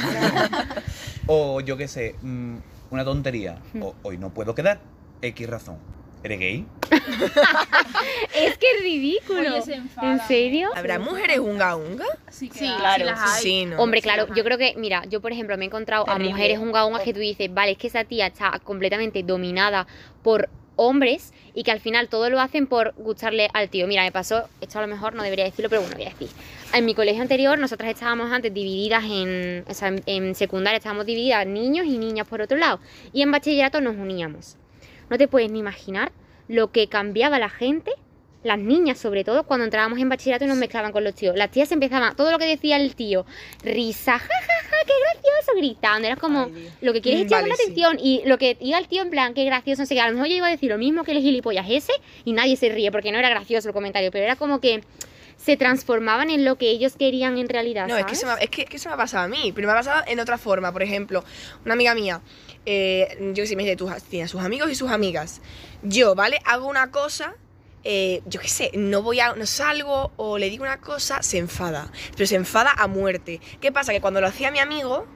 o 1.26 1.60
yo 1.60 1.76
qué 1.76 1.88
sé, 1.88 2.14
mm, 2.22 2.56
una 2.90 3.04
tontería, 3.04 3.58
o 3.80 3.94
hoy 4.02 4.18
no 4.18 4.30
puedo 4.30 4.54
quedar, 4.54 4.80
X 5.22 5.48
razón. 5.48 5.76
¿Eres 6.26 6.40
gay? 6.40 6.66
es 8.34 8.58
que 8.58 8.66
es 8.76 8.82
ridículo. 8.82 9.52
Oye, 9.54 9.62
se 9.62 9.74
enfada. 9.74 10.12
¿En 10.12 10.20
serio? 10.26 10.70
¿Habrá 10.74 10.98
mujeres 10.98 11.38
unga 11.38 11.76
unga? 11.76 12.04
Sí, 12.30 12.48
que 12.48 12.58
Sí, 12.58 12.70
claro. 12.78 13.04
las 13.04 13.20
hay. 13.36 13.42
Sí, 13.42 13.64
¿no? 13.64 13.78
Hombre, 13.80 14.00
Sí, 14.00 14.04
claro, 14.04 14.26
yo 14.34 14.42
creo 14.42 14.58
que, 14.58 14.74
mira, 14.76 15.04
yo 15.08 15.20
por 15.20 15.30
ejemplo 15.30 15.56
me 15.56 15.64
he 15.64 15.68
encontrado 15.68 16.04
Terrible. 16.04 16.26
a 16.26 16.30
mujeres 16.32 16.58
unga 16.58 16.84
ungas 16.84 17.02
que 17.02 17.14
tú 17.14 17.20
dices, 17.20 17.52
vale, 17.54 17.72
es 17.72 17.78
que 17.78 17.86
esa 17.86 18.02
tía 18.02 18.26
está 18.26 18.58
completamente 18.58 19.22
dominada 19.22 19.86
por 20.24 20.48
hombres 20.74 21.32
y 21.54 21.62
que 21.62 21.70
al 21.70 21.78
final 21.80 22.08
todo 22.08 22.28
lo 22.28 22.40
hacen 22.40 22.66
por 22.66 22.92
gustarle 22.96 23.48
al 23.54 23.68
tío. 23.70 23.86
Mira, 23.86 24.02
me 24.02 24.10
pasó, 24.10 24.48
esto 24.60 24.78
a 24.80 24.82
lo 24.82 24.88
mejor 24.88 25.14
no 25.14 25.22
debería 25.22 25.44
decirlo, 25.44 25.68
pero 25.70 25.82
bueno, 25.82 25.96
voy 25.96 26.06
a 26.06 26.10
decir. 26.10 26.28
En 26.74 26.84
mi 26.84 26.94
colegio 26.96 27.22
anterior, 27.22 27.56
nosotras 27.56 27.90
estábamos 27.90 28.32
antes 28.32 28.52
divididas 28.52 29.04
en, 29.04 29.64
o 29.68 29.74
sea, 29.74 29.88
en, 29.88 30.02
en 30.06 30.34
secundaria 30.34 30.78
estábamos 30.78 31.06
divididas 31.06 31.46
niños 31.46 31.86
y 31.86 31.98
niñas 31.98 32.26
por 32.26 32.40
otro 32.42 32.56
lado, 32.58 32.80
y 33.12 33.22
en 33.22 33.30
bachillerato 33.30 33.80
nos 33.80 33.94
uníamos. 33.94 34.56
No 35.10 35.18
te 35.18 35.28
puedes 35.28 35.50
ni 35.50 35.58
imaginar 35.58 36.12
lo 36.48 36.70
que 36.70 36.88
cambiaba 36.88 37.38
la 37.38 37.48
gente 37.48 37.92
las 38.46 38.58
niñas 38.58 38.98
sobre 38.98 39.24
todo, 39.24 39.42
cuando 39.42 39.64
entrábamos 39.64 39.98
en 39.98 40.08
bachillerato 40.08 40.44
y 40.44 40.48
nos 40.48 40.56
mezclaban 40.56 40.92
con 40.92 41.04
los 41.04 41.14
tíos. 41.14 41.36
Las 41.36 41.50
tías 41.50 41.70
empezaban, 41.72 42.16
todo 42.16 42.30
lo 42.30 42.38
que 42.38 42.46
decía 42.46 42.76
el 42.76 42.94
tío, 42.94 43.26
risa, 43.62 44.18
jajaja, 44.18 44.76
qué 44.86 44.92
gracioso, 45.02 45.52
gritando. 45.56 46.06
Era 46.06 46.16
como, 46.16 46.44
Ay, 46.44 46.70
lo 46.80 46.92
que 46.92 47.02
quieres 47.02 47.22
es 47.22 47.30
vale, 47.30 47.48
la 47.48 47.56
sí. 47.56 47.62
atención. 47.64 47.98
Y 48.00 48.22
lo 48.24 48.38
que 48.38 48.56
iba 48.60 48.78
el 48.78 48.88
tío 48.88 49.02
en 49.02 49.10
plan, 49.10 49.34
qué 49.34 49.44
gracioso, 49.44 49.82
no 49.82 49.86
sé 49.86 49.94
qué. 49.94 50.00
A 50.00 50.08
lo 50.08 50.14
mejor 50.14 50.28
yo 50.28 50.36
iba 50.36 50.46
a 50.46 50.50
decir 50.50 50.70
lo 50.70 50.78
mismo 50.78 51.04
que 51.04 51.12
el 51.12 51.18
gilipollas 51.18 51.66
ese 51.68 51.92
y 52.24 52.32
nadie 52.32 52.56
se 52.56 52.68
ríe 52.68 52.90
porque 52.90 53.12
no 53.12 53.18
era 53.18 53.28
gracioso 53.28 53.68
el 53.68 53.74
comentario, 53.74 54.10
pero 54.10 54.24
era 54.24 54.36
como 54.36 54.60
que 54.60 54.82
se 55.36 55.56
transformaban 55.56 56.30
en 56.30 56.44
lo 56.44 56.56
que 56.56 56.70
ellos 56.70 56.96
querían 56.96 57.36
en 57.38 57.48
realidad. 57.48 57.86
No, 57.88 57.96
es 57.96 58.06
que, 58.06 58.14
se 58.14 58.26
me, 58.26 58.32
es, 58.40 58.48
que, 58.48 58.62
es 58.62 58.70
que 58.70 58.78
se 58.78 58.88
me 58.88 58.94
ha 58.94 58.96
pasado 58.96 59.24
a 59.24 59.28
mí, 59.28 59.52
pero 59.54 59.66
me 59.66 59.72
ha 59.72 59.76
pasado 59.76 60.04
en 60.06 60.18
otra 60.20 60.38
forma. 60.38 60.72
Por 60.72 60.82
ejemplo, 60.82 61.24
una 61.64 61.74
amiga 61.74 61.94
mía, 61.94 62.20
eh, 62.66 63.16
yo 63.32 63.44
que 63.44 63.46
sé, 63.46 63.56
me 63.56 63.64
dice, 63.64 64.28
sus 64.28 64.42
amigos 64.42 64.70
y 64.70 64.74
sus 64.74 64.90
amigas. 64.90 65.40
Yo, 65.82 66.14
¿vale? 66.14 66.40
Hago 66.44 66.66
una 66.66 66.90
cosa, 66.90 67.34
eh, 67.84 68.22
yo 68.26 68.40
qué 68.40 68.48
sé, 68.48 68.70
no 68.74 69.02
voy 69.02 69.20
a, 69.20 69.34
no 69.34 69.46
salgo 69.46 70.12
o 70.16 70.36
le 70.38 70.50
digo 70.50 70.64
una 70.64 70.80
cosa, 70.80 71.22
se 71.22 71.38
enfada. 71.38 71.90
Pero 72.12 72.26
se 72.26 72.34
enfada 72.34 72.72
a 72.76 72.88
muerte. 72.88 73.40
¿Qué 73.60 73.70
pasa? 73.72 73.92
Que 73.92 74.00
cuando 74.00 74.20
lo 74.20 74.26
hacía 74.26 74.50
mi 74.50 74.58
amigo, 74.58 75.06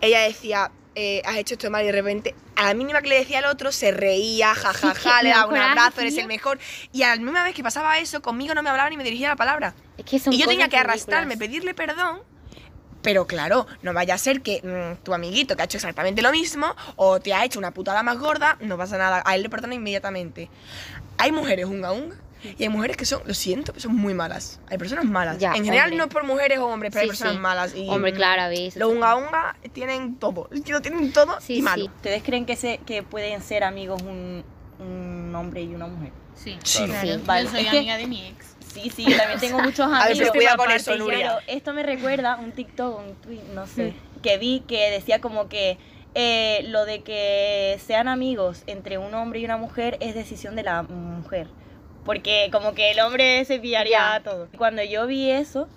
ella 0.00 0.20
decía, 0.22 0.72
eh, 0.96 1.22
has 1.24 1.36
hecho 1.36 1.54
esto 1.54 1.70
mal 1.70 1.84
y 1.84 1.86
de 1.86 1.92
repente 1.92 2.34
a 2.56 2.64
la 2.64 2.74
mínima 2.74 3.00
que 3.00 3.08
le 3.08 3.18
decía 3.20 3.38
al 3.38 3.44
otro 3.44 3.70
se 3.70 3.92
reía, 3.92 4.52
jajaja, 4.52 4.94
que 4.94 5.22
le 5.22 5.28
me 5.28 5.30
da 5.34 5.36
daba 5.36 5.52
un 5.52 5.56
abrazo, 5.56 6.00
eres 6.00 6.18
el 6.18 6.26
mejor. 6.26 6.58
Y 6.92 7.04
a 7.04 7.14
la 7.14 7.22
misma 7.22 7.44
vez 7.44 7.54
que 7.54 7.62
pasaba 7.62 7.98
eso, 7.98 8.20
conmigo 8.20 8.52
no 8.54 8.64
me 8.64 8.70
hablaba 8.70 8.90
ni 8.90 8.96
me 8.96 9.04
dirigía 9.04 9.28
la 9.28 9.36
palabra. 9.36 9.74
Es 9.96 10.04
que 10.04 10.16
Y 10.32 10.38
yo 10.38 10.48
tenía 10.48 10.68
que 10.68 10.76
arrastrarme, 10.76 11.36
ridículas. 11.36 11.48
pedirle 11.48 11.74
perdón. 11.74 12.22
Pero 13.08 13.26
claro, 13.26 13.66
no 13.80 13.94
vaya 13.94 14.12
a 14.12 14.18
ser 14.18 14.42
que 14.42 14.60
mm, 14.62 15.02
tu 15.02 15.14
amiguito 15.14 15.56
que 15.56 15.62
ha 15.62 15.64
hecho 15.64 15.78
exactamente 15.78 16.20
lo 16.20 16.30
mismo 16.30 16.74
o 16.96 17.18
te 17.20 17.32
ha 17.32 17.42
hecho 17.42 17.58
una 17.58 17.70
putada 17.70 18.02
más 18.02 18.18
gorda, 18.18 18.58
no 18.60 18.76
pasa 18.76 18.98
nada, 18.98 19.22
a 19.24 19.34
él 19.34 19.42
le 19.44 19.48
perdona 19.48 19.72
inmediatamente. 19.74 20.50
Hay 21.16 21.32
mujeres 21.32 21.64
unga 21.64 21.90
unga 21.92 22.16
y 22.58 22.64
hay 22.64 22.68
mujeres 22.68 22.98
que 22.98 23.06
son, 23.06 23.22
lo 23.24 23.32
siento, 23.32 23.72
pero 23.72 23.80
son 23.84 23.96
muy 23.96 24.12
malas. 24.12 24.60
Hay 24.68 24.76
personas 24.76 25.06
malas. 25.06 25.38
Ya, 25.38 25.54
en 25.54 25.64
general 25.64 25.84
hombre. 25.86 25.96
no 25.96 26.04
es 26.04 26.10
por 26.10 26.24
mujeres 26.24 26.58
o 26.58 26.66
hombres, 26.66 26.92
pero 26.92 27.00
hay 27.00 27.06
Sí, 27.06 27.10
personas 27.12 27.32
sí. 27.32 27.38
malas. 27.40 27.74
Y, 27.74 27.88
Hombre, 27.88 28.12
claro, 28.12 28.52
eso 28.54 28.78
Los 28.78 28.92
unga 28.92 29.16
unga 29.16 29.56
tienen 29.72 30.16
todo. 30.16 30.50
Lo 30.50 30.82
tienen 30.82 31.10
todo 31.10 31.40
Sí, 31.40 31.56
y 31.56 31.62
malo. 31.62 31.84
sí. 31.86 31.90
¿Ustedes 31.96 32.22
creen 32.22 32.44
que, 32.44 32.56
se, 32.56 32.76
que 32.84 33.02
pueden 33.02 33.40
ser 33.40 33.64
amigos 33.64 34.02
un, 34.02 34.44
un 34.80 35.34
hombre 35.34 35.62
y 35.62 35.74
una 35.74 35.86
mujer? 35.86 36.12
Sí. 36.34 36.58
Sí. 36.62 36.84
Sí. 37.00 37.20
Vale, 37.24 37.44
Yo 37.46 37.50
soy 37.52 37.60
es 37.64 37.70
que- 37.70 37.78
amiga 37.78 37.96
de 37.96 38.06
mi 38.06 38.26
ex. 38.26 38.54
Sí, 38.72 38.90
sí, 38.94 39.04
yo 39.10 39.16
también 39.16 39.40
tengo 39.40 39.58
muchos 39.60 39.86
amigos. 39.86 40.02
A 40.02 40.08
ver, 40.08 40.16
pero 40.18 40.32
con 40.32 40.46
Aparte, 40.66 40.76
eso, 40.76 40.96
Nuria. 40.96 41.18
claro, 41.20 41.40
esto 41.46 41.72
me 41.72 41.82
recuerda 41.82 42.36
un 42.36 42.52
TikTok, 42.52 42.98
un 42.98 43.14
tweet, 43.16 43.42
no 43.54 43.66
sé, 43.66 43.92
Mm. 44.16 44.20
que 44.22 44.38
vi 44.38 44.60
que 44.66 44.90
decía 44.90 45.20
como 45.20 45.48
que 45.48 45.78
eh, 46.14 46.64
lo 46.68 46.84
de 46.84 47.02
que 47.02 47.78
sean 47.86 48.08
amigos 48.08 48.62
entre 48.66 48.98
un 48.98 49.14
hombre 49.14 49.40
y 49.40 49.44
una 49.44 49.56
mujer 49.56 49.96
es 50.00 50.14
decisión 50.14 50.56
de 50.56 50.62
la 50.64 50.82
mujer. 50.82 51.46
Porque 52.04 52.48
como 52.50 52.72
que 52.74 52.90
el 52.92 53.00
hombre 53.00 53.44
se 53.44 53.58
pillaría 53.60 53.98
Ya. 54.16 54.22
todo. 54.24 54.48
Cuando 54.56 54.82
yo 54.82 55.06
vi 55.06 55.30
eso, 55.30 55.68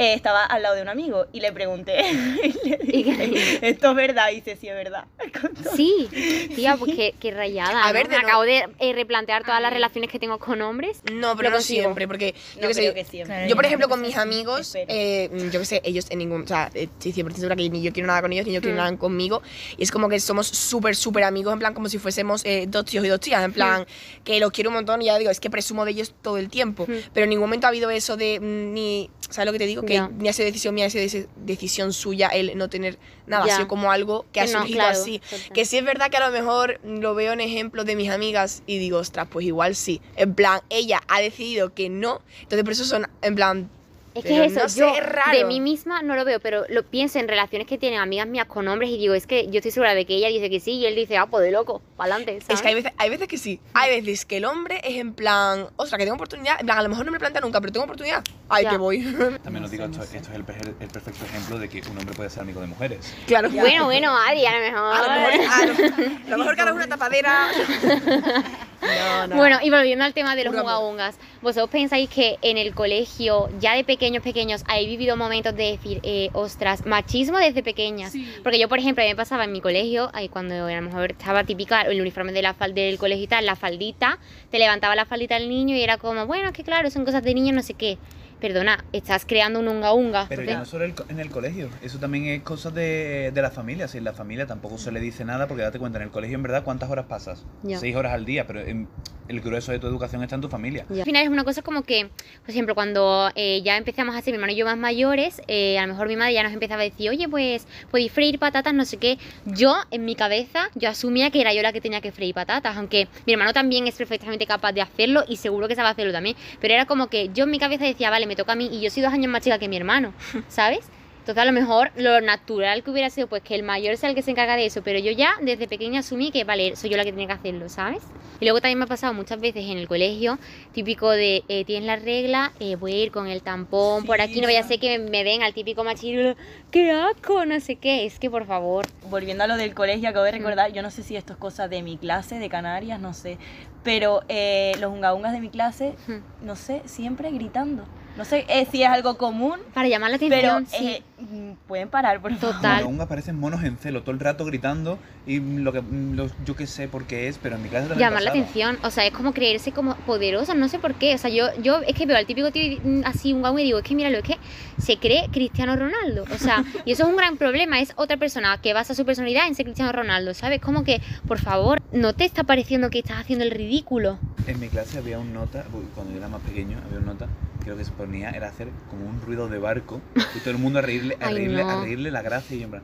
eh, 0.00 0.14
estaba 0.14 0.44
al 0.44 0.62
lado 0.62 0.74
de 0.76 0.82
un 0.82 0.88
amigo 0.88 1.26
y 1.32 1.40
le 1.40 1.52
pregunté, 1.52 2.00
y 2.42 2.68
le 2.68 2.78
¿Y 2.98 3.04
qué 3.04 3.26
dije, 3.26 3.58
esto 3.68 3.90
es 3.90 3.96
verdad, 3.96 4.30
y 4.30 4.36
dice, 4.36 4.56
sí, 4.56 4.68
es 4.68 4.74
verdad. 4.74 5.04
Sí, 5.76 6.08
tía, 6.54 6.76
pues 6.76 6.94
qué, 6.96 7.14
qué 7.20 7.30
rayada. 7.30 7.84
A 7.84 7.88
¿no? 7.88 7.92
ver, 7.92 8.08
de 8.08 8.16
Me 8.16 8.22
no- 8.22 8.28
acabo 8.28 8.42
de 8.44 8.64
eh, 8.78 8.92
replantear 8.94 9.44
todas 9.44 9.60
las 9.60 9.72
relaciones 9.72 10.10
que 10.10 10.18
tengo 10.18 10.38
con 10.38 10.60
hombres. 10.62 11.02
No, 11.12 11.36
pero 11.36 11.50
no 11.50 11.60
siempre, 11.60 12.06
porque 12.08 12.34
yo 12.56 12.62
No 12.62 12.68
qué 12.68 12.74
sé, 12.74 12.80
creo 12.80 12.94
que 12.94 13.04
siempre. 13.04 13.34
Claro, 13.36 13.48
Yo, 13.48 13.56
por 13.56 13.66
ejemplo, 13.66 13.88
con 13.88 14.00
mis 14.00 14.16
amigos, 14.16 14.74
eh, 14.76 15.28
yo 15.52 15.60
qué 15.60 15.66
sé, 15.66 15.80
ellos 15.84 16.06
en 16.10 16.18
ningún. 16.18 16.42
O 16.42 16.46
sea, 16.46 16.70
estoy 16.74 17.12
100% 17.12 17.34
segura 17.36 17.56
que 17.56 17.68
ni 17.68 17.82
yo 17.82 17.92
quiero 17.92 18.06
nada 18.06 18.22
con 18.22 18.32
ellos, 18.32 18.46
ni 18.46 18.52
ellos 18.52 18.62
quieren 18.62 18.76
Mm. 18.76 18.84
nada 18.84 18.96
conmigo. 18.96 19.42
Y 19.76 19.82
es 19.82 19.90
como 19.90 20.08
que 20.08 20.18
somos 20.20 20.46
súper, 20.46 20.96
súper 20.96 21.24
amigos, 21.24 21.52
en 21.52 21.58
plan, 21.58 21.74
como 21.74 21.88
si 21.88 21.98
fuésemos 21.98 22.44
eh, 22.44 22.64
dos 22.68 22.84
tíos 22.86 23.04
y 23.04 23.08
dos 23.08 23.20
tías. 23.20 23.44
En 23.44 23.52
plan, 23.52 23.86
que 24.24 24.40
los 24.40 24.50
quiero 24.50 24.70
un 24.70 24.74
montón 24.76 25.02
y 25.02 25.06
ya 25.06 25.18
digo, 25.18 25.30
es 25.30 25.40
que 25.40 25.50
presumo 25.50 25.84
de 25.84 25.90
ellos 25.92 26.14
todo 26.22 26.38
el 26.38 26.48
tiempo. 26.48 26.86
Mm. 26.88 26.92
Pero 27.12 27.24
en 27.24 27.30
ningún 27.30 27.44
momento 27.48 27.66
ha 27.66 27.70
habido 27.70 27.90
eso 27.90 28.16
de 28.16 28.40
mm, 28.40 28.72
ni 28.74 29.10
¿sabes 29.28 29.46
lo 29.46 29.52
que 29.52 29.58
te 29.60 29.66
digo? 29.66 29.82
Que 29.90 30.14
ni 30.18 30.28
ha 30.28 30.32
sido 30.32 30.46
decisión 30.46 30.74
mía, 30.74 30.84
ni 30.84 30.86
ha 30.88 30.90
sido 30.90 31.04
deci- 31.04 31.28
decisión 31.36 31.92
suya 31.92 32.28
el 32.28 32.56
no 32.56 32.68
tener 32.68 32.98
nada, 33.26 33.46
Ya. 33.46 33.52
ha 33.52 33.56
sido 33.56 33.68
como 33.68 33.90
algo 33.92 34.24
que 34.32 34.40
ha 34.40 34.44
no, 34.46 34.50
surgido 34.52 34.76
claro, 34.78 34.98
así. 34.98 35.20
Que 35.54 35.64
sí 35.64 35.78
es 35.78 35.84
verdad 35.84 36.10
que 36.10 36.16
a 36.16 36.26
lo 36.28 36.32
mejor 36.32 36.80
lo 36.84 37.14
veo 37.14 37.32
en 37.32 37.40
ejemplos 37.40 37.86
de 37.86 37.96
mis 37.96 38.10
amigas 38.10 38.62
y 38.66 38.78
digo, 38.78 38.98
ostras, 38.98 39.28
pues 39.30 39.46
igual 39.46 39.74
sí. 39.74 40.00
En 40.16 40.34
plan, 40.34 40.60
ella 40.70 41.00
ha 41.08 41.20
decidido 41.20 41.74
que 41.74 41.88
no, 41.88 42.20
entonces 42.42 42.64
por 42.64 42.72
eso 42.72 42.84
son, 42.84 43.08
en 43.22 43.34
plan, 43.34 43.70
Es 44.12 44.24
que 44.24 44.30
Pero 44.30 44.42
es 44.42 44.52
eso, 44.52 44.62
no 44.62 44.68
sé, 44.68 44.80
yo 44.80 44.88
es 44.94 45.06
raro. 45.06 45.38
de 45.38 45.44
mí 45.44 45.60
misma 45.60 46.02
no 46.02 46.16
lo 46.16 46.24
veo, 46.24 46.40
pero 46.40 46.64
lo 46.68 46.82
pienso 46.82 47.20
en 47.20 47.28
relaciones 47.28 47.68
que 47.68 47.78
tienen 47.78 48.00
amigas 48.00 48.26
mías 48.26 48.46
con 48.46 48.66
hombres 48.66 48.90
y 48.90 48.98
digo, 48.98 49.14
es 49.14 49.26
que 49.26 49.46
yo 49.46 49.58
estoy 49.58 49.70
segura 49.70 49.94
de 49.94 50.04
que 50.04 50.14
ella 50.16 50.26
dice 50.28 50.50
que 50.50 50.58
sí 50.58 50.72
y 50.72 50.86
él 50.86 50.96
dice, 50.96 51.16
ah, 51.16 51.26
pues 51.26 51.44
de 51.44 51.52
loco, 51.52 51.80
para 51.96 52.16
adelante, 52.16 52.38
Es 52.48 52.60
que 52.60 52.68
hay 52.68 52.74
veces, 52.74 52.92
hay 52.98 53.08
veces 53.08 53.28
que 53.28 53.38
sí. 53.38 53.60
Hay 53.72 54.00
veces 54.00 54.24
que 54.24 54.38
el 54.38 54.46
hombre 54.46 54.80
es 54.82 54.96
en 54.96 55.14
plan, 55.14 55.66
ostras, 55.76 55.98
que 55.98 56.04
tengo 56.04 56.16
oportunidad. 56.16 56.56
En 56.58 56.66
plan, 56.66 56.78
a 56.78 56.82
lo 56.82 56.88
mejor 56.88 57.06
no 57.06 57.12
me 57.12 57.20
plantea 57.20 57.40
nunca, 57.40 57.60
pero 57.60 57.72
tengo 57.72 57.84
oportunidad. 57.84 58.24
Ay, 58.48 58.64
Ya. 58.64 58.70
que 58.70 58.76
voy. 58.78 59.00
También 59.44 59.64
os 59.64 59.70
digo, 59.70 59.84
esto, 59.84 60.02
esto 60.02 60.16
es 60.16 60.28
el, 60.30 60.44
el 60.80 60.88
perfecto 60.88 61.24
ejemplo 61.24 61.58
de 61.60 61.68
que 61.68 61.80
un 61.88 61.96
hombre 61.98 62.14
puede 62.16 62.30
ser 62.30 62.42
amigo 62.42 62.60
de 62.60 62.66
mujeres. 62.66 63.14
claro. 63.28 63.48
Bueno, 63.50 63.84
bueno, 63.84 64.12
Adi, 64.16 64.44
a 64.44 64.52
lo 64.52 64.58
mejor. 64.60 64.96
A 64.96 65.02
lo 65.02 65.08
mejor, 65.30 65.52
a 65.52 65.66
lo, 65.66 65.72
a 65.72 66.28
lo 66.30 66.38
mejor 66.38 66.54
que 66.56 66.60
ahora 66.62 66.70
es 66.72 66.76
una 66.78 66.88
tapadera. 66.88 67.48
No, 68.80 69.26
no. 69.26 69.36
Bueno, 69.36 69.58
y 69.62 69.68
volviendo 69.68 70.04
al 70.06 70.14
tema 70.14 70.34
de 70.34 70.44
los 70.44 70.54
ungaungas, 70.54 71.16
¿vosotros 71.42 71.68
pensáis 71.68 72.08
que 72.08 72.38
en 72.40 72.56
el 72.56 72.74
colegio, 72.74 73.50
ya 73.60 73.74
de 73.74 73.84
pequeños, 74.00 74.22
pequeños, 74.22 74.64
habéis 74.66 74.88
vivido 74.88 75.14
momentos 75.14 75.54
de 75.54 75.72
decir, 75.72 76.00
eh, 76.04 76.30
ostras, 76.32 76.86
machismo 76.86 77.36
desde 77.36 77.62
pequeñas? 77.62 78.12
Sí. 78.12 78.26
Porque 78.42 78.58
yo, 78.58 78.66
por 78.66 78.78
ejemplo, 78.78 79.04
a 79.04 79.04
mí 79.04 79.10
me 79.10 79.16
pasaba 79.16 79.44
en 79.44 79.52
mi 79.52 79.60
colegio, 79.60 80.08
ahí 80.14 80.30
cuando 80.30 80.54
a 80.54 80.74
lo 80.74 80.80
mejor 80.82 81.10
estaba 81.10 81.44
típica 81.44 81.82
el 81.82 82.00
uniforme 82.00 82.32
de 82.32 82.40
la 82.40 82.54
fal 82.54 82.72
del 82.72 82.96
colegio 82.96 83.24
y 83.24 83.26
tal, 83.26 83.44
la 83.44 83.56
faldita, 83.56 84.18
te 84.50 84.58
levantaba 84.58 84.96
la 84.96 85.04
faldita 85.04 85.36
al 85.36 85.50
niño 85.50 85.76
y 85.76 85.82
era 85.82 85.98
como, 85.98 86.24
bueno, 86.24 86.48
es 86.48 86.54
que 86.54 86.64
claro, 86.64 86.88
son 86.88 87.04
cosas 87.04 87.22
de 87.22 87.34
niños, 87.34 87.54
no 87.54 87.62
sé 87.62 87.74
qué. 87.74 87.98
Perdona, 88.40 88.84
estás 88.92 89.24
creando 89.26 89.60
un 89.60 89.68
unga 89.68 89.92
unga. 89.92 90.26
Pero 90.28 90.42
ya 90.42 90.58
no 90.58 90.64
solo 90.64 90.84
el 90.84 90.94
en 91.08 91.20
el 91.20 91.30
colegio, 91.30 91.68
eso 91.82 91.98
también 91.98 92.24
es 92.26 92.42
cosa 92.42 92.70
de, 92.70 93.30
de 93.32 93.42
la 93.42 93.50
familia. 93.50 93.86
Si 93.88 93.98
en 93.98 94.04
la 94.04 94.12
familia 94.12 94.46
tampoco 94.46 94.78
se 94.78 94.90
le 94.92 95.00
dice 95.00 95.24
nada, 95.24 95.46
porque 95.46 95.62
date 95.62 95.78
cuenta, 95.78 95.98
en 95.98 96.04
el 96.04 96.10
colegio 96.10 96.36
en 96.36 96.42
verdad, 96.42 96.64
¿cuántas 96.64 96.90
horas 96.90 97.06
pasas? 97.06 97.44
Ya. 97.62 97.78
Seis 97.78 97.94
horas 97.96 98.12
al 98.12 98.24
día, 98.24 98.46
pero 98.46 98.60
en- 98.60 98.88
el 99.28 99.40
grueso 99.42 99.70
de 99.70 99.78
tu 99.78 99.86
educación 99.86 100.20
está 100.24 100.34
en 100.34 100.40
tu 100.40 100.48
familia. 100.48 100.84
Al 100.90 101.04
final 101.04 101.22
es 101.22 101.28
una 101.28 101.44
cosa 101.44 101.62
como 101.62 101.84
que, 101.84 102.10
por 102.40 102.50
ejemplo, 102.50 102.74
cuando 102.74 103.30
eh, 103.36 103.62
ya 103.62 103.76
empezamos 103.76 104.16
a 104.16 104.20
ser 104.22 104.32
mi 104.32 104.38
hermano 104.38 104.52
y 104.52 104.56
yo 104.56 104.64
más 104.66 104.76
mayores, 104.76 105.40
eh, 105.46 105.78
a 105.78 105.82
lo 105.86 105.92
mejor 105.92 106.08
mi 106.08 106.16
madre 106.16 106.34
ya 106.34 106.42
nos 106.42 106.52
empezaba 106.52 106.80
a 106.80 106.84
decir, 106.84 107.08
oye, 107.10 107.28
pues 107.28 107.64
podéis 107.92 108.10
freír 108.10 108.40
patatas, 108.40 108.74
no 108.74 108.84
sé 108.84 108.96
qué. 108.96 109.18
Yo, 109.44 109.76
en 109.92 110.04
mi 110.04 110.16
cabeza, 110.16 110.68
yo 110.74 110.88
asumía 110.88 111.30
que 111.30 111.40
era 111.40 111.54
yo 111.54 111.62
la 111.62 111.72
que 111.72 111.80
tenía 111.80 112.00
que 112.00 112.10
freír 112.10 112.34
patatas, 112.34 112.76
aunque 112.76 113.06
mi 113.24 113.32
hermano 113.34 113.52
también 113.52 113.86
es 113.86 113.94
perfectamente 113.94 114.46
capaz 114.46 114.72
de 114.72 114.80
hacerlo 114.82 115.22
y 115.28 115.36
seguro 115.36 115.68
que 115.68 115.76
sabe 115.76 115.90
hacerlo 115.90 116.12
también. 116.12 116.34
Pero 116.60 116.74
era 116.74 116.86
como 116.86 117.06
que 117.06 117.28
yo 117.32 117.44
en 117.44 117.50
mi 117.52 117.60
cabeza 117.60 117.84
decía, 117.84 118.10
vale, 118.10 118.26
me 118.30 118.36
toca 118.36 118.52
a 118.52 118.54
mí 118.54 118.68
y 118.72 118.80
yo 118.80 118.90
soy 118.90 119.02
dos 119.02 119.12
años 119.12 119.28
más 119.28 119.42
chica 119.42 119.58
que 119.58 119.66
mi 119.68 119.76
hermano, 119.76 120.14
¿sabes? 120.48 120.88
Entonces 121.18 121.42
a 121.42 121.44
lo 121.44 121.52
mejor 121.52 121.90
lo 121.96 122.20
natural 122.20 122.82
que 122.84 122.90
hubiera 122.92 123.10
sido 123.10 123.26
pues 123.26 123.42
que 123.42 123.56
el 123.56 123.62
mayor 123.64 123.96
sea 123.96 124.08
el 124.08 124.14
que 124.14 124.22
se 124.22 124.30
encarga 124.30 124.56
de 124.56 124.66
eso, 124.66 124.82
pero 124.82 124.98
yo 125.00 125.10
ya 125.10 125.32
desde 125.42 125.66
pequeña 125.68 126.00
asumí 126.00 126.30
que 126.30 126.44
vale, 126.44 126.76
soy 126.76 126.90
yo 126.90 126.96
la 126.96 127.04
que 127.04 127.10
tenía 127.10 127.26
que 127.26 127.32
hacerlo, 127.34 127.68
¿sabes? 127.68 128.02
Y 128.40 128.44
luego 128.46 128.60
también 128.60 128.78
me 128.78 128.84
ha 128.84 128.88
pasado 128.88 129.12
muchas 129.12 129.38
veces 129.38 129.64
en 129.68 129.76
el 129.76 129.86
colegio, 129.86 130.38
típico 130.72 131.10
de 131.10 131.42
eh, 131.48 131.64
tienes 131.66 131.86
la 131.86 131.96
regla, 131.96 132.52
eh, 132.58 132.76
voy 132.76 132.92
a 132.92 132.96
ir 133.04 133.10
con 133.10 133.26
el 133.26 133.42
tampón 133.42 134.06
por 134.06 134.20
aquí, 134.22 134.40
no 134.40 134.46
vaya 134.46 134.60
a 134.60 134.62
ser 134.62 134.78
que 134.80 134.98
me 134.98 135.24
den 135.24 135.42
al 135.42 135.52
típico 135.52 135.84
machirlo, 135.84 136.36
qué 136.70 136.90
asco, 136.92 137.44
no 137.44 137.58
sé 137.60 137.76
qué, 137.76 138.06
es 138.06 138.18
que 138.18 138.30
por 138.30 138.46
favor. 138.46 138.86
volviendo 139.10 139.44
a 139.44 139.46
lo 139.46 139.56
del 139.56 139.74
colegio, 139.74 140.08
acabo 140.08 140.24
de 140.24 140.32
recordar, 140.32 140.72
yo 140.72 140.80
no 140.82 140.90
sé 140.90 141.02
si 141.02 141.16
esto 141.16 141.34
es 141.34 141.38
cosa 141.38 141.66
de 141.68 141.82
mi 141.82 141.98
clase, 141.98 142.38
de 142.38 142.48
Canarias, 142.48 142.98
no 142.98 143.12
sé, 143.12 143.36
pero 143.84 144.22
eh, 144.30 144.72
los 144.80 144.90
ungaungas 144.90 145.32
de 145.32 145.40
mi 145.40 145.50
clase, 145.50 145.94
Hmm. 146.06 146.20
no 146.46 146.56
sé, 146.56 146.80
siempre 146.86 147.30
gritando. 147.30 147.84
No 148.16 148.24
sé 148.24 148.44
eh, 148.48 148.66
si 148.70 148.82
es 148.82 148.88
algo 148.88 149.16
común, 149.16 149.58
Para 149.72 149.88
llamar 149.88 150.10
la 150.10 150.18
pero 150.18 150.52
atención, 150.52 150.66
sí. 150.66 151.02
eh, 151.20 151.54
pueden 151.66 151.88
parar, 151.88 152.20
por 152.20 152.34
favor. 152.36 152.56
Total. 152.56 152.80
Los 152.82 152.90
ungas 152.90 153.06
parecen 153.06 153.38
monos 153.38 153.62
en 153.64 153.76
celo, 153.78 154.02
todo 154.02 154.10
el 154.12 154.20
rato 154.20 154.44
gritando 154.44 154.98
y 155.26 155.38
lo 155.40 155.72
que 155.72 155.80
mm, 155.80 156.14
lo- 156.16 156.30
yo 156.44 156.54
qué 156.56 156.66
sé 156.66 156.88
por 156.88 157.04
qué 157.06 157.28
es, 157.28 157.38
pero 157.38 157.56
en 157.56 157.62
mi 157.62 157.68
clase 157.68 157.88
también 157.88 158.06
llamar 158.08 158.22
la 158.22 158.30
pasaba. 158.30 158.44
atención, 158.46 158.78
o 158.82 158.90
sea, 158.90 159.06
es 159.06 159.12
como 159.12 159.32
creerse 159.32 159.72
como 159.72 159.94
poderosa, 159.94 160.54
no 160.54 160.68
sé 160.68 160.78
por 160.78 160.94
qué, 160.96 161.14
o 161.14 161.18
sea, 161.18 161.30
yo, 161.30 161.46
yo 161.62 161.78
es 161.86 161.94
que 161.94 162.04
veo 162.04 162.16
al 162.16 162.26
típico 162.26 162.50
tío 162.50 162.78
mm, 162.82 163.02
así 163.04 163.32
un 163.32 163.40
guau 163.40 163.58
y 163.58 163.62
digo, 163.62 163.78
es 163.78 163.84
que 163.84 163.94
míralo, 163.94 164.18
es 164.18 164.24
que 164.24 164.36
se 164.78 164.98
cree 164.98 165.28
Cristiano 165.30 165.76
Ronaldo, 165.76 166.24
o 166.34 166.38
sea, 166.38 166.64
y 166.84 166.92
eso 166.92 167.04
es 167.04 167.08
un 167.08 167.16
gran 167.16 167.36
problema, 167.36 167.80
es 167.80 167.92
otra 167.96 168.16
persona 168.16 168.58
que 168.60 168.74
basa 168.74 168.94
su 168.94 169.06
personalidad 169.06 169.46
en 169.46 169.54
ser 169.54 169.64
Cristiano 169.66 169.92
Ronaldo, 169.92 170.34
¿sabes? 170.34 170.60
Como 170.60 170.84
que, 170.84 171.00
por 171.28 171.38
favor, 171.38 171.80
no 171.92 172.12
te 172.14 172.24
está 172.24 172.44
pareciendo 172.44 172.90
que 172.90 172.98
estás 172.98 173.18
haciendo 173.18 173.44
el 173.44 173.50
ridículo. 173.52 174.18
En 174.46 174.58
mi 174.58 174.68
clase 174.68 174.98
había 174.98 175.18
un 175.18 175.32
nota, 175.32 175.64
cuando 175.94 176.12
yo 176.12 176.18
era 176.18 176.28
más 176.28 176.40
pequeño, 176.42 176.78
había 176.86 176.98
un 176.98 177.06
nota 177.06 177.26
lo 177.66 177.76
que 177.76 177.84
se 177.84 177.92
ponía 177.92 178.30
era 178.30 178.48
hacer 178.48 178.68
como 178.90 179.06
un 179.08 179.20
ruido 179.20 179.48
de 179.48 179.58
barco 179.58 180.00
y 180.14 180.38
todo 180.40 180.50
el 180.50 180.58
mundo 180.58 180.78
a 180.78 180.82
reírle, 180.82 181.16
a 181.20 181.26
Ay, 181.26 181.34
reírle, 181.34 181.62
no. 181.64 181.70
a 181.70 181.82
reírle 181.82 182.10
la 182.10 182.22
gracia 182.22 182.56
y 182.56 182.62
en 182.62 182.70
plan, 182.70 182.82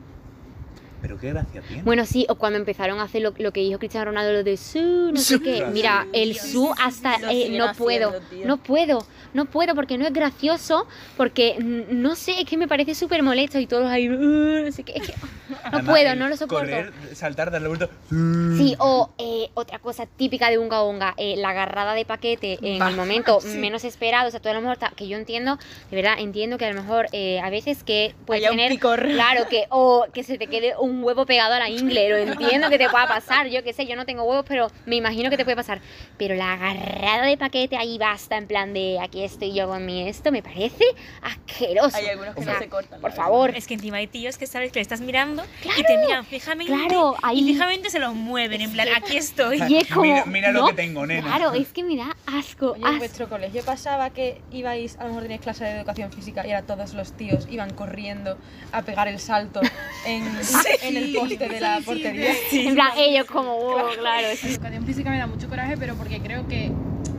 pero 1.01 1.17
qué 1.19 1.29
gracia 1.29 1.61
tiene. 1.61 1.83
Bueno, 1.83 2.05
sí, 2.05 2.25
o 2.29 2.35
cuando 2.35 2.57
empezaron 2.59 2.99
a 2.99 3.03
hacer 3.03 3.21
lo, 3.21 3.33
lo 3.37 3.51
que 3.51 3.61
dijo 3.61 3.79
Cristiano 3.79 4.05
Ronaldo, 4.05 4.33
lo 4.33 4.43
de 4.43 4.57
su, 4.57 5.11
no 5.11 5.17
sé 5.17 5.41
qué. 5.41 5.65
Mira, 5.71 6.07
el 6.13 6.35
su 6.35 6.73
hasta 6.81 7.15
eh, 7.31 7.49
no 7.57 7.73
puedo, 7.73 8.13
no 8.45 8.57
puedo, 8.57 9.05
no 9.33 9.45
puedo 9.45 9.75
porque 9.75 9.97
no 9.97 10.05
es 10.05 10.13
gracioso, 10.13 10.87
porque 11.15 11.55
no 11.59 12.15
sé, 12.15 12.39
es 12.41 12.45
que 12.45 12.57
me 12.57 12.67
parece 12.67 12.95
súper 12.95 13.23
molesto 13.23 13.59
y 13.59 13.67
todos 13.67 13.87
ahí, 13.87 14.09
"Uh", 14.09 14.65
no 14.65 14.71
sé 14.71 14.83
qué, 14.83 14.93
es 14.95 15.07
que 15.07 15.13
no 15.49 15.57
Además, 15.63 15.85
puedo, 15.85 16.15
no 16.15 16.29
lo 16.29 16.37
soporto. 16.37 16.65
Correr, 16.65 16.91
saltar, 17.13 17.51
darle 17.51 17.67
vuelta. 17.67 17.89
Sí, 18.09 18.75
o 18.79 19.09
eh, 19.17 19.49
otra 19.53 19.79
cosa 19.79 20.05
típica 20.05 20.49
de 20.49 20.57
Unga 20.57 20.83
Unga, 20.83 21.13
eh, 21.17 21.35
la 21.37 21.49
agarrada 21.49 21.93
de 21.93 22.05
paquete 22.05 22.57
en 22.61 22.79
Bah, 22.79 22.89
el 22.89 22.95
momento 22.95 23.39
sí. 23.41 23.57
menos 23.57 23.83
esperado. 23.83 24.27
O 24.27 24.31
sea, 24.31 24.39
todo 24.39 24.51
a 24.51 24.55
lo 24.55 24.61
mejor, 24.61 24.77
que 24.95 25.07
yo 25.07 25.17
entiendo, 25.17 25.57
de 25.89 25.95
verdad, 25.95 26.15
entiendo 26.19 26.57
que 26.57 26.65
a 26.65 26.73
lo 26.73 26.81
mejor 26.81 27.07
eh, 27.11 27.39
a 27.39 27.49
veces 27.49 27.83
que 27.83 28.13
puedes 28.25 28.43
Haya 28.43 28.51
un 28.51 28.57
tener. 28.57 28.71
picor. 28.71 29.01
Claro, 29.07 29.47
que, 29.49 29.65
o 29.69 30.05
que 30.13 30.23
se 30.23 30.37
te 30.37 30.47
quede 30.47 30.73
un 30.79 30.86
huevo 31.03 31.25
pegado 31.25 31.53
a 31.53 31.59
la 31.59 31.69
ingle, 31.69 32.09
lo 32.09 32.17
entiendo 32.17 32.69
que 32.69 32.77
te 32.77 32.89
pueda 32.89 33.07
pasar. 33.07 33.47
Yo 33.47 33.63
qué 33.63 33.73
sé, 33.73 33.85
yo 33.85 33.95
no 33.95 34.05
tengo 34.05 34.23
huevos, 34.23 34.45
pero 34.47 34.71
me 34.85 34.95
imagino 34.95 35.29
que 35.29 35.37
te 35.37 35.43
puede 35.43 35.55
pasar. 35.57 35.81
Pero 36.17 36.35
la 36.35 36.53
agarrada 36.53 37.25
de 37.25 37.37
paquete 37.37 37.77
ahí 37.77 37.97
basta, 37.97 38.37
en 38.37 38.47
plan 38.47 38.73
de 38.73 38.99
aquí 39.01 39.23
estoy 39.23 39.53
yo 39.53 39.67
con 39.67 39.85
mi 39.85 40.07
esto, 40.07 40.31
me 40.31 40.41
parece 40.43 40.83
asqueroso. 41.21 41.97
Hay 41.97 42.07
algunos 42.07 42.35
que 42.35 42.41
O 42.41 42.45
no 42.45 42.51
sea, 42.51 42.59
se 42.59 42.69
cortan. 42.69 43.01
Por 43.01 43.11
favor. 43.11 43.55
Es 43.55 43.67
que 43.67 43.73
encima 43.73 43.97
hay 43.97 44.07
tíos 44.07 44.37
que 44.37 44.47
sabes 44.47 44.71
que 44.71 44.79
le 44.79 44.83
estás 44.83 45.01
mirando 45.01 45.43
y 45.77 45.83
te 45.83 45.97
miran 45.97 46.25
fijamente 46.25 46.71
Claro, 46.73 47.15
ahí- 47.23 47.39
y 47.39 47.53
fijamente 47.53 47.89
se 47.89 47.99
los 47.99 48.13
mueven, 48.13 48.61
en 48.61 48.71
plan, 48.71 48.87
aquí 48.95 49.17
estoy. 49.17 49.61
Y 49.67 49.77
es 49.77 49.87
como, 49.87 50.01
Mira- 50.03 50.25
mira 50.25 50.51
lo 50.51 50.61
¿no? 50.61 50.67
que 50.67 50.73
tengo, 50.73 51.05
nena. 51.05 51.27
Claro, 51.27 51.53
es 51.53 51.67
que 51.69 51.83
me 51.83 51.95
da 51.97 52.15
asco. 52.25 52.71
Oye, 52.71 52.79
en 52.81 52.85
asco. 52.87 52.97
vuestro 52.99 53.29
colegio 53.29 53.63
pasaba 53.63 54.09
que 54.09 54.41
ibais, 54.51 54.95
a 54.97 55.03
lo 55.03 55.09
mejor 55.09 55.23
teníais 55.23 55.41
clase 55.41 55.63
de 55.65 55.71
educación 55.77 56.11
física 56.11 56.45
y 56.45 56.51
ahora 56.51 56.65
todos 56.65 56.93
los 56.93 57.13
tíos 57.13 57.47
iban 57.49 57.73
corriendo 57.73 58.37
a 58.71 58.81
pegar 58.81 59.07
el 59.07 59.19
salto 59.19 59.61
en, 60.05 60.23
en 60.83 60.97
el 60.97 61.13
poste 61.15 61.37
de 61.49 61.59
la 61.59 61.79
portería. 61.85 62.31
En 62.51 62.73
plan, 62.75 62.89
ellos 62.97 63.25
como, 63.25 63.55
wow, 63.59 63.77
claro. 63.99 64.27
sí. 64.35 64.47
Educación 64.49 64.85
física 64.85 65.09
me 65.09 65.17
da 65.17 65.27
mucho 65.27 65.47
coraje, 65.47 65.75
pero 65.77 65.95
porque 65.95 66.19
creo 66.19 66.47
que 66.47 66.71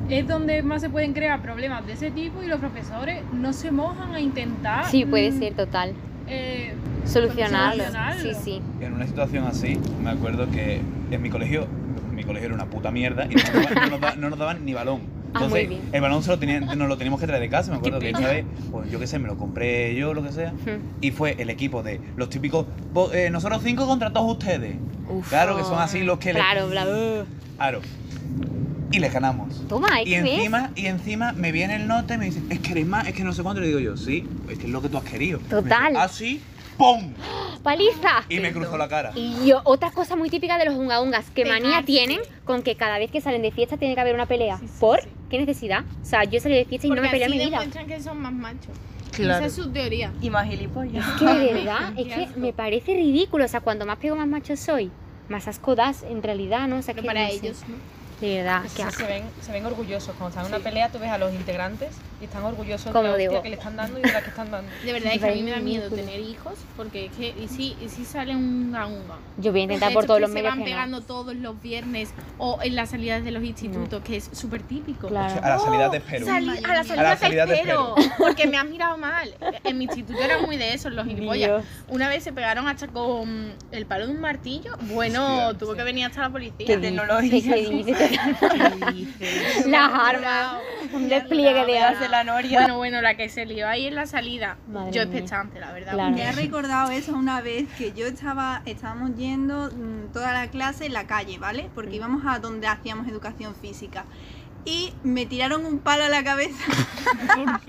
es 0.09 0.27
donde 0.27 0.63
más 0.63 0.81
se 0.81 0.89
pueden 0.91 1.13
crear 1.13 1.41
problemas 1.43 1.87
de 1.87 1.93
ese 1.93 2.11
tipo 2.11 2.43
y 2.43 2.47
los 2.47 2.61
profesores 2.61 3.23
no 3.33 3.53
se 3.53 3.71
mojan 3.71 4.15
a 4.15 4.21
intentar 4.21 4.87
Sí, 4.91 5.05
puede 5.05 5.31
mm, 5.31 5.39
ser 5.39 5.55
total. 5.55 5.93
eh, 6.29 6.73
Solucionarlo. 7.05 7.83
Solucionarlo. 7.85 8.35
Sí, 8.35 8.39
sí. 8.43 8.63
En 8.81 8.95
una 8.95 9.07
situación 9.07 9.47
así, 9.47 9.79
me 10.03 10.11
acuerdo 10.11 10.51
que 10.51 10.81
en 11.11 11.23
mi 11.23 11.31
colegio, 11.31 11.67
mi 12.15 12.25
colegio 12.25 12.47
era 12.47 12.55
una 12.55 12.67
puta 12.67 12.91
mierda 12.91 13.27
y 13.31 13.35
no 13.35 13.43
nos 13.43 13.53
daban, 13.53 13.75
no 13.75 13.91
nos 13.91 14.01
da- 14.01 14.17
no 14.17 14.31
nos 14.31 14.39
daban 14.39 14.65
ni 14.65 14.75
balón. 14.75 15.01
Ah, 15.35 15.41
Entonces, 15.45 15.51
muy 15.51 15.77
bien. 15.77 15.81
el 15.93 16.01
balón 16.01 16.23
se 16.23 16.31
lo 16.31 16.39
tenía- 16.39 16.61
nos 16.61 16.89
lo 16.89 16.97
teníamos 16.97 17.21
que 17.21 17.27
traer 17.27 17.43
de 17.43 17.49
casa. 17.51 17.71
Me 17.71 17.77
acuerdo 17.79 17.99
que 17.99 18.11
esta 18.11 18.27
vez, 18.29 18.45
pues 18.71 18.91
yo 18.91 18.99
qué 18.99 19.07
sé, 19.07 19.19
me 19.19 19.29
lo 19.29 19.37
compré 19.37 19.95
yo, 19.95 20.15
lo 20.15 20.23
que 20.23 20.33
sea. 20.33 20.53
Y 21.01 21.11
fue 21.11 21.37
el 21.39 21.51
equipo 21.51 21.83
de 21.83 22.01
los 22.17 22.31
típicos, 22.31 22.67
"Vo- 22.95 23.13
eh, 23.15 23.29
nosotros 23.31 23.61
cinco 23.65 23.87
contra 23.87 24.13
todos 24.13 24.31
ustedes. 24.33 24.77
Claro, 25.29 25.57
que 25.57 25.63
son 25.65 25.79
así 25.81 26.01
los 26.03 26.19
que 26.19 26.33
le- 26.33 26.39
Claro, 26.41 26.69
bla, 26.69 26.85
bla. 26.85 27.25
Claro. 27.57 27.81
Y 28.91 29.01
les 29.01 29.13
ganamos. 29.13 29.67
Toma, 29.69 30.03
Y 30.03 30.15
encima, 30.15 30.71
y 30.75 30.87
encima 30.87 31.33
me 31.33 31.53
viene 31.53 31.77
el 31.77 31.87
nota 31.87 32.15
y 32.15 32.19
me 32.19 32.25
dice, 32.25 32.41
es 32.49 32.59
que 32.61 32.73
eres 32.73 32.87
más, 32.87 33.07
es 33.07 33.15
que 33.15 33.23
no 33.23 33.33
sé 33.35 33.43
cuánto. 33.43 33.61
Y 33.61 33.65
le 33.65 33.69
digo 33.69 33.81
yo, 33.81 33.97
sí, 33.99 34.27
es 34.49 34.59
que 34.59 34.65
es 34.65 34.71
lo 34.73 34.81
que 34.81 34.89
tú 34.89 34.97
has 34.97 35.05
querido. 35.05 35.41
Total. 35.51 35.95
Así, 35.97 36.41
¡pum! 36.79 37.13
¡Paliza! 37.63 38.25
Y 38.31 38.39
me 38.39 38.51
cruzó 38.53 38.79
la 38.79 38.89
cara. 38.89 39.13
Y 39.15 39.47
yo, 39.47 39.61
otra 39.65 39.91
cosa 39.91 40.17
muy 40.17 40.31
típica 40.31 40.57
de 40.57 40.65
los 40.65 40.75
unga 40.75 41.03
ungas, 41.03 41.29
que 41.31 41.45
manía 41.45 41.83
tienen 41.85 42.21
con 42.47 42.63
que 42.63 42.77
cada 42.77 42.99
vez 42.99 43.11
que 43.11 43.21
salen 43.21 43.43
de 43.43 43.51
fiesta 43.51 43.77
tiene 43.77 43.95
que 43.95 44.01
haber 44.01 44.15
una 44.15 44.25
pelea. 44.27 44.59
¿Por? 44.81 45.01
¿Qué 45.29 45.39
necesidad? 45.39 45.85
O 46.03 46.05
sea, 46.05 46.25
yo 46.25 46.41
salí 46.41 46.55
de 46.57 46.65
fiesta 46.65 46.87
y 46.87 46.91
Porque 46.91 47.01
no 47.01 47.07
me 47.07 47.11
peleo 47.11 47.27
en 47.27 47.33
así 47.33 47.39
mi 47.39 47.45
vida. 47.47 47.59
demuestran 47.59 47.87
que 47.87 48.01
son 48.01 48.21
más 48.21 48.33
machos. 48.33 48.77
Claro. 49.13 49.45
Esa 49.45 49.47
es 49.47 49.53
su 49.65 49.71
teoría. 49.71 50.13
Y 50.23 50.31
más 50.31 50.49
gilipollas. 50.49 51.05
Que 51.19 51.25
de 51.27 51.53
verdad, 51.55 51.93
es 51.97 52.07
que 52.07 52.29
me 52.41 52.53
parece 52.53 52.95
ridículo. 52.95 53.45
O 53.45 53.49
sea, 53.49 53.61
cuanto 53.61 53.85
más 53.87 53.99
pego, 53.99 54.17
más 54.17 54.29
macho 54.29 54.57
soy. 54.57 54.91
Más 55.29 55.47
asco 55.49 55.75
das, 55.75 56.05
en 56.05 56.23
realidad, 56.23 56.69
¿no? 56.69 56.77
O 56.79 56.83
sea, 56.83 56.95
que 56.95 57.03
para 57.03 57.23
no 57.25 57.29
sé. 57.29 57.35
ellos, 57.35 57.63
¿no? 57.69 57.75
De 58.21 58.37
verdad, 58.39 58.63
sí, 58.67 58.83
se, 58.91 59.05
ven, 59.07 59.23
se 59.41 59.53
ven 59.53 59.65
orgullosos. 59.65 60.15
Cuando 60.17 60.29
están 60.31 60.47
en 60.47 60.53
una 60.55 60.59
pelea, 60.65 60.89
tú 60.91 60.99
ves 60.99 61.11
a 61.11 61.19
los 61.19 61.33
integrantes 61.33 61.91
y 62.21 62.25
están 62.25 62.43
orgullosos 62.43 62.91
Como 62.93 63.05
de 63.05 63.11
la 63.13 63.17
digo. 63.17 63.43
que 63.43 63.49
le 63.49 63.55
están 63.55 63.77
dando 63.77 64.01
y 64.01 64.03
de 64.03 64.11
la 64.13 64.23
que 64.23 64.31
están 64.31 64.51
dando. 64.51 64.69
De 64.85 64.93
verdad 64.93 65.13
es 65.15 65.21
que 65.21 65.29
a 65.29 65.33
mí 65.33 65.43
me 65.43 65.53
da 65.53 65.59
miedo 65.61 65.89
tener 65.89 66.19
hijos 66.19 66.55
porque 66.77 67.07
es 67.07 67.13
que 67.13 67.29
y 67.41 67.47
si, 67.47 67.77
y 67.81 67.89
si 67.89 68.05
sale 68.05 68.35
un 68.35 68.75
unga 68.75 68.89
Yo 69.37 69.53
voy 69.53 69.61
a 69.61 69.63
intentar 69.65 69.91
De 69.91 69.95
por 69.95 70.07
todos 70.07 70.21
los 70.21 70.31
se 70.31 70.35
medios 70.35 70.51
van 70.51 70.59
que 70.65 70.65
no. 70.71 70.77
pegando 70.77 71.01
todos 71.03 71.37
los 71.37 71.63
viernes 71.63 72.11
o 72.39 72.59
en 72.61 72.75
las 72.75 72.91
salidas 72.91 73.23
de 73.23 73.31
los 73.31 73.45
institutos, 73.45 74.03
que 74.03 74.17
es 74.17 74.29
súper 74.33 74.63
típico. 74.63 75.07
Claro. 75.07 75.41
A 75.41 75.49
la 75.51 75.59
salida 75.61 75.89
Oh, 75.91 75.95
espero. 75.95 76.27
sali- 76.27 76.49
a 76.65 76.75
la 76.75 76.81
A 76.81 76.85
salida, 76.85 77.03
la 77.05 77.17
salida 77.17 77.47
te 77.47 77.55
espero, 77.55 77.95
porque 78.19 78.49
me 78.49 78.57
has 78.59 78.67
mirado 78.67 78.99
mal. 78.99 79.33
En 79.63 79.79
mi 79.79 79.85
instituto 79.85 80.19
era 80.21 80.39
muy 80.43 80.57
de 80.57 80.75
esos, 80.75 80.93
los 80.93 81.07
gilipollas. 81.07 81.49
Dios. 81.51 81.65
Una 81.87 82.09
vez 82.09 82.25
se 82.25 82.33
pegaron 82.33 82.67
hasta 82.67 82.89
con 82.89 83.53
el 83.71 83.87
palo 83.87 84.07
de 84.09 84.13
un 84.13 84.21
martillo. 84.21 84.73
Bueno, 84.83 85.47
Hostia. 85.51 85.59
tuvo 85.59 85.75
que 85.77 85.85
venir 85.85 86.07
hasta 86.07 86.23
la 86.23 86.31
policía. 86.31 86.67
¿Qué 86.67 86.77
Las 89.67 89.93
armas. 89.93 90.57
Un 90.93 91.09
despliegue 91.09 91.67
de 91.67 91.79
armas. 91.79 92.01
de 92.01 92.09
la 92.09 92.25
noria. 92.25 92.61
Bueno, 92.61 92.77
bueno, 92.77 93.03
la 93.03 93.17
que 93.17 93.29
se 93.29 93.47
lió 93.47 93.69
ahí 93.69 93.87
en 93.87 93.95
la 93.95 94.07
salida. 94.07 94.57
Madre 94.69 94.93
yo 94.93 95.03
expectante, 95.03 95.61
la 95.61 95.73
verdad. 95.73 95.93
Claro. 95.95 96.17
Me 96.17 96.27
ha 96.27 96.33
recordado 96.33 96.91
eso 96.91 97.13
una 97.13 97.41
vez 97.41 97.69
que 97.77 97.93
yo 97.93 98.07
estaba, 98.07 98.63
estábamos 98.65 99.17
yendo 99.17 99.71
mm, 99.71 100.13
toda 100.13 100.33
la 100.33 100.49
clase 100.49 100.87
en 100.87 100.93
la 100.93 101.07
calle, 101.07 101.39
¿vale? 101.39 101.71
Porque 101.75 101.97
íbamos 101.97 102.25
a 102.27 102.39
donde 102.39 102.67
hacíamos 102.67 103.07
educación 103.09 103.55
física. 103.55 104.05
Y 104.65 104.93
me 105.03 105.25
tiraron 105.25 105.65
un 105.65 105.79
palo 105.79 106.05
a 106.05 106.09
la 106.09 106.23
cabeza. 106.23 106.59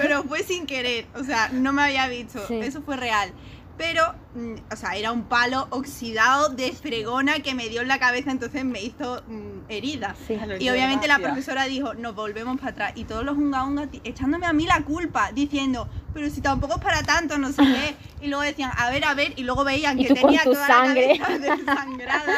Pero 0.00 0.22
fue 0.24 0.42
sin 0.42 0.66
querer, 0.66 1.06
o 1.14 1.24
sea, 1.24 1.50
no 1.52 1.72
me 1.72 1.82
había 1.82 2.08
visto. 2.08 2.46
Sí. 2.46 2.60
Eso 2.60 2.82
fue 2.82 2.96
real. 2.96 3.32
Pero, 3.78 4.12
mm, 4.34 4.54
o 4.72 4.76
sea, 4.76 4.96
era 4.96 5.12
un 5.12 5.22
palo 5.22 5.68
oxidado 5.70 6.48
de 6.48 6.72
fregona 6.72 7.38
que 7.38 7.54
me 7.54 7.68
dio 7.68 7.80
en 7.80 7.88
la 7.88 7.98
cabeza, 8.00 8.32
entonces 8.32 8.64
me 8.64 8.82
hizo 8.82 9.22
mm, 9.28 9.70
herida. 9.70 10.16
Sí. 10.26 10.36
Y 10.58 10.68
obviamente 10.68 11.06
la 11.06 11.18
profesora 11.20 11.64
dijo, 11.64 11.94
nos 11.94 12.14
volvemos 12.14 12.58
para 12.58 12.72
atrás. 12.72 12.92
Y 12.96 13.04
todos 13.04 13.24
los 13.24 13.38
unga 13.38 13.62
unga 13.64 13.88
echándome 14.04 14.46
a 14.46 14.52
mí 14.52 14.66
la 14.66 14.82
culpa, 14.82 15.30
diciendo, 15.32 15.88
pero 16.12 16.28
si 16.28 16.40
tampoco 16.40 16.74
es 16.74 16.80
para 16.82 17.02
tanto, 17.04 17.38
no 17.38 17.52
sé 17.52 17.62
qué. 17.62 17.94
Y 18.20 18.26
luego 18.28 18.42
decían, 18.42 18.72
a 18.76 18.90
ver, 18.90 19.04
a 19.04 19.14
ver, 19.14 19.32
y 19.36 19.44
luego 19.44 19.62
veían 19.62 19.96
Y 19.98 20.06
que 20.06 20.14
tenía 20.14 20.42
toda 20.42 20.66
sangre. 20.66 21.16
la 21.16 21.24
cabeza 21.26 21.38
desangrada. 21.56 22.32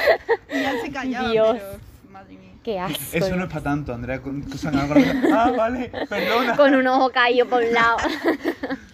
Y 0.52 0.60
ya 0.62 0.72
se 0.82 0.92
callaban, 0.92 1.32
Dios. 1.32 1.56
pero 1.58 2.10
madre 2.12 2.34
mía. 2.36 2.50
Qué 2.62 2.78
asco. 2.78 2.98
Eso 3.12 3.34
no 3.36 3.44
es 3.44 3.48
para 3.48 3.62
tanto, 3.62 3.94
Andrea. 3.94 4.20
con- 4.20 4.42
con- 4.42 4.58
con- 4.88 5.32
Ah, 5.32 5.52
vale, 5.56 5.90
perdona. 6.06 6.54
Con 6.56 6.74
un 6.74 6.86
ojo 6.86 7.10
caído 7.10 7.48
por 7.48 7.62
un 7.62 7.72
lado. 7.72 7.96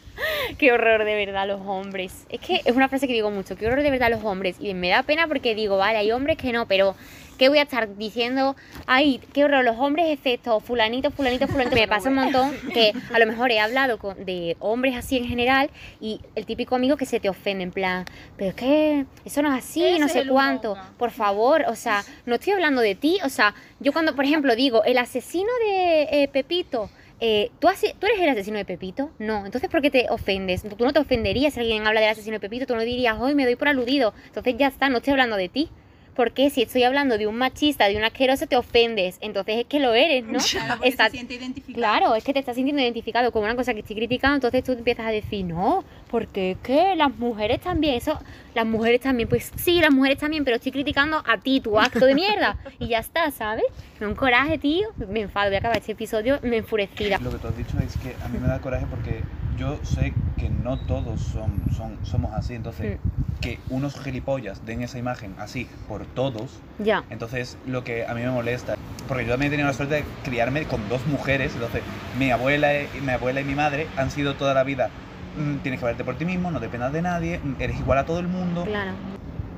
Qué 0.59 0.73
horror 0.73 1.05
de 1.05 1.15
verdad 1.15 1.47
los 1.47 1.61
hombres. 1.67 2.27
Es 2.29 2.41
que 2.41 2.63
es 2.65 2.75
una 2.75 2.89
frase 2.89 3.07
que 3.07 3.13
digo 3.13 3.31
mucho, 3.31 3.57
qué 3.57 3.67
horror 3.67 3.83
de 3.83 3.91
verdad 3.91 4.11
los 4.11 4.25
hombres. 4.25 4.57
Y 4.59 4.73
me 4.75 4.89
da 4.89 5.03
pena 5.03 5.27
porque 5.29 5.55
digo, 5.55 5.77
vale, 5.77 5.99
hay 5.99 6.11
hombres 6.13 6.37
que 6.39 6.53
no, 6.53 6.67
pero 6.67 6.95
¿qué 7.37 7.51
voy 7.51 7.59
a 7.59 7.63
estar 7.63 7.97
diciendo? 7.97 8.57
Ay, 8.87 9.21
qué 9.35 9.45
horror, 9.45 9.65
los 9.65 9.77
hombres 9.79 10.07
excepto 10.09 10.59
fulanito, 10.61 11.11
fulanito, 11.11 11.47
fulanito. 11.47 11.77
Me 11.77 11.87
pasa 11.87 12.09
un 12.09 12.15
montón 12.23 12.57
que 12.73 12.93
a 13.13 13.19
lo 13.19 13.27
mejor 13.27 13.51
he 13.51 13.61
hablado 13.61 13.99
con, 13.99 14.25
de 14.25 14.57
hombres 14.61 14.97
así 14.97 15.19
en 15.19 15.27
general 15.27 15.69
y 16.01 16.21
el 16.35 16.47
típico 16.47 16.75
amigo 16.75 16.97
que 16.97 17.05
se 17.05 17.21
te 17.21 17.29
ofende 17.29 17.65
en 17.65 17.73
plan, 17.73 18.07
pero 18.39 18.51
es 18.51 18.57
que 18.57 19.05
eso 19.25 19.43
no 19.43 19.53
es 19.55 19.63
así, 19.63 19.85
Ese 19.85 19.99
no 19.99 20.09
sé 20.09 20.27
cuánto. 20.27 20.73
unga. 20.73 20.91
Por 20.97 21.11
favor, 21.11 21.65
o 21.69 21.77
sea, 21.77 22.03
no 22.25 22.37
estoy 22.37 22.55
hablando 22.55 22.81
de 22.81 22.95
ti, 22.95 23.19
o 23.25 23.29
sea, 23.29 23.55
yo 23.81 23.93
cuando, 23.93 24.17
por 24.17 24.25
ejemplo, 24.25 24.57
digo, 24.57 24.85
el 24.85 24.97
asesino 24.97 25.51
de 25.67 26.03
eh, 26.11 26.29
Pepito, 26.33 26.89
eh, 27.21 27.51
¿tú, 27.61 27.69
hace- 27.69 27.95
¿tú 27.99 28.07
eres 28.07 28.21
el 28.21 28.29
asesino 28.29 28.59
de 28.59 28.65
Pepito? 28.65 29.11
No, 29.19 29.45
entonces 29.47 29.71
¿por 29.71 29.81
qué 29.83 29.91
te 29.91 30.07
ofendes? 30.11 30.63
Tú 30.63 30.85
no 30.85 30.93
te 30.93 30.99
ofenderías 31.01 31.55
si 31.55 31.61
alguien 31.61 31.87
habla 31.87 32.01
del 32.01 32.11
asesino 32.11 32.35
de 32.35 32.41
Pepito, 32.41 32.67
tú 32.67 32.75
no 32.75 32.83
dirías, 32.83 33.17
hoy 33.19 33.35
me 33.35 33.45
doy 33.45 33.57
por 33.57 33.69
aludido, 33.69 34.13
entonces 34.27 34.55
ya 34.59 34.67
está, 34.69 34.89
no 34.89 34.99
estoy 34.99 35.13
hablando 35.13 35.37
de 35.37 35.49
ti. 35.49 35.71
Porque 36.17 36.49
si 36.51 36.63
estoy 36.63 36.83
hablando 36.83 37.19
de 37.19 37.27
un 37.27 37.37
machista, 37.37 37.87
de 37.89 37.97
un 37.97 38.03
asqueroso, 38.05 38.47
te 38.47 38.57
ofendes. 38.57 39.19
Entonces 39.21 39.59
es 39.59 39.65
que 39.67 39.79
lo 39.81 39.93
eres, 39.95 40.25
¿no? 40.25 40.39
Claro, 40.39 40.75
porque 40.77 40.89
Está- 40.89 41.05
se 41.05 41.11
siente 41.11 41.35
identificado. 41.35 41.75
Claro, 41.77 42.15
es 42.15 42.25
que 42.25 42.33
te 42.33 42.39
estás 42.39 42.55
sintiendo 42.57 42.81
identificado 42.83 43.31
con 43.33 43.45
una 43.45 43.55
cosa 43.55 43.75
que 43.75 43.81
estoy 43.81 43.97
criticando, 43.97 44.37
entonces 44.37 44.65
tú 44.65 44.73
empiezas 44.73 45.07
a 45.07 45.11
decir, 45.11 45.45
no, 45.45 45.85
porque 46.11 46.53
es 46.53 46.59
que 46.59 46.97
las 46.97 47.15
mujeres 47.17 47.61
también, 47.61 47.95
eso, 47.97 48.19
las 48.55 48.65
mujeres 48.65 49.01
también, 49.03 49.29
pues 49.29 49.53
sí, 49.57 49.81
las 49.81 49.91
mujeres 49.93 50.19
también, 50.19 50.45
pero 50.45 50.57
estoy 50.57 50.73
criticando 50.73 51.23
a 51.27 51.37
ti, 51.39 51.61
tu 51.61 51.79
acto 51.79 52.07
de 52.07 52.15
mierda, 52.15 52.57
y 52.79 52.89
ya 52.89 52.99
está, 53.01 53.31
¿sabes? 53.31 53.65
Me 54.01 54.07
da 54.07 54.09
un 54.09 54.17
coraje, 54.17 54.57
tío, 54.59 54.89
me 55.09 55.21
enfado, 55.21 55.49
voy 55.51 55.57
a 55.57 55.59
acabar 55.59 55.77
este 55.77 55.93
episodio, 55.93 56.39
me 56.43 56.57
enfurecida. 56.57 57.19
Lo 57.19 57.31
que 57.31 57.39
tú 57.39 57.49
has 57.49 57.57
dicho 57.57 57.77
es 57.85 57.95
que 57.99 58.15
a 58.25 58.29
mí 58.29 58.39
me 58.39 58.49
da 58.49 58.59
coraje 58.61 58.87
porque 58.89 59.21
yo 59.57 59.79
sé 59.85 60.13
que 60.39 60.51
no 60.51 60.79
todos 60.79 61.21
son, 61.21 61.51
son, 61.77 61.99
somos 62.05 62.33
así. 62.35 62.55
Entonces, 62.55 62.99
que 63.41 63.59
unos 63.71 63.99
gilipollas 64.01 64.65
den 64.65 64.83
esa 64.83 64.99
imagen 64.99 65.35
así 65.39 65.69
por 65.89 66.05
todos, 66.07 66.51
Ya, 66.79 67.05
entonces 67.11 67.57
lo 67.67 67.85
que 67.85 68.07
a 68.07 68.15
mí 68.15 68.23
me 68.23 68.31
molesta. 68.31 68.75
Porque 69.09 69.25
yo 69.25 69.31
también 69.33 69.51
he 69.51 69.55
tenido 69.55 69.69
la 69.69 69.75
suerte 69.75 69.97
de 69.97 70.05
criarme 70.25 70.65
con 70.65 70.89
dos 70.89 71.07
mujeres. 71.07 71.53
Entonces, 71.55 71.83
mi 72.19 72.31
abuela 72.31 72.75
y, 72.75 72.89
mi 73.01 73.13
abuela 73.13 73.41
y 73.41 73.45
mi 73.45 73.55
madre 73.55 73.87
han 73.97 74.11
sido 74.11 74.35
toda 74.35 74.53
la 74.55 74.65
vida. 74.65 74.91
mm, 75.39 75.59
tienes 75.59 75.79
que 75.81 75.85
valerte 75.85 76.03
por 76.03 76.17
ti 76.17 76.25
mismo, 76.25 76.51
no 76.51 76.61
dependas 76.61 76.93
de 76.93 77.03
nadie, 77.03 77.39
mm, 77.43 77.61
eres 77.61 77.79
igual 77.79 77.99
a 77.99 78.07
todo 78.07 78.19
el 78.21 78.27
mundo. 78.29 78.65
claro. 78.65 78.93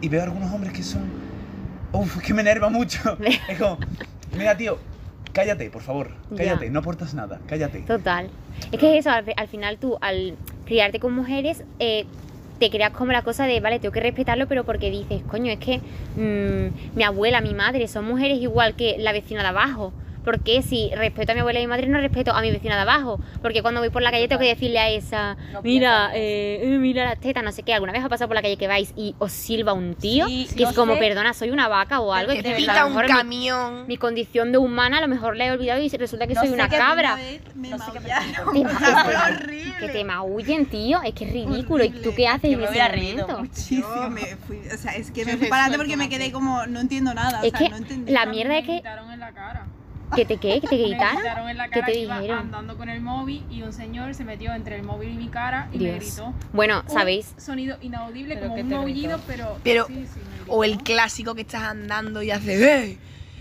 Y 0.00 0.08
veo 0.08 0.22
algunos 0.22 0.52
hombres 0.52 0.72
que 0.72 0.82
son. 0.82 1.02
Uf, 1.92 2.18
que 2.18 2.34
me 2.34 2.42
enerva 2.42 2.68
mucho. 2.68 3.16
Es 3.48 3.58
como, 3.58 3.78
mira, 4.36 4.56
tío, 4.56 4.78
cállate, 5.32 5.70
por 5.70 5.82
favor. 5.82 6.10
Cállate, 6.36 6.70
no 6.70 6.80
aportas 6.80 7.14
nada, 7.14 7.40
cállate. 7.46 7.80
Total. 7.80 8.28
Es 8.72 8.78
que 8.78 8.98
es 8.98 9.06
eso, 9.06 9.10
al, 9.10 9.24
al 9.36 9.48
final 9.48 9.78
tú, 9.78 9.98
al 10.00 10.34
criarte 10.66 10.98
con 11.00 11.14
mujeres, 11.14 11.64
eh, 11.78 12.06
te 12.58 12.70
creas 12.70 12.90
como 12.90 13.12
la 13.12 13.22
cosa 13.22 13.46
de, 13.46 13.60
vale, 13.60 13.78
tengo 13.78 13.92
que 13.92 14.00
respetarlo, 14.00 14.48
pero 14.48 14.64
porque 14.64 14.90
dices, 14.90 15.22
coño, 15.28 15.52
es 15.52 15.58
que 15.58 15.78
mm, 16.16 16.96
mi 16.96 17.04
abuela, 17.04 17.40
mi 17.40 17.54
madre 17.54 17.86
son 17.88 18.04
mujeres 18.04 18.38
igual 18.38 18.74
que 18.74 18.96
la 18.98 19.12
vecina 19.12 19.42
de 19.42 19.48
abajo. 19.48 19.92
Porque 20.28 20.60
si 20.60 20.90
respeto 20.94 21.32
a 21.32 21.34
mi 21.34 21.40
abuela 21.40 21.58
y 21.58 21.62
mi 21.62 21.68
madre, 21.68 21.86
no 21.86 21.98
respeto 21.98 22.32
a 22.34 22.42
mi 22.42 22.50
vecina 22.50 22.74
de 22.74 22.82
abajo. 22.82 23.18
Porque 23.40 23.62
cuando 23.62 23.80
voy 23.80 23.88
por 23.88 24.02
la 24.02 24.10
calle 24.10 24.28
tengo 24.28 24.40
que 24.40 24.48
decirle 24.48 24.78
a 24.78 24.90
esa, 24.90 25.38
No 25.54 25.62
mira, 25.62 26.10
eh, 26.14 26.60
eh, 26.64 26.76
mira 26.78 27.06
las 27.06 27.18
tetas, 27.18 27.42
no 27.42 27.50
sé 27.50 27.62
qué. 27.62 27.72
¿Alguna 27.72 27.92
vez 27.92 28.04
ha 28.04 28.10
pasado 28.10 28.28
por 28.28 28.34
la 28.34 28.42
calle 28.42 28.58
que 28.58 28.66
vais 28.66 28.92
y 28.94 29.14
os 29.18 29.32
silba 29.32 29.72
un 29.72 29.94
tío? 29.94 30.26
Sí, 30.26 30.46
que 30.54 30.64
es 30.64 30.72
como, 30.74 30.92
sé. 30.94 31.00
perdona, 31.00 31.32
soy 31.32 31.48
una 31.50 31.66
vaca 31.68 32.00
o 32.00 32.12
algo. 32.12 32.32
que 32.34 32.40
y 32.40 32.42
te 32.42 32.54
pita 32.56 32.84
un 32.84 32.94
mi- 32.94 33.06
camión. 33.06 33.86
mi 33.86 33.96
condición 33.96 34.52
de 34.52 34.58
humana 34.58 34.98
a 34.98 35.00
lo 35.00 35.08
mejor 35.08 35.34
la 35.34 35.46
he 35.46 35.50
olvidado 35.50 35.80
y 35.80 35.88
resulta 35.88 36.26
que 36.26 36.34
No 36.34 36.40
soy 36.42 36.48
sé 36.50 36.54
una 36.56 36.68
cabra. 36.68 37.16
Me 37.54 37.70
No 37.70 37.78
sé 37.78 37.84
qué 37.92 37.98
horrible. 38.44 39.74
Que 39.80 39.88
te 39.88 40.04
maullen, 40.04 40.66
tío. 40.66 41.00
Es 41.02 41.14
que 41.14 41.24
es 41.24 41.32
ridículo. 41.32 41.84
¿Y 41.84 41.90
tú 41.90 42.12
qué 42.14 42.28
haces 42.28 42.50
Yo 42.50 42.54
en 42.54 42.58
me 42.58 42.64
ese 42.64 42.72
hubiera 42.72 42.88
reído 42.88 43.26
momento? 43.28 43.58
Yo 43.70 44.10
me 44.10 44.20
fui, 44.46 44.58
o 44.72 44.76
sea, 44.76 44.92
es 44.94 45.10
que 45.10 45.24
me 45.24 45.36
fui 45.38 45.48
para 45.48 45.62
adelante 45.64 45.78
porque 45.78 45.96
me 45.96 46.08
quedé 46.10 46.30
como, 46.32 46.66
no 46.66 46.80
entiendo 46.80 47.14
nada, 47.14 47.40
Es 47.42 47.54
o 47.54 47.56
sea, 47.56 47.68
que 47.70 48.04
no 48.04 48.12
la 48.12 48.26
mierda 48.26 48.58
es 48.58 48.66
que... 48.66 48.72
gritaron 48.74 49.10
en 49.10 49.20
la 49.20 49.32
cara. 49.32 49.66
¿Que 50.14 50.24
te 50.24 50.36
qué? 50.38 50.60
¿Que 50.60 50.66
te 50.68 50.76
Me 50.78 50.82
gritaron? 50.88 51.48
en 51.48 51.56
la 51.56 51.64
¿Qué 51.64 51.70
cara 51.70 51.86
te 51.86 51.92
que 51.92 51.98
iba 52.00 52.18
dijeron? 52.20 52.38
andando 52.40 52.76
con 52.76 52.88
el 52.88 53.00
móvil 53.00 53.44
y 53.50 53.62
un 53.62 53.72
señor 53.72 54.14
se 54.14 54.24
metió 54.24 54.52
entre 54.54 54.76
el 54.76 54.82
móvil 54.82 55.10
y 55.10 55.14
mi 55.16 55.28
cara 55.28 55.68
y 55.72 55.78
me 55.78 55.84
Dios. 55.92 55.96
gritó. 55.98 56.34
Bueno, 56.52 56.82
Un 56.86 56.92
¿sabéis? 56.92 57.34
sonido 57.36 57.76
inaudible, 57.80 58.34
¿Pero 58.34 58.46
como 58.48 58.56
qué 58.56 58.62
un 58.62 58.68
te 58.68 58.74
maullido, 58.76 59.20
pero. 59.26 59.58
Pero- 59.64 59.86
sí, 59.86 60.06
sí, 60.12 60.20
me. 60.46 60.52
O 60.52 60.64
el 60.64 60.78
clásico 60.78 61.34
que 61.34 61.42
estás 61.42 61.62
andando 61.62 62.22
y 62.22 62.30
hace 62.30 62.86
¡eh! 62.90 62.98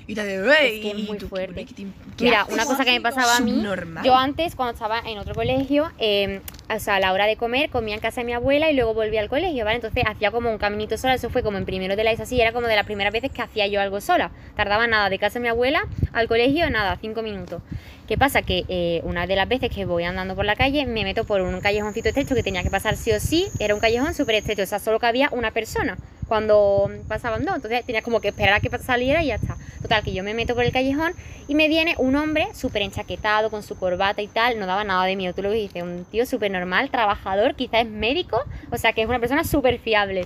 Y 0.07 0.15
te 0.15 0.21
hace. 0.21 0.35
Es 0.37 0.81
que 0.81 0.91
es 0.91 0.99
y 0.99 1.03
muy 1.03 1.17
tú, 1.17 1.27
fuerte. 1.27 1.65
¿qué 1.65 1.73
te- 1.73 1.87
qué 2.17 2.23
Mira, 2.25 2.41
haces? 2.41 2.53
una 2.53 2.65
cosa 2.65 2.83
que 2.85 2.91
me 2.91 3.01
pasaba 3.01 3.37
a 3.37 3.39
mí, 3.39 3.63
yo 4.03 4.15
antes 4.15 4.55
cuando 4.55 4.73
estaba 4.73 4.99
en 4.99 5.17
otro 5.17 5.33
colegio, 5.35 5.89
eh, 5.97 6.41
o 6.69 6.79
sea, 6.79 6.95
a 6.95 6.99
la 6.99 7.13
hora 7.13 7.25
de 7.25 7.37
comer 7.37 7.69
comía 7.69 7.95
en 7.95 8.01
casa 8.01 8.21
de 8.21 8.25
mi 8.25 8.33
abuela 8.33 8.69
y 8.69 8.75
luego 8.75 8.93
volvía 8.93 9.21
al 9.21 9.29
colegio, 9.29 9.63
¿vale? 9.63 9.75
Entonces 9.77 10.03
hacía 10.05 10.31
como 10.31 10.51
un 10.51 10.57
caminito 10.57 10.97
sola, 10.97 11.13
eso 11.13 11.29
fue 11.29 11.43
como 11.43 11.57
en 11.57 11.65
primero 11.65 11.95
de 11.95 12.03
la 12.03 12.11
ESO, 12.11 12.23
así, 12.23 12.41
era 12.41 12.51
como 12.51 12.67
de 12.67 12.75
las 12.75 12.85
primeras 12.85 13.13
veces 13.13 13.31
que 13.31 13.41
hacía 13.41 13.67
yo 13.67 13.79
algo 13.79 14.01
sola. 14.01 14.31
Tardaba 14.55 14.87
nada, 14.87 15.09
de 15.09 15.17
casa 15.17 15.35
de 15.35 15.43
mi 15.43 15.47
abuela 15.47 15.83
al 16.13 16.27
colegio, 16.27 16.69
nada, 16.69 16.97
cinco 16.99 17.21
minutos. 17.21 17.61
¿Qué 18.07 18.17
pasa? 18.17 18.41
Que 18.41 18.63
eh, 18.69 19.01
una 19.03 19.27
de 19.27 19.35
las 19.35 19.49
veces 19.49 19.69
que 19.69 19.83
voy 19.83 20.05
andando 20.05 20.33
por 20.33 20.45
la 20.45 20.55
calle 20.55 20.85
me 20.85 21.03
meto 21.03 21.25
por 21.25 21.41
un 21.41 21.59
callejoncito 21.59 22.07
estrecho 22.07 22.35
que 22.35 22.43
tenía 22.43 22.63
que 22.63 22.69
pasar 22.69 22.95
sí 22.95 23.11
o 23.11 23.19
sí, 23.19 23.47
era 23.59 23.75
un 23.75 23.81
callejón 23.81 24.13
súper 24.13 24.35
estrecho, 24.35 24.63
o 24.63 24.65
sea, 24.65 24.79
solo 24.79 24.97
cabía 24.97 25.27
una 25.33 25.51
persona 25.51 25.97
cuando 26.25 26.89
pasaban 27.09 27.43
dos, 27.43 27.55
entonces 27.55 27.85
tenías 27.85 28.05
como 28.05 28.21
que 28.21 28.29
esperar 28.29 28.53
a 28.53 28.59
que 28.61 28.69
saliera 28.79 29.23
y 29.23 29.27
ya 29.27 29.35
está. 29.35 29.57
Total, 29.81 30.03
que 30.03 30.13
yo 30.13 30.23
me 30.23 30.33
meto 30.33 30.55
por 30.55 30.63
el 30.63 30.71
callejón 30.71 31.13
y 31.49 31.55
me 31.55 31.67
viene 31.67 31.95
un 31.97 32.15
hombre 32.15 32.47
súper 32.53 32.81
enchaquetado, 32.81 33.49
con 33.49 33.61
su 33.61 33.77
corbata 33.77 34.21
y 34.21 34.27
tal, 34.27 34.57
no 34.57 34.65
daba 34.65 34.85
nada 34.85 35.03
de 35.03 35.17
miedo, 35.17 35.33
tú 35.33 35.41
lo 35.41 35.51
dices, 35.51 35.83
un 35.83 36.05
tío 36.05 36.25
súper 36.25 36.49
normal, 36.49 36.89
trabajador, 36.89 37.55
quizás 37.55 37.81
es 37.81 37.91
médico, 37.91 38.41
o 38.71 38.77
sea 38.77 38.93
que 38.93 39.01
es 39.01 39.09
una 39.09 39.19
persona 39.19 39.43
súper 39.43 39.79
fiable. 39.79 40.25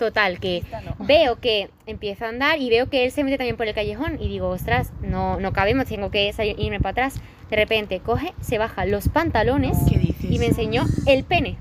Total, 0.00 0.40
que 0.40 0.64
no. 0.98 1.06
veo 1.06 1.36
que 1.38 1.68
empieza 1.86 2.24
a 2.26 2.30
andar 2.30 2.58
y 2.58 2.70
veo 2.70 2.88
que 2.88 3.04
él 3.04 3.12
se 3.12 3.22
mete 3.22 3.36
también 3.38 3.56
por 3.56 3.68
el 3.68 3.74
callejón 3.74 4.16
y 4.20 4.28
digo, 4.28 4.48
ostras, 4.48 4.90
no, 5.02 5.38
no 5.38 5.52
cabemos, 5.52 5.84
tengo 5.86 6.10
que 6.10 6.32
salir- 6.32 6.56
irme 6.58 6.80
para 6.80 6.90
atrás. 6.90 7.20
De 7.50 7.56
repente 7.56 8.00
coge, 8.00 8.32
se 8.40 8.58
baja 8.58 8.86
los 8.86 9.08
pantalones 9.08 9.76
y 10.28 10.38
me 10.38 10.46
enseñó 10.46 10.84
el 11.06 11.22
pene. 11.24 11.56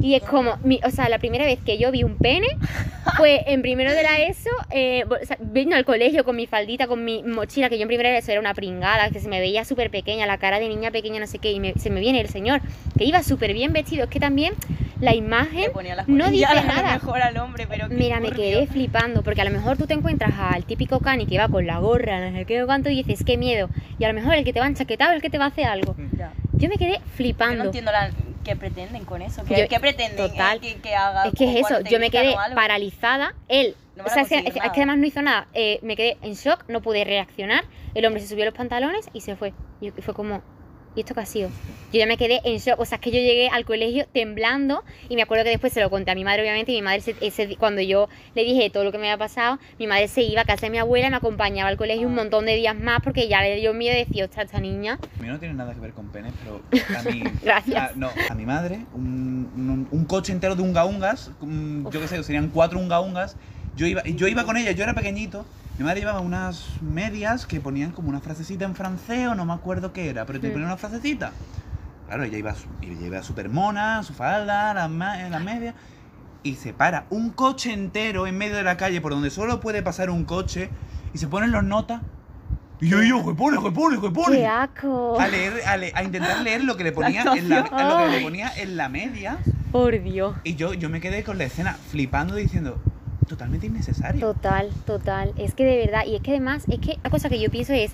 Y 0.00 0.16
es 0.16 0.22
como, 0.22 0.56
mi- 0.64 0.80
o 0.84 0.90
sea, 0.90 1.08
la 1.08 1.18
primera 1.18 1.46
vez 1.46 1.58
que 1.64 1.78
yo 1.78 1.90
vi 1.90 2.02
un 2.02 2.16
pene 2.18 2.48
fue 3.16 3.44
en 3.46 3.62
primero 3.62 3.92
de 3.92 4.02
la 4.02 4.18
ESO, 4.18 4.50
eh, 4.70 5.04
o 5.08 5.24
sea, 5.24 5.38
vino 5.40 5.76
al 5.76 5.84
colegio 5.84 6.24
con 6.24 6.34
mi 6.36 6.46
faldita, 6.46 6.86
con 6.88 7.04
mi 7.04 7.22
mochila, 7.22 7.68
que 7.70 7.76
yo 7.78 7.82
en 7.82 7.88
primero 7.88 8.08
de 8.08 8.14
la 8.14 8.18
ESO 8.18 8.32
era 8.32 8.40
una 8.40 8.54
pringada, 8.54 9.08
que 9.10 9.20
se 9.20 9.28
me 9.28 9.38
veía 9.40 9.64
súper 9.64 9.90
pequeña, 9.90 10.26
la 10.26 10.36
cara 10.38 10.58
de 10.58 10.68
niña 10.68 10.90
pequeña, 10.90 11.20
no 11.20 11.26
sé 11.26 11.38
qué, 11.38 11.52
y 11.52 11.60
me- 11.60 11.74
se 11.74 11.90
me 11.90 12.00
viene 12.00 12.20
el 12.20 12.28
señor, 12.28 12.60
que 12.98 13.04
iba 13.04 13.22
súper 13.22 13.52
bien 13.54 13.72
vestido. 13.72 14.04
Es 14.04 14.10
que 14.10 14.20
también 14.20 14.52
la 15.04 15.14
imagen 15.14 15.70
no 16.06 16.30
dice 16.30 16.46
a 16.46 16.54
lo 16.54 16.64
nada. 16.64 16.92
mejor 16.94 17.20
al 17.22 17.36
hombre, 17.38 17.66
pero 17.68 17.88
qué 17.88 17.94
Mira, 17.94 18.20
me 18.20 18.32
quedé 18.32 18.66
flipando, 18.66 19.22
porque 19.22 19.40
a 19.42 19.44
lo 19.44 19.50
mejor 19.50 19.76
tú 19.76 19.86
te 19.86 19.94
encuentras 19.94 20.32
al 20.38 20.64
típico 20.64 21.00
cani 21.00 21.26
que 21.26 21.38
va 21.38 21.48
con 21.48 21.66
la 21.66 21.78
gorra, 21.78 22.28
no 22.30 22.36
sé 22.36 22.44
qué, 22.44 22.64
cuánto, 22.64 22.90
y 22.90 23.02
dices, 23.02 23.24
qué 23.24 23.36
miedo. 23.36 23.68
Y 23.98 24.04
a 24.04 24.08
lo 24.08 24.14
mejor 24.14 24.34
el 24.34 24.44
que 24.44 24.52
te 24.52 24.60
va 24.60 24.66
enchaquetado 24.66 25.10
es 25.12 25.16
el 25.16 25.22
que 25.22 25.30
te 25.30 25.38
va 25.38 25.44
a 25.44 25.48
hacer 25.48 25.66
algo. 25.66 25.94
Ya. 26.16 26.32
Yo 26.54 26.68
me 26.68 26.76
quedé 26.76 26.94
Yo 26.94 27.00
flipando. 27.16 27.58
no 27.58 27.64
entiendo 27.64 27.92
la, 27.92 28.10
qué 28.44 28.56
pretenden 28.56 29.04
con 29.04 29.22
eso. 29.22 29.44
¿Qué, 29.44 29.56
Yo- 29.62 29.68
qué 29.68 29.80
pretenden 29.80 30.16
total. 30.16 30.58
eh, 30.58 30.60
que, 30.60 30.74
que 30.80 30.94
haga? 30.94 31.24
Es 31.26 31.34
que 31.34 31.50
es 31.58 31.66
eso, 31.66 31.80
yo 31.82 31.98
me 31.98 32.10
quedé 32.10 32.34
paralizada. 32.54 33.34
Él, 33.48 33.74
No 33.96 34.04
o 34.04 34.08
sea, 34.08 34.22
es, 34.22 34.28
que, 34.28 34.38
es 34.38 34.54
además 34.60 34.98
no 34.98 35.06
hizo 35.06 35.22
nada. 35.22 35.46
Eh, 35.54 35.78
me 35.82 35.96
quedé 35.96 36.16
en 36.22 36.34
shock, 36.34 36.64
no 36.68 36.80
pude 36.82 37.04
reaccionar. 37.04 37.64
El 37.94 38.06
hombre 38.06 38.20
se 38.22 38.28
subió 38.28 38.44
los 38.44 38.54
pantalones 38.54 39.06
y 39.12 39.20
se 39.20 39.36
fue. 39.36 39.52
Y 39.80 39.90
fue 39.90 40.14
como, 40.14 40.42
¿y 40.94 41.00
esto 41.00 41.14
qué 41.14 41.20
ha 41.20 41.26
sido? 41.26 41.48
Yo 41.92 41.98
ya 42.00 42.06
me 42.06 42.16
quedé 42.16 42.40
en 42.44 42.58
shock. 42.58 42.78
O 42.80 42.84
sea, 42.84 42.96
es 42.96 43.02
que 43.02 43.10
yo 43.10 43.18
llegué 43.18 43.48
al 43.48 43.64
colegio 43.64 44.06
temblando 44.12 44.82
y 45.08 45.16
me 45.16 45.22
acuerdo 45.22 45.44
que 45.44 45.50
después 45.50 45.72
se 45.72 45.80
lo 45.80 45.90
conté 45.90 46.10
a 46.10 46.14
mi 46.14 46.24
madre, 46.24 46.42
obviamente. 46.42 46.72
Y 46.72 46.76
mi 46.76 46.82
madre, 46.82 47.00
se- 47.00 47.14
ese 47.20 47.56
cuando 47.56 47.80
yo 47.82 48.08
le 48.34 48.42
dije 48.44 48.68
todo 48.70 48.84
lo 48.84 48.90
que 48.92 48.98
me 48.98 49.08
había 49.10 49.18
pasado, 49.18 49.58
mi 49.78 49.86
madre 49.86 50.08
se 50.08 50.22
iba 50.22 50.42
a 50.42 50.44
casa 50.44 50.66
de 50.66 50.70
mi 50.70 50.78
abuela 50.78 51.06
y 51.06 51.10
me 51.10 51.16
acompañaba 51.16 51.68
al 51.68 51.76
colegio 51.76 52.06
un 52.08 52.14
montón 52.14 52.46
de 52.46 52.56
días 52.56 52.76
más 52.76 53.00
porque 53.02 53.28
ya 53.28 53.42
le 53.42 53.56
dio 53.56 53.72
miedo 53.74 53.96
y 53.96 54.04
decía, 54.04 54.24
ostras, 54.24 54.46
esta 54.46 54.60
niña. 54.60 54.98
A 55.18 55.22
mí 55.22 55.28
no 55.28 55.38
tiene 55.38 55.54
nada 55.54 55.72
que 55.74 55.80
ver 55.80 55.92
con 55.92 56.08
penes, 56.08 56.32
pero 56.42 56.62
a 56.98 57.02
mí. 57.02 57.22
Gracias. 57.42 57.76
a- 57.76 57.92
no, 57.94 58.10
a 58.28 58.34
mi 58.34 58.44
madre, 58.46 58.80
un, 58.94 59.50
un- 59.56 59.88
un 59.90 60.04
coche 60.06 60.32
entero 60.32 60.54
de 60.56 60.62
unga 60.62 60.84
ungas, 60.84 61.30
mm, 61.40 61.88
yo 61.90 62.00
qué 62.00 62.08
sé, 62.08 62.22
serían 62.24 62.48
cuatro 62.48 62.78
unga 62.78 63.00
ungas. 63.00 63.36
Yo 63.76 63.86
iba, 63.86 64.02
yo 64.04 64.26
iba 64.28 64.44
con 64.44 64.56
ella, 64.56 64.70
yo 64.72 64.84
era 64.84 64.94
pequeñito. 64.94 65.44
Mi 65.78 65.84
madre 65.84 66.00
llevaba 66.00 66.20
unas 66.20 66.80
medias 66.80 67.46
que 67.46 67.60
ponían 67.60 67.90
como 67.90 68.08
una 68.08 68.20
frasecita 68.20 68.64
en 68.64 68.74
francés 68.76 69.26
o 69.28 69.34
no 69.34 69.44
me 69.44 69.52
acuerdo 69.52 69.92
qué 69.92 70.08
era, 70.08 70.24
pero 70.24 70.38
te 70.40 70.48
Mm. 70.48 70.52
ponía 70.52 70.66
una 70.66 70.76
frasecita. 70.76 71.32
Claro, 72.06 72.22
ella 72.24 72.38
iba, 72.38 72.54
ella 72.82 73.06
iba 73.06 73.22
súper 73.22 73.48
mona, 73.48 74.02
su 74.04 74.12
falda, 74.12 74.72
las 74.74 74.90
ma- 74.90 75.16
las 75.16 75.42
medias. 75.42 75.74
Y 76.44 76.56
se 76.56 76.72
para 76.74 77.06
un 77.10 77.30
coche 77.30 77.72
entero 77.72 78.26
en 78.26 78.36
medio 78.38 78.54
de 78.56 78.62
la 78.62 78.76
calle 78.76 79.00
por 79.00 79.12
donde 79.12 79.30
solo 79.30 79.60
puede 79.60 79.82
pasar 79.82 80.10
un 80.10 80.24
coche 80.24 80.68
y 81.12 81.18
se 81.18 81.26
ponen 81.26 81.50
los 81.50 81.64
notas. 81.64 82.02
Y 82.80 82.88
yo, 82.88 83.02
yo, 83.02 83.24
que 83.24 83.34
pone, 83.34 83.56
que 83.62 83.70
pone, 83.70 84.00
que 84.00 84.10
pone 84.10 84.36
¡Qué 84.36 84.46
asco! 84.46 85.18
a 85.18 85.26
leer, 85.26 85.62
a, 85.66 85.76
le- 85.76 85.92
a 85.94 86.04
intentar 86.04 86.40
leer 86.42 86.62
lo 86.64 86.76
que 86.76 86.84
le 86.84 86.92
ponía 86.92 87.22
en 87.36 87.48
la, 87.48 87.62
lo 87.62 88.04
que 88.10 88.16
le 88.18 88.20
ponía 88.22 88.52
en 88.56 88.76
la 88.76 88.88
media. 88.88 89.38
Por 89.72 90.00
Dios. 90.02 90.36
Y 90.44 90.54
yo, 90.54 90.74
yo 90.74 90.88
me 90.90 91.00
quedé 91.00 91.24
con 91.24 91.38
la 91.38 91.44
escena 91.44 91.72
flipando 91.90 92.34
diciendo, 92.36 92.78
totalmente 93.24 93.66
innecesario. 93.66 94.20
Total, 94.20 94.70
total. 94.86 95.32
Es 95.38 95.54
que 95.54 95.64
de 95.64 95.76
verdad, 95.76 96.04
y 96.06 96.16
es 96.16 96.22
que 96.22 96.30
además, 96.32 96.64
es 96.70 96.78
que 96.78 96.98
la 97.02 97.10
cosa 97.10 97.28
que 97.28 97.38
yo 97.40 97.50
pienso 97.50 97.72
es, 97.72 97.92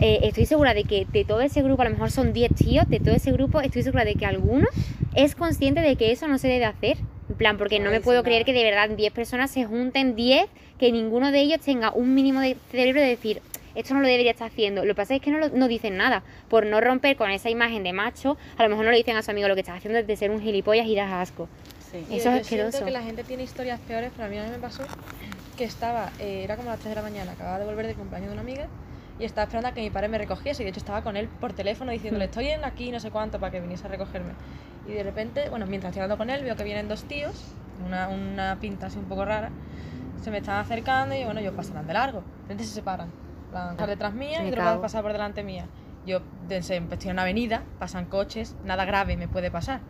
eh, 0.00 0.20
estoy 0.24 0.46
segura 0.46 0.74
de 0.74 0.84
que 0.84 1.06
de 1.12 1.24
todo 1.24 1.40
ese 1.40 1.62
grupo, 1.62 1.82
a 1.82 1.84
lo 1.86 1.90
mejor 1.92 2.10
son 2.10 2.32
10 2.32 2.52
tíos, 2.52 2.88
de 2.88 3.00
todo 3.00 3.14
ese 3.14 3.32
grupo, 3.32 3.60
estoy 3.60 3.82
segura 3.82 4.04
de 4.04 4.16
que 4.16 4.26
alguno 4.26 4.66
es 5.14 5.34
consciente 5.34 5.80
de 5.80 5.96
que 5.96 6.10
eso 6.12 6.26
no 6.28 6.38
se 6.38 6.48
debe 6.48 6.64
hacer. 6.64 6.96
En 7.28 7.36
plan, 7.36 7.56
porque 7.56 7.78
no 7.78 7.86
No 7.86 7.90
me 7.92 7.96
dice 7.98 8.04
puedo 8.04 8.18
nada. 8.18 8.24
creer 8.24 8.44
que 8.44 8.52
de 8.52 8.64
verdad 8.64 8.90
10 8.90 9.12
personas 9.12 9.50
se 9.50 9.64
junten, 9.64 10.16
10, 10.16 10.46
que 10.78 10.90
ninguno 10.92 11.30
de 11.32 11.40
ellos 11.40 11.60
tenga 11.60 11.92
un 11.92 12.14
mínimo 12.14 12.40
de 12.40 12.56
cerebro 12.70 13.00
de 13.00 13.06
decir, 13.08 13.40
esto 13.74 13.94
no 13.94 14.00
lo 14.00 14.06
debería 14.08 14.32
estar 14.32 14.48
haciendo. 14.48 14.82
Lo 14.84 14.88
que 14.88 14.96
pasa 14.96 15.14
es 15.14 15.22
que 15.22 15.30
no, 15.30 15.38
lo- 15.38 15.48
no 15.48 15.66
dicen 15.68 15.96
nada. 15.96 16.22
Por 16.50 16.66
no 16.66 16.80
romper 16.80 17.16
con 17.16 17.30
esa 17.30 17.48
imagen 17.48 17.82
de 17.84 17.92
macho, 17.94 18.36
a 18.58 18.62
lo 18.64 18.68
mejor 18.68 18.84
no 18.84 18.90
le 18.90 18.98
dicen 18.98 19.16
a 19.16 19.22
su 19.22 19.30
amigo 19.30 19.48
lo 19.48 19.54
que 19.54 19.60
estás 19.60 19.78
haciendo 19.78 19.98
es 19.98 20.06
de 20.06 20.16
ser 20.16 20.30
un 20.30 20.42
gilipollas 20.42 20.86
y 20.86 20.94
das 20.94 21.10
asco. 21.10 21.48
Sí. 21.92 21.98
Eso 21.98 22.12
Y 22.12 22.16
es 22.16 22.24
yo 22.24 22.30
asqueroso. 22.32 22.70
siento 22.70 22.86
que 22.86 22.90
la 22.90 23.02
gente 23.02 23.24
tiene 23.24 23.42
historias 23.42 23.78
peores, 23.80 24.10
pero 24.16 24.26
a 24.26 24.30
mí 24.30 24.38
a 24.38 24.44
mí 24.44 24.50
me 24.50 24.58
pasó 24.58 24.82
que 25.56 25.64
estaba, 25.64 26.10
eh, 26.18 26.42
era 26.44 26.56
como 26.56 26.70
las 26.70 26.78
3 26.80 26.90
de 26.90 26.96
la 26.96 27.02
mañana, 27.02 27.32
acababa 27.32 27.58
de 27.58 27.64
volver 27.66 27.86
de 27.86 27.94
cumpleaños 27.94 28.28
de 28.28 28.32
una 28.32 28.42
amiga 28.42 28.66
y 29.18 29.24
estaba 29.24 29.44
esperando 29.44 29.68
a 29.68 29.72
que 29.72 29.82
mi 29.82 29.90
padre 29.90 30.08
me 30.08 30.18
recogiese 30.18 30.62
y 30.62 30.64
de 30.64 30.70
hecho 30.70 30.80
estaba 30.80 31.02
con 31.02 31.16
él 31.16 31.28
por 31.28 31.52
teléfono 31.52 31.92
diciéndole 31.92 32.24
estoy 32.24 32.48
en 32.48 32.64
aquí 32.64 32.90
no 32.90 32.98
sé 32.98 33.10
cuánto 33.10 33.38
para 33.38 33.52
que 33.52 33.60
viniese 33.60 33.86
a 33.86 33.90
recogerme. 33.90 34.32
Y 34.88 34.92
de 34.92 35.02
repente, 35.02 35.48
bueno, 35.50 35.66
mientras 35.66 35.90
estoy 35.90 36.02
hablando 36.02 36.18
con 36.18 36.30
él 36.30 36.42
veo 36.42 36.56
que 36.56 36.64
vienen 36.64 36.88
dos 36.88 37.04
tíos, 37.04 37.34
una, 37.86 38.08
una 38.08 38.58
pinta 38.60 38.86
así 38.86 38.98
un 38.98 39.04
poco 39.04 39.24
rara, 39.24 39.50
se 40.22 40.30
me 40.30 40.38
están 40.38 40.56
acercando 40.58 41.14
y 41.14 41.24
bueno, 41.24 41.40
yo 41.40 41.52
pasarán 41.54 41.86
de 41.86 41.92
largo. 41.92 42.20
De 42.20 42.42
repente 42.42 42.64
se 42.64 42.74
separan, 42.74 43.10
van 43.52 43.76
por 43.76 43.86
detrás 43.88 44.14
mía 44.14 44.40
Me 44.40 44.46
y 44.46 44.48
otro 44.48 44.64
va 44.64 44.72
a 44.72 44.80
pasar 44.80 45.02
por 45.02 45.12
delante 45.12 45.42
mía. 45.44 45.66
Yo 46.06 46.20
estoy 46.48 46.78
en 46.78 47.10
una 47.10 47.22
avenida, 47.22 47.62
pasan 47.78 48.06
coches, 48.06 48.56
nada 48.64 48.84
grave 48.86 49.16
me 49.16 49.28
puede 49.28 49.50
pasar. 49.50 49.80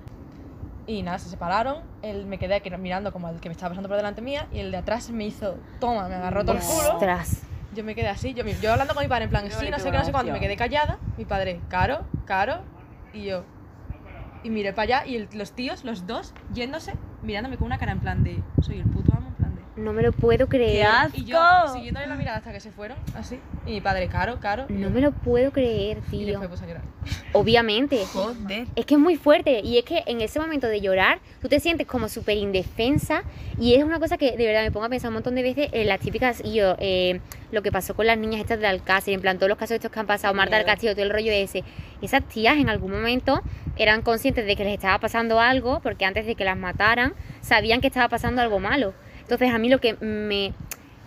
Y 0.87 1.03
nada, 1.03 1.18
se 1.18 1.29
separaron. 1.29 1.79
Él 2.03 2.27
me 2.27 2.38
quedé 2.38 2.55
aquí 2.57 2.71
mirando 2.71 3.12
como 3.12 3.29
el 3.29 3.40
que 3.40 3.49
me 3.49 3.53
estaba 3.53 3.71
pasando 3.71 3.88
por 3.88 3.97
delante 3.97 4.21
mía. 4.23 4.49
Y 4.53 4.59
el 4.59 4.71
de 4.71 4.79
atrás 4.79 5.11
me 5.11 5.25
hizo, 5.25 5.57
toma, 5.79 6.09
me 6.09 6.14
agarró 6.16 6.45
todo 6.45 6.57
el 6.57 6.62
culo. 6.62 6.95
Ostras. 6.95 7.42
Yo 7.75 7.85
me 7.85 7.95
quedé 7.95 8.09
así, 8.09 8.35
yo, 8.35 8.45
yo 8.45 8.73
hablando 8.73 8.92
con 8.95 9.03
mi 9.03 9.09
padre 9.09 9.25
en 9.25 9.31
plan, 9.31 9.45
sí, 9.45 9.71
no 9.71 9.79
sé 9.79 9.85
qué, 9.90 9.97
no 9.99 10.05
sé 10.05 10.12
cuándo. 10.12 10.33
Me 10.33 10.40
quedé 10.40 10.57
callada. 10.57 10.99
Mi 11.16 11.25
padre, 11.25 11.61
caro, 11.68 12.01
caro. 12.27 12.59
Y 13.14 13.25
yo. 13.25 13.45
Y 14.45 14.51
miré 14.51 14.73
para 14.73 14.99
allá 14.99 15.07
y 15.07 15.16
el- 15.16 15.29
los 15.35 15.53
tíos, 15.53 15.85
los 15.85 16.07
dos, 16.07 16.35
yéndose, 16.53 16.95
mirándome 17.23 17.57
con 17.57 17.66
una 17.66 17.79
cara 17.79 17.92
en 17.92 18.01
plan 18.01 18.25
de, 18.25 18.42
soy 18.61 18.79
el 18.79 18.85
puto 18.85 19.12
amo. 19.16 19.21
No 19.83 19.92
me 19.92 20.03
lo 20.03 20.12
puedo 20.12 20.47
¡Qué 20.49 20.57
creer. 20.59 20.87
asco! 20.87 21.16
Y 21.18 21.25
yo 21.25 21.38
siguiéndole 21.73 22.07
la 22.07 22.14
mirada 22.14 22.38
hasta 22.38 22.53
que 22.53 22.61
se 22.61 22.71
fueron, 22.71 22.97
así. 23.14 23.38
Y 23.66 23.73
mi 23.73 23.81
padre, 23.81 24.09
caro, 24.09 24.38
caro. 24.40 24.66
y 24.68 24.75
No 24.75 24.81
yo- 24.88 24.90
me 24.90 25.01
lo 25.01 25.12
puedo 25.12 25.51
creer, 25.51 25.99
Y 26.09 26.11
tío. 26.18 26.27
después 26.38 26.49
puse 26.51 26.64
a 26.64 26.68
llorar. 26.68 26.83
Obviamente. 27.33 28.05
Joder. 28.12 28.66
Es 28.77 28.87
que 28.87 28.95
es 28.95 29.01
muy 29.01 29.16
fuerte 29.16 29.61
y 29.61 29.79
es 29.79 29.85
que 29.85 30.03
en 30.07 30.21
ese 30.21 30.38
momento 30.38 30.66
de 30.68 30.81
llorar 30.81 31.18
tú 31.40 31.49
te 31.49 31.61
sientes 31.61 31.87
como 31.87 32.09
súper 32.09 32.37
indefensa 32.37 33.23
y 33.59 33.75
es 33.75 33.85
una 33.85 33.99
cosa 33.99 34.16
que 34.18 34.37
de 34.37 34.47
verdad 34.47 34.62
me 34.62 34.71
pongo 34.71 34.87
a 34.87 34.88
pensar 34.88 35.09
un 35.09 35.14
montón 35.14 35.35
de 35.35 35.42
veces 35.42 35.68
en 35.73 35.88
las 35.88 35.99
típicas 36.01 36.42
y 36.45 36.55
yo 36.55 36.77
eh, 36.79 37.21
lo 37.51 37.62
que 37.62 37.73
pasó 37.73 37.95
con 37.95 38.07
las 38.07 38.18
niñas 38.18 38.40
estas 38.40 38.61
de 38.61 38.66
Alcácer, 38.66 39.14
en 39.14 39.21
plan 39.21 39.38
todos 39.38 39.49
los 39.49 39.59
casos 39.59 39.75
estos 39.77 39.90
que 39.90 39.99
han 40.01 40.07
pasado, 40.07 40.33
Qué 40.33 40.37
Marta 40.37 40.57
del. 40.57 40.66
Castillo, 40.66 40.92
todo 40.95 41.05
el 41.05 41.11
rollo 41.11 41.33
ese, 41.33 41.64
esas 42.03 42.23
tías 42.29 42.57
en 42.59 42.68
algún 42.68 42.90
momento 42.92 43.42
eran 43.77 44.03
conscientes 44.03 44.47
de 44.47 44.55
que 44.57 44.64
les 44.64 44.75
estaba 44.75 44.99
pasando 44.99 45.40
algo 45.40 45.81
porque 45.81 46.05
antes 46.05 46.27
de 46.27 46.35
que 46.35 46.45
las 46.45 46.57
mataran 46.57 47.14
sabían 47.40 47.81
que 47.81 47.87
estaba 47.88 48.09
pasando 48.09 48.42
algo 48.42 48.61
malo. 48.61 48.95
Entonces 49.33 49.55
a 49.55 49.59
mí 49.59 49.71
lo 49.71 49.79
que 49.79 49.95
me, 49.95 50.53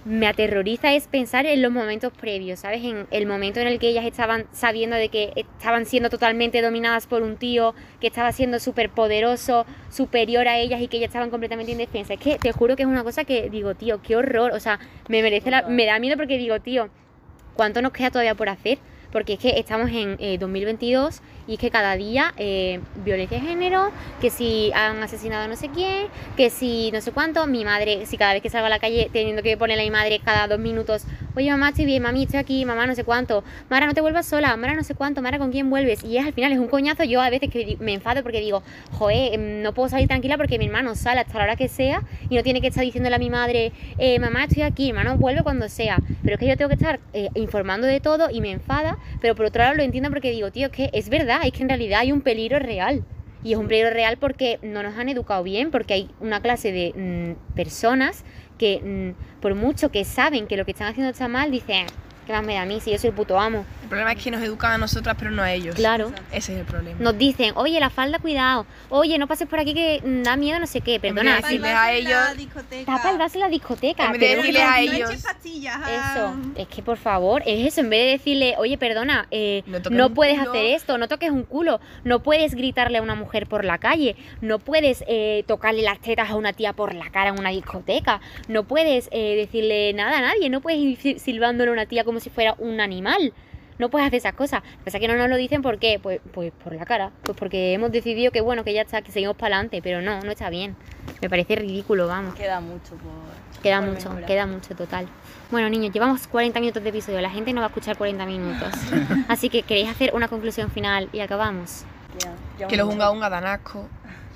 me 0.03 0.25
aterroriza 0.25 0.95
es 0.95 1.07
pensar 1.07 1.45
en 1.45 1.61
los 1.61 1.71
momentos 1.71 2.11
previos, 2.11 2.61
¿sabes? 2.61 2.83
En 2.83 3.05
el 3.11 3.27
momento 3.27 3.59
en 3.59 3.67
el 3.67 3.77
que 3.77 3.89
ellas 3.89 4.03
estaban 4.03 4.47
sabiendo 4.51 4.95
de 4.95 5.09
que 5.09 5.31
estaban 5.35 5.85
siendo 5.85 6.09
totalmente 6.09 6.63
dominadas 6.63 7.05
por 7.05 7.21
un 7.21 7.37
tío 7.37 7.75
que 8.01 8.07
estaba 8.07 8.31
siendo 8.31 8.59
súper 8.59 8.89
poderoso, 8.89 9.67
superior 9.91 10.47
a 10.47 10.57
ellas 10.57 10.81
y 10.81 10.87
que 10.87 10.97
ellas 10.97 11.09
estaban 11.09 11.29
completamente 11.29 11.71
indefensas. 11.71 12.17
Es 12.17 12.19
que 12.19 12.39
te 12.39 12.51
juro 12.51 12.75
que 12.75 12.81
es 12.81 12.89
una 12.89 13.03
cosa 13.03 13.25
que 13.25 13.47
digo, 13.51 13.75
tío, 13.75 14.01
qué 14.01 14.15
horror. 14.15 14.53
O 14.53 14.59
sea, 14.59 14.79
me 15.07 15.21
merece 15.21 15.51
la, 15.51 15.61
me 15.61 15.85
da 15.85 15.99
miedo 15.99 16.17
porque 16.17 16.39
digo, 16.39 16.59
tío, 16.61 16.89
¿cuánto 17.53 17.83
nos 17.83 17.91
queda 17.91 18.09
todavía 18.09 18.33
por 18.33 18.49
hacer? 18.49 18.79
Porque 19.15 19.35
es 19.35 19.39
que 19.39 19.57
estamos 19.57 19.91
en 19.91 20.17
eh, 20.19 20.37
2022 20.37 21.21
y 21.47 21.53
es 21.53 21.59
que 21.59 21.71
cada 21.71 21.95
día 21.95 22.33
eh, 22.35 22.81
violencia 23.05 23.39
de 23.39 23.47
género, 23.47 23.91
que 24.19 24.29
si 24.29 24.73
han 24.73 25.01
asesinado 25.01 25.47
no 25.47 25.55
sé 25.55 25.69
quién, 25.69 26.07
que 26.35 26.49
si 26.49 26.91
no 26.91 26.99
sé 26.99 27.13
cuánto, 27.13 27.47
mi 27.47 27.63
madre, 27.63 28.05
si 28.07 28.17
cada 28.17 28.33
vez 28.33 28.41
que 28.41 28.49
salgo 28.49 28.65
a 28.65 28.69
la 28.69 28.79
calle 28.79 29.09
teniendo 29.13 29.41
que 29.41 29.55
ponerle 29.55 29.83
a 29.83 29.85
mi 29.85 29.91
madre 29.91 30.19
cada 30.19 30.49
dos 30.49 30.59
minutos, 30.59 31.05
oye 31.35 31.49
mamá 31.51 31.69
estoy 31.69 31.85
bien, 31.85 32.01
mami 32.01 32.23
estoy 32.23 32.39
aquí, 32.39 32.65
mamá 32.65 32.87
no 32.87 32.95
sé 32.95 33.03
cuánto, 33.03 33.43
Mara 33.69 33.85
no 33.85 33.93
te 33.93 34.01
vuelvas 34.01 34.25
sola, 34.25 34.55
Mara 34.57 34.73
no 34.73 34.83
sé 34.83 34.95
cuánto, 34.95 35.21
Mara 35.21 35.37
con 35.37 35.51
quién 35.51 35.69
vuelves, 35.69 36.03
y 36.03 36.17
es 36.17 36.25
al 36.25 36.33
final 36.33 36.51
es 36.51 36.59
un 36.59 36.67
coñazo, 36.67 37.03
yo 37.03 37.21
a 37.21 37.29
veces 37.29 37.49
que 37.49 37.77
me 37.79 37.93
enfado 37.93 38.23
porque 38.23 38.39
digo, 38.39 38.63
joder, 38.91 39.35
em, 39.35 39.61
no 39.61 39.73
puedo 39.73 39.87
salir 39.87 40.07
tranquila 40.07 40.37
porque 40.37 40.57
mi 40.57 40.65
hermano 40.65 40.95
sale 40.95 41.21
hasta 41.21 41.37
la 41.37 41.43
hora 41.43 41.55
que 41.55 41.67
sea 41.67 42.01
y 42.29 42.35
no 42.35 42.43
tiene 42.43 42.59
que 42.59 42.67
estar 42.67 42.83
diciéndole 42.83 43.15
a 43.15 43.19
mi 43.19 43.29
madre, 43.29 43.71
eh, 43.97 44.19
mamá 44.19 44.45
estoy 44.45 44.63
aquí, 44.63 44.89
hermano 44.89 45.17
vuelve 45.17 45.43
cuando 45.43 45.69
sea, 45.69 45.99
pero 46.23 46.35
es 46.35 46.39
que 46.39 46.47
yo 46.47 46.57
tengo 46.57 46.69
que 46.69 46.75
estar 46.75 46.99
eh, 47.13 47.29
informando 47.35 47.85
de 47.85 47.99
todo 47.99 48.29
y 48.29 48.41
me 48.41 48.51
enfada, 48.51 48.97
pero 49.21 49.35
por 49.35 49.45
otro 49.45 49.63
lado 49.63 49.75
lo 49.75 49.83
entiendo 49.83 50.09
porque 50.09 50.31
digo, 50.31 50.51
tío, 50.51 50.67
es 50.67 50.71
que 50.71 50.89
es 50.93 51.09
verdad, 51.09 51.39
es 51.43 51.51
que 51.51 51.63
en 51.63 51.69
realidad 51.69 52.01
hay 52.01 52.11
un 52.11 52.21
peligro 52.21 52.59
real. 52.59 53.03
Y 53.43 53.53
es 53.53 53.59
un 53.59 53.67
peligro 53.67 53.91
real 53.91 54.17
porque 54.17 54.57
no 54.63 54.81
nos 54.81 54.97
han 54.97 55.07
educado 55.07 55.43
bien, 55.43 55.69
porque 55.69 55.93
hay 55.93 56.09
una 56.19 56.41
clase 56.41 56.71
de 56.71 56.93
mm, 56.95 57.55
personas 57.55 58.25
que, 58.57 58.79
mm, 58.79 59.39
por 59.41 59.53
mucho 59.53 59.91
que 59.91 60.03
saben 60.03 60.47
que 60.47 60.57
lo 60.57 60.65
que 60.65 60.71
están 60.71 60.87
haciendo 60.87 61.11
está 61.11 61.27
mal, 61.27 61.51
dicen, 61.51 61.85
¿qué 62.25 62.33
más 62.33 62.43
me 62.43 62.55
da 62.55 62.63
a 62.63 62.65
mí 62.65 62.79
si 62.79 62.91
yo 62.91 62.97
soy 62.97 63.09
el 63.09 63.15
puto 63.15 63.39
amo? 63.39 63.65
El 63.85 63.89
problema 63.89 64.13
es 64.13 64.23
que 64.23 64.31
nos 64.31 64.41
educan 64.41 64.71
a 64.71 64.77
nosotras, 64.79 65.15
pero 65.19 65.29
no 65.29 65.43
a 65.43 65.53
ellos. 65.53 65.75
Claro. 65.75 66.11
Ese 66.31 66.53
es 66.53 66.59
el 66.59 66.65
problema. 66.65 66.97
Nos 66.99 67.15
dicen, 67.19 67.53
oye, 67.55 67.79
la 67.79 67.91
falda, 67.91 68.17
cuidado. 68.17 68.65
Oye, 68.89 69.19
no 69.19 69.27
pases 69.27 69.47
por 69.47 69.59
aquí 69.59 69.75
que 69.75 70.01
mm, 70.03 70.23
da 70.23 70.35
miedo, 70.37 70.59
no 70.59 70.65
sé 70.65 70.81
qué. 70.81 70.99
Perdona, 70.99 71.39
vez 71.39 71.61
de 71.61 71.67
a 71.69 71.93
ellos- 71.93 72.47
tapa 72.85 73.11
el 73.11 73.19
vaso 73.19 73.35
en 73.35 73.41
la 73.41 73.49
discoteca. 73.49 74.05
En 74.07 74.11
vez 74.13 74.21
de 74.21 74.35
decirles 74.37 74.61
a 74.63 74.71
No 74.71 74.91
ellos. 74.91 75.15
pastillas. 75.23 75.77
Eso, 75.81 76.25
ah. 76.25 76.35
es 76.55 76.67
que 76.67 76.81
por 76.81 76.97
favor, 76.97 77.43
es 77.45 77.67
eso, 77.67 77.81
en 77.81 77.91
vez 77.91 77.99
de 78.05 78.11
decirle, 78.13 78.55
oye, 78.57 78.75
perdona, 78.79 79.27
eh, 79.29 79.61
No 79.91 80.09
puedes 80.15 80.39
culo". 80.39 80.49
hacer 80.51 80.65
esto, 80.65 80.97
no 80.97 81.07
toques 81.07 81.29
un 81.29 81.43
culo, 81.43 81.79
no 82.03 82.23
puedes 82.23 82.55
gritarle 82.55 82.97
a 82.97 83.01
una 83.03 83.13
mujer 83.13 83.45
por 83.45 83.65
la 83.65 83.77
calle, 83.77 84.15
no 84.41 84.57
puedes 84.57 85.03
eh, 85.07 85.43
tocarle 85.47 85.83
las 85.83 85.99
tetas 85.99 86.31
a 86.31 86.35
una 86.35 86.53
tía 86.53 86.73
por 86.73 86.95
la 86.95 87.11
cara 87.11 87.29
en 87.29 87.37
una 87.39 87.51
discoteca, 87.51 88.19
no 88.47 88.63
puedes 88.63 89.09
eh, 89.11 89.35
decirle 89.35 89.93
nada 89.93 90.17
a 90.17 90.21
nadie, 90.21 90.49
no 90.49 90.59
puedes 90.61 90.79
ir 90.79 90.97
sil- 90.97 91.19
silbándole 91.19 91.69
a 91.69 91.73
una 91.73 91.85
tía 91.85 92.03
como 92.03 92.19
si 92.19 92.31
fuera 92.31 92.55
un 92.57 92.81
animal. 92.81 93.31
No 93.77 93.89
puedes 93.89 94.07
hacer 94.07 94.17
esas 94.17 94.33
cosas. 94.33 94.63
Lo 94.63 94.77
que 94.79 94.85
pasa 94.85 94.97
es 94.97 95.01
que 95.01 95.07
no 95.07 95.15
nos 95.15 95.29
lo 95.29 95.35
dicen 95.35 95.61
¿por 95.61 95.79
qué? 95.79 95.99
Pues, 96.01 96.21
pues 96.33 96.51
por 96.63 96.73
la 96.73 96.85
cara. 96.85 97.11
Pues 97.23 97.37
porque 97.37 97.73
hemos 97.73 97.91
decidido 97.91 98.31
que 98.31 98.41
bueno, 98.41 98.63
que 98.63 98.73
ya 98.73 98.81
está, 98.81 99.01
que 99.01 99.11
seguimos 99.11 99.35
para 99.35 99.55
adelante. 99.55 99.81
Pero 99.81 100.01
no, 100.01 100.21
no 100.21 100.31
está 100.31 100.49
bien. 100.49 100.75
Me 101.21 101.29
parece 101.29 101.55
ridículo, 101.55 102.07
vamos. 102.07 102.35
Queda 102.35 102.59
mucho 102.59 102.95
por. 102.95 103.61
Queda 103.61 103.79
por 103.79 103.89
mucho, 103.89 104.09
mejorar. 104.09 104.25
queda 104.25 104.45
mucho 104.45 104.75
total. 104.75 105.07
Bueno, 105.49 105.69
niños, 105.69 105.91
llevamos 105.93 106.27
40 106.27 106.59
minutos 106.59 106.83
de 106.83 106.89
episodio. 106.89 107.19
La 107.21 107.29
gente 107.29 107.51
no 107.53 107.61
va 107.61 107.67
a 107.67 107.69
escuchar 107.69 107.97
40 107.97 108.25
minutos. 108.25 108.71
Así 109.27 109.49
que, 109.49 109.63
¿queréis 109.63 109.89
hacer 109.89 110.11
una 110.13 110.27
conclusión 110.27 110.69
final 110.69 111.09
y 111.11 111.19
acabamos? 111.19 111.83
Que 112.69 112.77
los 112.77 112.87
unga 112.87 113.11
unga 113.11 113.29
dan 113.29 113.45
asco. 113.45 113.87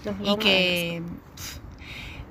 Los 0.05 0.15
Y 0.21 0.37
que. 0.37 1.03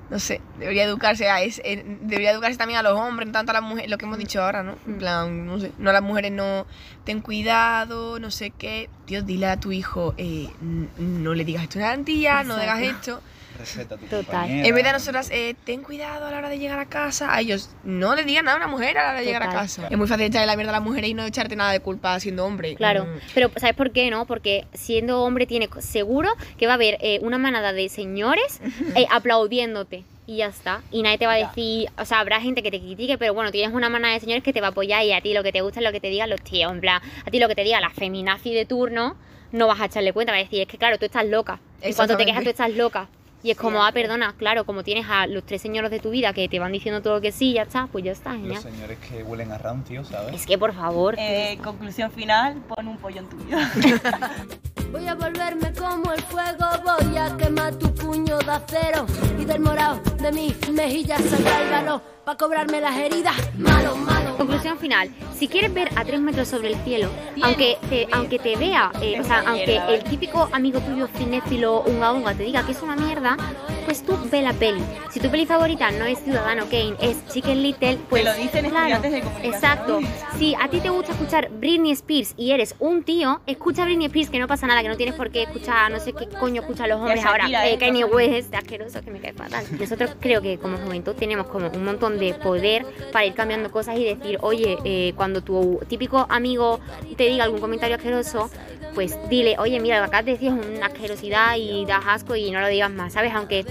No 0.09 0.17
sé, 0.17 0.41
debería 0.57 0.83
educarse 0.85 1.29
a 1.29 1.41
es- 1.43 1.61
eh, 1.63 1.83
debería 2.01 2.31
educarse 2.31 2.57
también 2.57 2.79
a 2.79 2.83
los 2.83 2.93
hombres, 2.99 3.27
no 3.27 3.31
tanto 3.33 3.51
a 3.51 3.53
las 3.53 3.61
mujeres, 3.61 3.91
lo 3.91 3.97
que 3.99 4.05
hemos 4.05 4.17
dicho 4.17 4.41
ahora, 4.43 4.63
¿no? 4.63 4.75
En 4.87 4.97
plan, 4.97 5.45
no 5.45 5.59
sé, 5.59 5.71
no 5.77 5.91
a 5.91 5.93
las 5.93 6.01
mujeres 6.01 6.31
no 6.31 6.65
ten 7.03 7.21
cuidado, 7.21 8.19
no 8.19 8.31
sé 8.31 8.49
qué. 8.49 8.89
Tío, 9.05 9.21
dile 9.21 9.45
a 9.47 9.59
tu 9.59 9.71
hijo, 9.71 10.15
eh, 10.17 10.49
no 10.97 11.33
le 11.35 11.45
digas 11.45 11.63
esto 11.63 11.79
a 11.79 11.93
una 11.93 12.03
tía, 12.05 12.43
no 12.43 12.55
digas 12.59 12.81
esto. 12.81 13.21
Respeta 13.57 13.95
a 13.95 13.97
tu 13.97 14.05
Total. 14.05 14.25
compañera. 14.25 14.67
En 14.67 14.75
vez 14.75 14.83
de 14.83 14.89
a 14.89 14.93
nosotras, 14.93 15.29
eh, 15.31 15.55
ten 15.65 15.81
cuidado 15.83 16.25
a 16.25 16.31
la 16.31 16.37
hora 16.37 16.49
de 16.49 16.59
llegar 16.59 16.79
a 16.79 16.85
casa. 16.85 17.33
A 17.33 17.41
ellos, 17.41 17.69
no 17.83 18.15
le 18.15 18.23
digan 18.23 18.45
nada 18.45 18.55
a 18.57 18.59
una 18.59 18.67
mujer 18.67 18.97
a 18.97 19.03
la 19.03 19.09
hora 19.11 19.19
de 19.19 19.25
llegar 19.25 19.43
a 19.43 19.49
casa. 19.49 19.87
Es 19.89 19.97
muy 19.97 20.07
fácil 20.07 20.25
echarle 20.25 20.47
la 20.47 20.55
mierda 20.55 20.71
a 20.71 20.79
las 20.79 20.83
mujeres 20.83 21.09
y 21.09 21.13
no 21.13 21.25
echarte 21.25 21.55
nada 21.55 21.71
de 21.71 21.79
culpa 21.79 22.19
siendo 22.19 22.45
hombre. 22.45 22.75
Claro, 22.75 23.05
Mm. 23.05 23.19
pero 23.33 23.51
¿sabes 23.57 23.75
por 23.75 23.91
qué 23.91 24.09
no? 24.09 24.25
Porque 24.25 24.65
siendo 24.73 25.23
hombre 25.23 25.45
tiene 25.45 25.67
seguro 25.79 26.29
que 26.57 26.67
va 26.67 26.73
a 26.73 26.75
haber 26.75 26.97
eh, 27.01 27.19
una 27.21 27.37
manada 27.37 27.73
de 27.73 27.89
señores 27.89 28.61
eh, 28.95 29.05
aplaudiéndote 29.11 30.03
y 30.27 30.37
ya 30.37 30.47
está. 30.47 30.81
Y 30.91 31.01
nadie 31.01 31.17
te 31.17 31.25
va 31.25 31.33
a 31.33 31.47
decir, 31.47 31.89
o 31.97 32.05
sea, 32.05 32.19
habrá 32.19 32.39
gente 32.39 32.61
que 32.61 32.69
te 32.71 32.79
critique, 32.79 33.17
pero 33.17 33.33
bueno, 33.33 33.51
tienes 33.51 33.73
una 33.73 33.89
manada 33.89 34.13
de 34.13 34.19
señores 34.19 34.43
que 34.43 34.53
te 34.53 34.61
va 34.61 34.67
a 34.67 34.69
apoyar 34.71 35.03
y 35.03 35.11
a 35.11 35.21
ti 35.21 35.33
lo 35.33 35.41
que 35.43 35.51
te 35.51 35.61
gusta 35.61 35.79
es 35.79 35.85
lo 35.85 35.91
que 35.91 35.99
te 35.99 36.09
digan 36.09 36.29
los 36.29 36.41
tíos. 36.41 36.71
En 36.71 36.81
plan, 36.81 37.01
a 37.25 37.31
ti 37.31 37.39
lo 37.39 37.47
que 37.47 37.55
te 37.55 37.63
diga 37.63 37.81
la 37.81 37.89
feminazi 37.89 38.53
de 38.53 38.65
turno, 38.65 39.15
no 39.51 39.65
vas 39.67 39.79
a 39.81 39.85
echarle 39.85 40.13
cuenta, 40.13 40.31
vas 40.31 40.41
a 40.41 40.43
decir, 40.43 40.61
es 40.61 40.67
que 40.67 40.77
claro, 40.77 40.99
tú 40.99 41.05
estás 41.05 41.25
loca. 41.25 41.59
Y 41.83 41.93
cuando 41.93 42.15
te 42.17 42.25
quejas 42.25 42.43
tú 42.43 42.49
estás 42.49 42.69
loca. 42.71 43.07
Y 43.41 43.51
es 43.51 43.57
como, 43.57 43.83
ah, 43.83 43.91
perdona, 43.93 44.33
claro, 44.37 44.65
como 44.65 44.83
tienes 44.83 45.05
a 45.09 45.25
los 45.25 45.45
tres 45.45 45.61
señores 45.61 45.91
de 45.91 45.99
tu 45.99 46.09
vida 46.09 46.33
que 46.33 46.49
te 46.49 46.59
van 46.59 46.73
diciendo 46.73 47.01
todo 47.01 47.21
que 47.21 47.31
sí, 47.31 47.53
ya 47.53 47.61
está, 47.61 47.87
pues 47.87 48.03
ya 48.03 48.11
está, 48.11 48.33
Los 48.33 48.41
genial. 48.41 48.61
señores 48.61 48.97
que 48.99 49.23
huelen 49.23 49.51
a 49.53 49.57
rancio, 49.57 50.03
¿sabes? 50.03 50.35
Es 50.35 50.45
que 50.45 50.57
por 50.57 50.73
favor. 50.73 51.15
Eh, 51.17 51.57
conclusión 51.63 52.11
final, 52.11 52.61
pon 52.67 52.87
un 52.87 52.97
pollo 52.97 53.19
en 53.19 53.29
tu 53.29 53.37
vida. 53.37 53.71
Voy 54.91 55.07
a 55.07 55.13
volverme 55.13 55.71
como 55.73 56.11
el 56.13 56.21
fuego, 56.23 56.65
voy 56.83 57.17
a 57.17 57.37
quemar 57.37 57.75
tu 57.75 57.93
puño 57.93 58.39
de 58.39 58.51
acero 58.51 59.05
y 59.39 59.45
del 59.45 59.59
morado 59.59 60.01
de 60.19 60.31
mis 60.31 60.69
mejillas 60.71 61.21
saldrá 61.21 61.61
el 61.61 61.69
valor 61.69 62.01
para 62.25 62.37
cobrarme 62.37 62.81
las 62.81 62.97
heridas. 62.97 63.35
Malo, 63.57 63.95
malo. 63.95 64.37
Conclusión 64.37 64.77
final. 64.77 65.09
Si 65.35 65.47
quieres 65.47 65.73
ver 65.73 65.89
a 65.95 66.03
tres 66.03 66.19
metros 66.19 66.47
sobre 66.47 66.69
el 66.69 66.75
cielo, 66.83 67.09
aunque 67.41 67.77
te, 67.89 68.07
aunque 68.11 68.39
te 68.39 68.55
vea, 68.55 68.91
eh, 69.01 69.19
o 69.19 69.23
sea, 69.23 69.43
aunque 69.47 69.77
el 69.77 70.03
típico 70.03 70.49
amigo 70.51 70.79
tuyo 70.79 71.07
cinéfilo 71.17 71.81
unga 71.83 72.11
unga 72.11 72.33
te 72.33 72.43
diga 72.43 72.65
que 72.65 72.71
es 72.71 72.81
una 72.81 72.95
mierda, 72.95 73.37
pues 73.85 74.03
tú 74.03 74.17
ve 74.31 74.41
la 74.41 74.53
peli. 74.53 74.81
Si 75.09 75.19
tu 75.19 75.29
peli 75.29 75.45
favorita 75.45 75.89
no 75.91 76.05
es 76.05 76.19
Ciudadano 76.19 76.65
Kane, 76.65 76.95
es 77.01 77.25
Chicken 77.27 77.63
Little, 77.63 77.97
pues 78.09 78.25
lo 78.25 78.33
dicen 78.33 78.65
estudiantes 78.65 79.11
de 79.11 79.21
comunicación. 79.21 79.53
Exacto. 79.53 79.99
Si 80.37 80.55
a 80.55 80.67
ti 80.69 80.79
te 80.79 80.89
gusta 80.89 81.13
escuchar 81.13 81.49
Britney 81.49 81.91
Spears 81.93 82.33
y 82.37 82.51
eres 82.51 82.75
un 82.79 83.03
tío, 83.03 83.41
escucha 83.47 83.85
Britney 83.85 84.05
Spears, 84.07 84.29
que 84.29 84.39
no 84.39 84.47
pasa 84.47 84.67
nada, 84.67 84.78
que 84.81 84.89
no 84.89 84.97
tienes 84.97 85.15
por 85.15 85.31
qué 85.31 85.43
escuchar, 85.43 85.91
no 85.91 85.99
sé 85.99 86.13
qué 86.13 86.27
coño 86.27 86.61
escuchan 86.61 86.89
los 86.89 86.99
hombres 86.99 87.23
ahora. 87.25 87.47
Eh. 87.67 87.77
Kanye 87.77 88.05
West, 88.05 88.53
asqueroso, 88.53 89.01
que 89.01 89.11
me 89.11 89.19
cae 89.19 89.33
fatal. 89.33 89.65
Nosotros 89.79 90.11
creo 90.19 90.41
que 90.41 90.57
como 90.57 90.77
juventud 90.77 91.13
tenemos 91.15 91.47
como 91.47 91.69
un 91.69 91.83
montón 91.83 92.19
de 92.19 92.33
poder 92.33 92.85
para 93.11 93.25
ir 93.25 93.33
cambiando 93.33 93.71
cosas 93.71 93.97
y 93.97 94.05
decir, 94.05 94.37
oye, 94.41 94.77
eh, 94.83 95.13
cuando 95.15 95.41
tu 95.41 95.79
típico 95.87 96.25
amigo 96.29 96.79
te 97.17 97.25
diga 97.25 97.43
algún 97.43 97.59
comentario 97.59 97.95
asqueroso, 97.95 98.49
pues 98.93 99.17
dile, 99.29 99.55
oye, 99.59 99.79
mira, 99.79 99.97
lo 99.97 100.03
que 100.03 100.07
acabas 100.07 100.25
de 100.25 100.31
decir 100.33 100.47
es 100.49 100.77
una 100.77 100.87
asquerosidad 100.87 101.55
y 101.57 101.85
das 101.85 102.03
asco 102.07 102.35
y 102.35 102.51
no 102.51 102.59
lo 102.59 102.67
digas 102.67 102.91
más, 102.91 103.13
¿sabes? 103.13 103.33
Aunque 103.33 103.65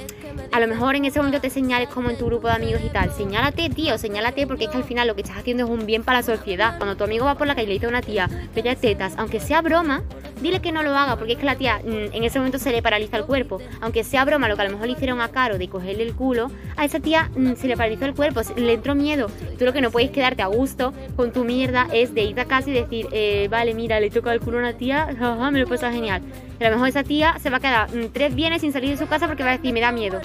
a 0.59 0.61
lo 0.61 0.67
mejor 0.67 0.97
en 0.97 1.05
ese 1.05 1.21
momento 1.21 1.41
te 1.41 1.51
señales 1.51 1.89
como 1.89 2.11
en 2.11 2.19
tu 2.19 2.27
grupo 2.27 2.49
de 2.49 2.55
amigos 2.55 2.81
y 2.85 2.89
tal. 2.89 3.13
Señálate, 3.13 3.71
tío, 3.71 3.97
señálate 3.97 4.45
porque 4.45 4.65
es 4.65 4.71
que 4.71 4.77
al 4.77 4.83
final 4.83 5.07
lo 5.07 5.15
que 5.15 5.23
estás 5.23 5.37
haciendo 5.39 5.65
es 5.65 5.71
un 5.71 5.87
bien 5.87 6.03
para 6.03 6.19
la 6.19 6.23
sociedad. 6.25 6.77
Cuando 6.79 6.97
tu 6.97 7.05
amigo 7.05 7.27
va 7.27 7.37
por 7.37 7.47
la 7.47 7.55
calle 7.55 7.67
y 7.67 7.69
le 7.69 7.73
dice 7.75 7.87
a 7.87 7.91
una 7.91 8.03
tía, 8.03 8.29
bella 8.57 8.75
tetas, 8.75 9.15
aunque 9.19 9.39
sea 9.39 9.63
broma, 9.63 10.03
dile 10.41 10.61
que 10.61 10.73
no 10.73 10.83
lo 10.83 10.97
haga 10.97 11.15
porque 11.15 11.35
es 11.35 11.39
que 11.39 11.47
la 11.47 11.55
tía 11.55 11.79
mm, 11.79 12.13
en 12.13 12.25
ese 12.25 12.41
momento 12.41 12.59
se 12.59 12.73
le 12.73 12.83
paraliza 12.83 13.17
el 13.19 13.25
cuerpo. 13.25 13.61
Aunque 13.81 14.03
sea 14.03 14.25
broma 14.25 14.49
lo 14.49 14.57
que 14.57 14.63
a 14.63 14.65
lo 14.65 14.73
mejor 14.73 14.89
le 14.89 14.95
hicieron 14.95 15.21
a 15.21 15.29
Caro 15.29 15.59
de 15.59 15.69
cogerle 15.69 16.03
el 16.03 16.15
culo, 16.15 16.51
a 16.77 16.85
esa 16.85 16.99
tía 16.99 17.31
mm, 17.37 17.55
se 17.55 17.69
le 17.69 17.77
paralizó 17.77 18.07
el 18.07 18.15
cuerpo, 18.15 18.41
le 18.57 18.73
entró 18.73 18.97
miedo. 18.97 19.31
Tú 19.61 19.65
lo 19.65 19.73
que 19.73 19.81
no 19.81 19.93
puedes 19.93 20.11
quedarte 20.11 20.43
a 20.43 20.47
gusto 20.49 20.93
con 21.15 21.33
tu 21.33 21.45
mierda 21.45 21.87
es 21.93 22.15
de 22.15 22.23
ir 22.25 22.41
a 22.41 22.47
casa 22.47 22.69
y 22.71 22.73
decir, 22.73 23.07
eh, 23.13 23.47
vale, 23.49 23.75
mira, 23.75 24.01
le 24.01 24.11
toca 24.11 24.33
el 24.33 24.41
culo 24.41 24.59
a 24.59 24.61
una 24.63 24.73
tía, 24.73 25.07
me 25.53 25.61
lo 25.61 25.69
pasa 25.69 25.93
genial. 25.93 26.21
Y 26.61 26.65
a 26.65 26.71
lo 26.71 26.77
mejor 26.77 26.89
esa 26.89 27.05
tía 27.05 27.37
se 27.41 27.51
va 27.51 27.59
a 27.59 27.61
quedar 27.61 27.95
mm, 27.95 28.09
tres 28.13 28.35
bienes 28.35 28.63
sin 28.63 28.73
salir 28.73 28.91
de 28.91 28.97
su 28.97 29.07
casa 29.07 29.29
porque 29.29 29.45
va 29.45 29.51
a 29.51 29.57
decir, 29.57 29.73
me 29.73 29.81
da 29.81 29.93
miedo. 29.93 30.21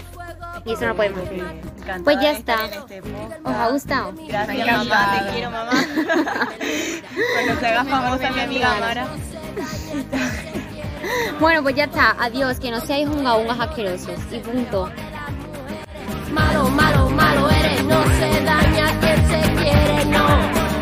Y 0.65 0.73
eso 0.73 0.85
no 0.85 0.95
podemos 0.95 1.21
Pues 2.03 2.17
ya 2.21 2.31
está. 2.31 2.57
¿Os 3.43 3.53
ha 3.53 3.69
gustado? 3.69 4.13
Gracias, 4.27 4.67
mamá. 4.67 5.25
Te 5.25 5.33
quiero, 5.33 5.51
mamá. 5.51 5.71
Cuando 7.33 7.59
se 7.59 7.67
haga 7.67 7.83
famosa 7.85 8.31
mi 8.31 8.39
amiga 8.39 8.75
Mara. 8.79 9.07
Bueno, 11.39 11.63
pues 11.63 11.75
ya 11.75 11.83
está. 11.83 12.15
Adiós, 12.19 12.59
que 12.59 12.71
no 12.71 12.79
seáis 12.79 13.07
unga 13.07 13.35
ungas 13.35 13.59
asquerosos. 13.59 14.19
Y 14.31 14.39
punto. 14.39 14.89
Malo, 16.31 16.69
malo, 16.69 17.09
malo 17.09 17.49
eres, 17.49 17.83
no 17.83 18.03
se 18.03 18.43
daña 18.43 18.99
quien 18.99 19.27
se 19.27 19.53
quiere, 19.53 20.05
no. 20.05 20.27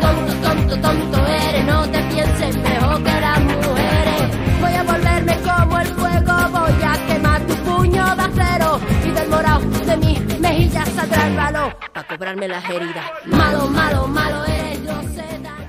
Tonto, 0.00 0.32
tonto, 0.42 0.80
tonto 0.80 1.26
eres, 1.26 1.64
no 1.66 1.88
te 1.90 1.98
pienses 2.04 2.56
mejor 2.56 3.02
que 3.02 3.20
las 3.20 3.41
ya 10.72 10.86
saldrá 10.86 11.26
el 11.26 11.36
valor 11.36 11.76
para 11.92 12.06
cobrarme 12.08 12.48
las 12.48 12.64
heridas. 12.68 13.04
Malo, 13.26 13.66
malo, 13.68 14.06
malo 14.08 14.44
eres, 14.46 14.80
sé. 15.14 15.61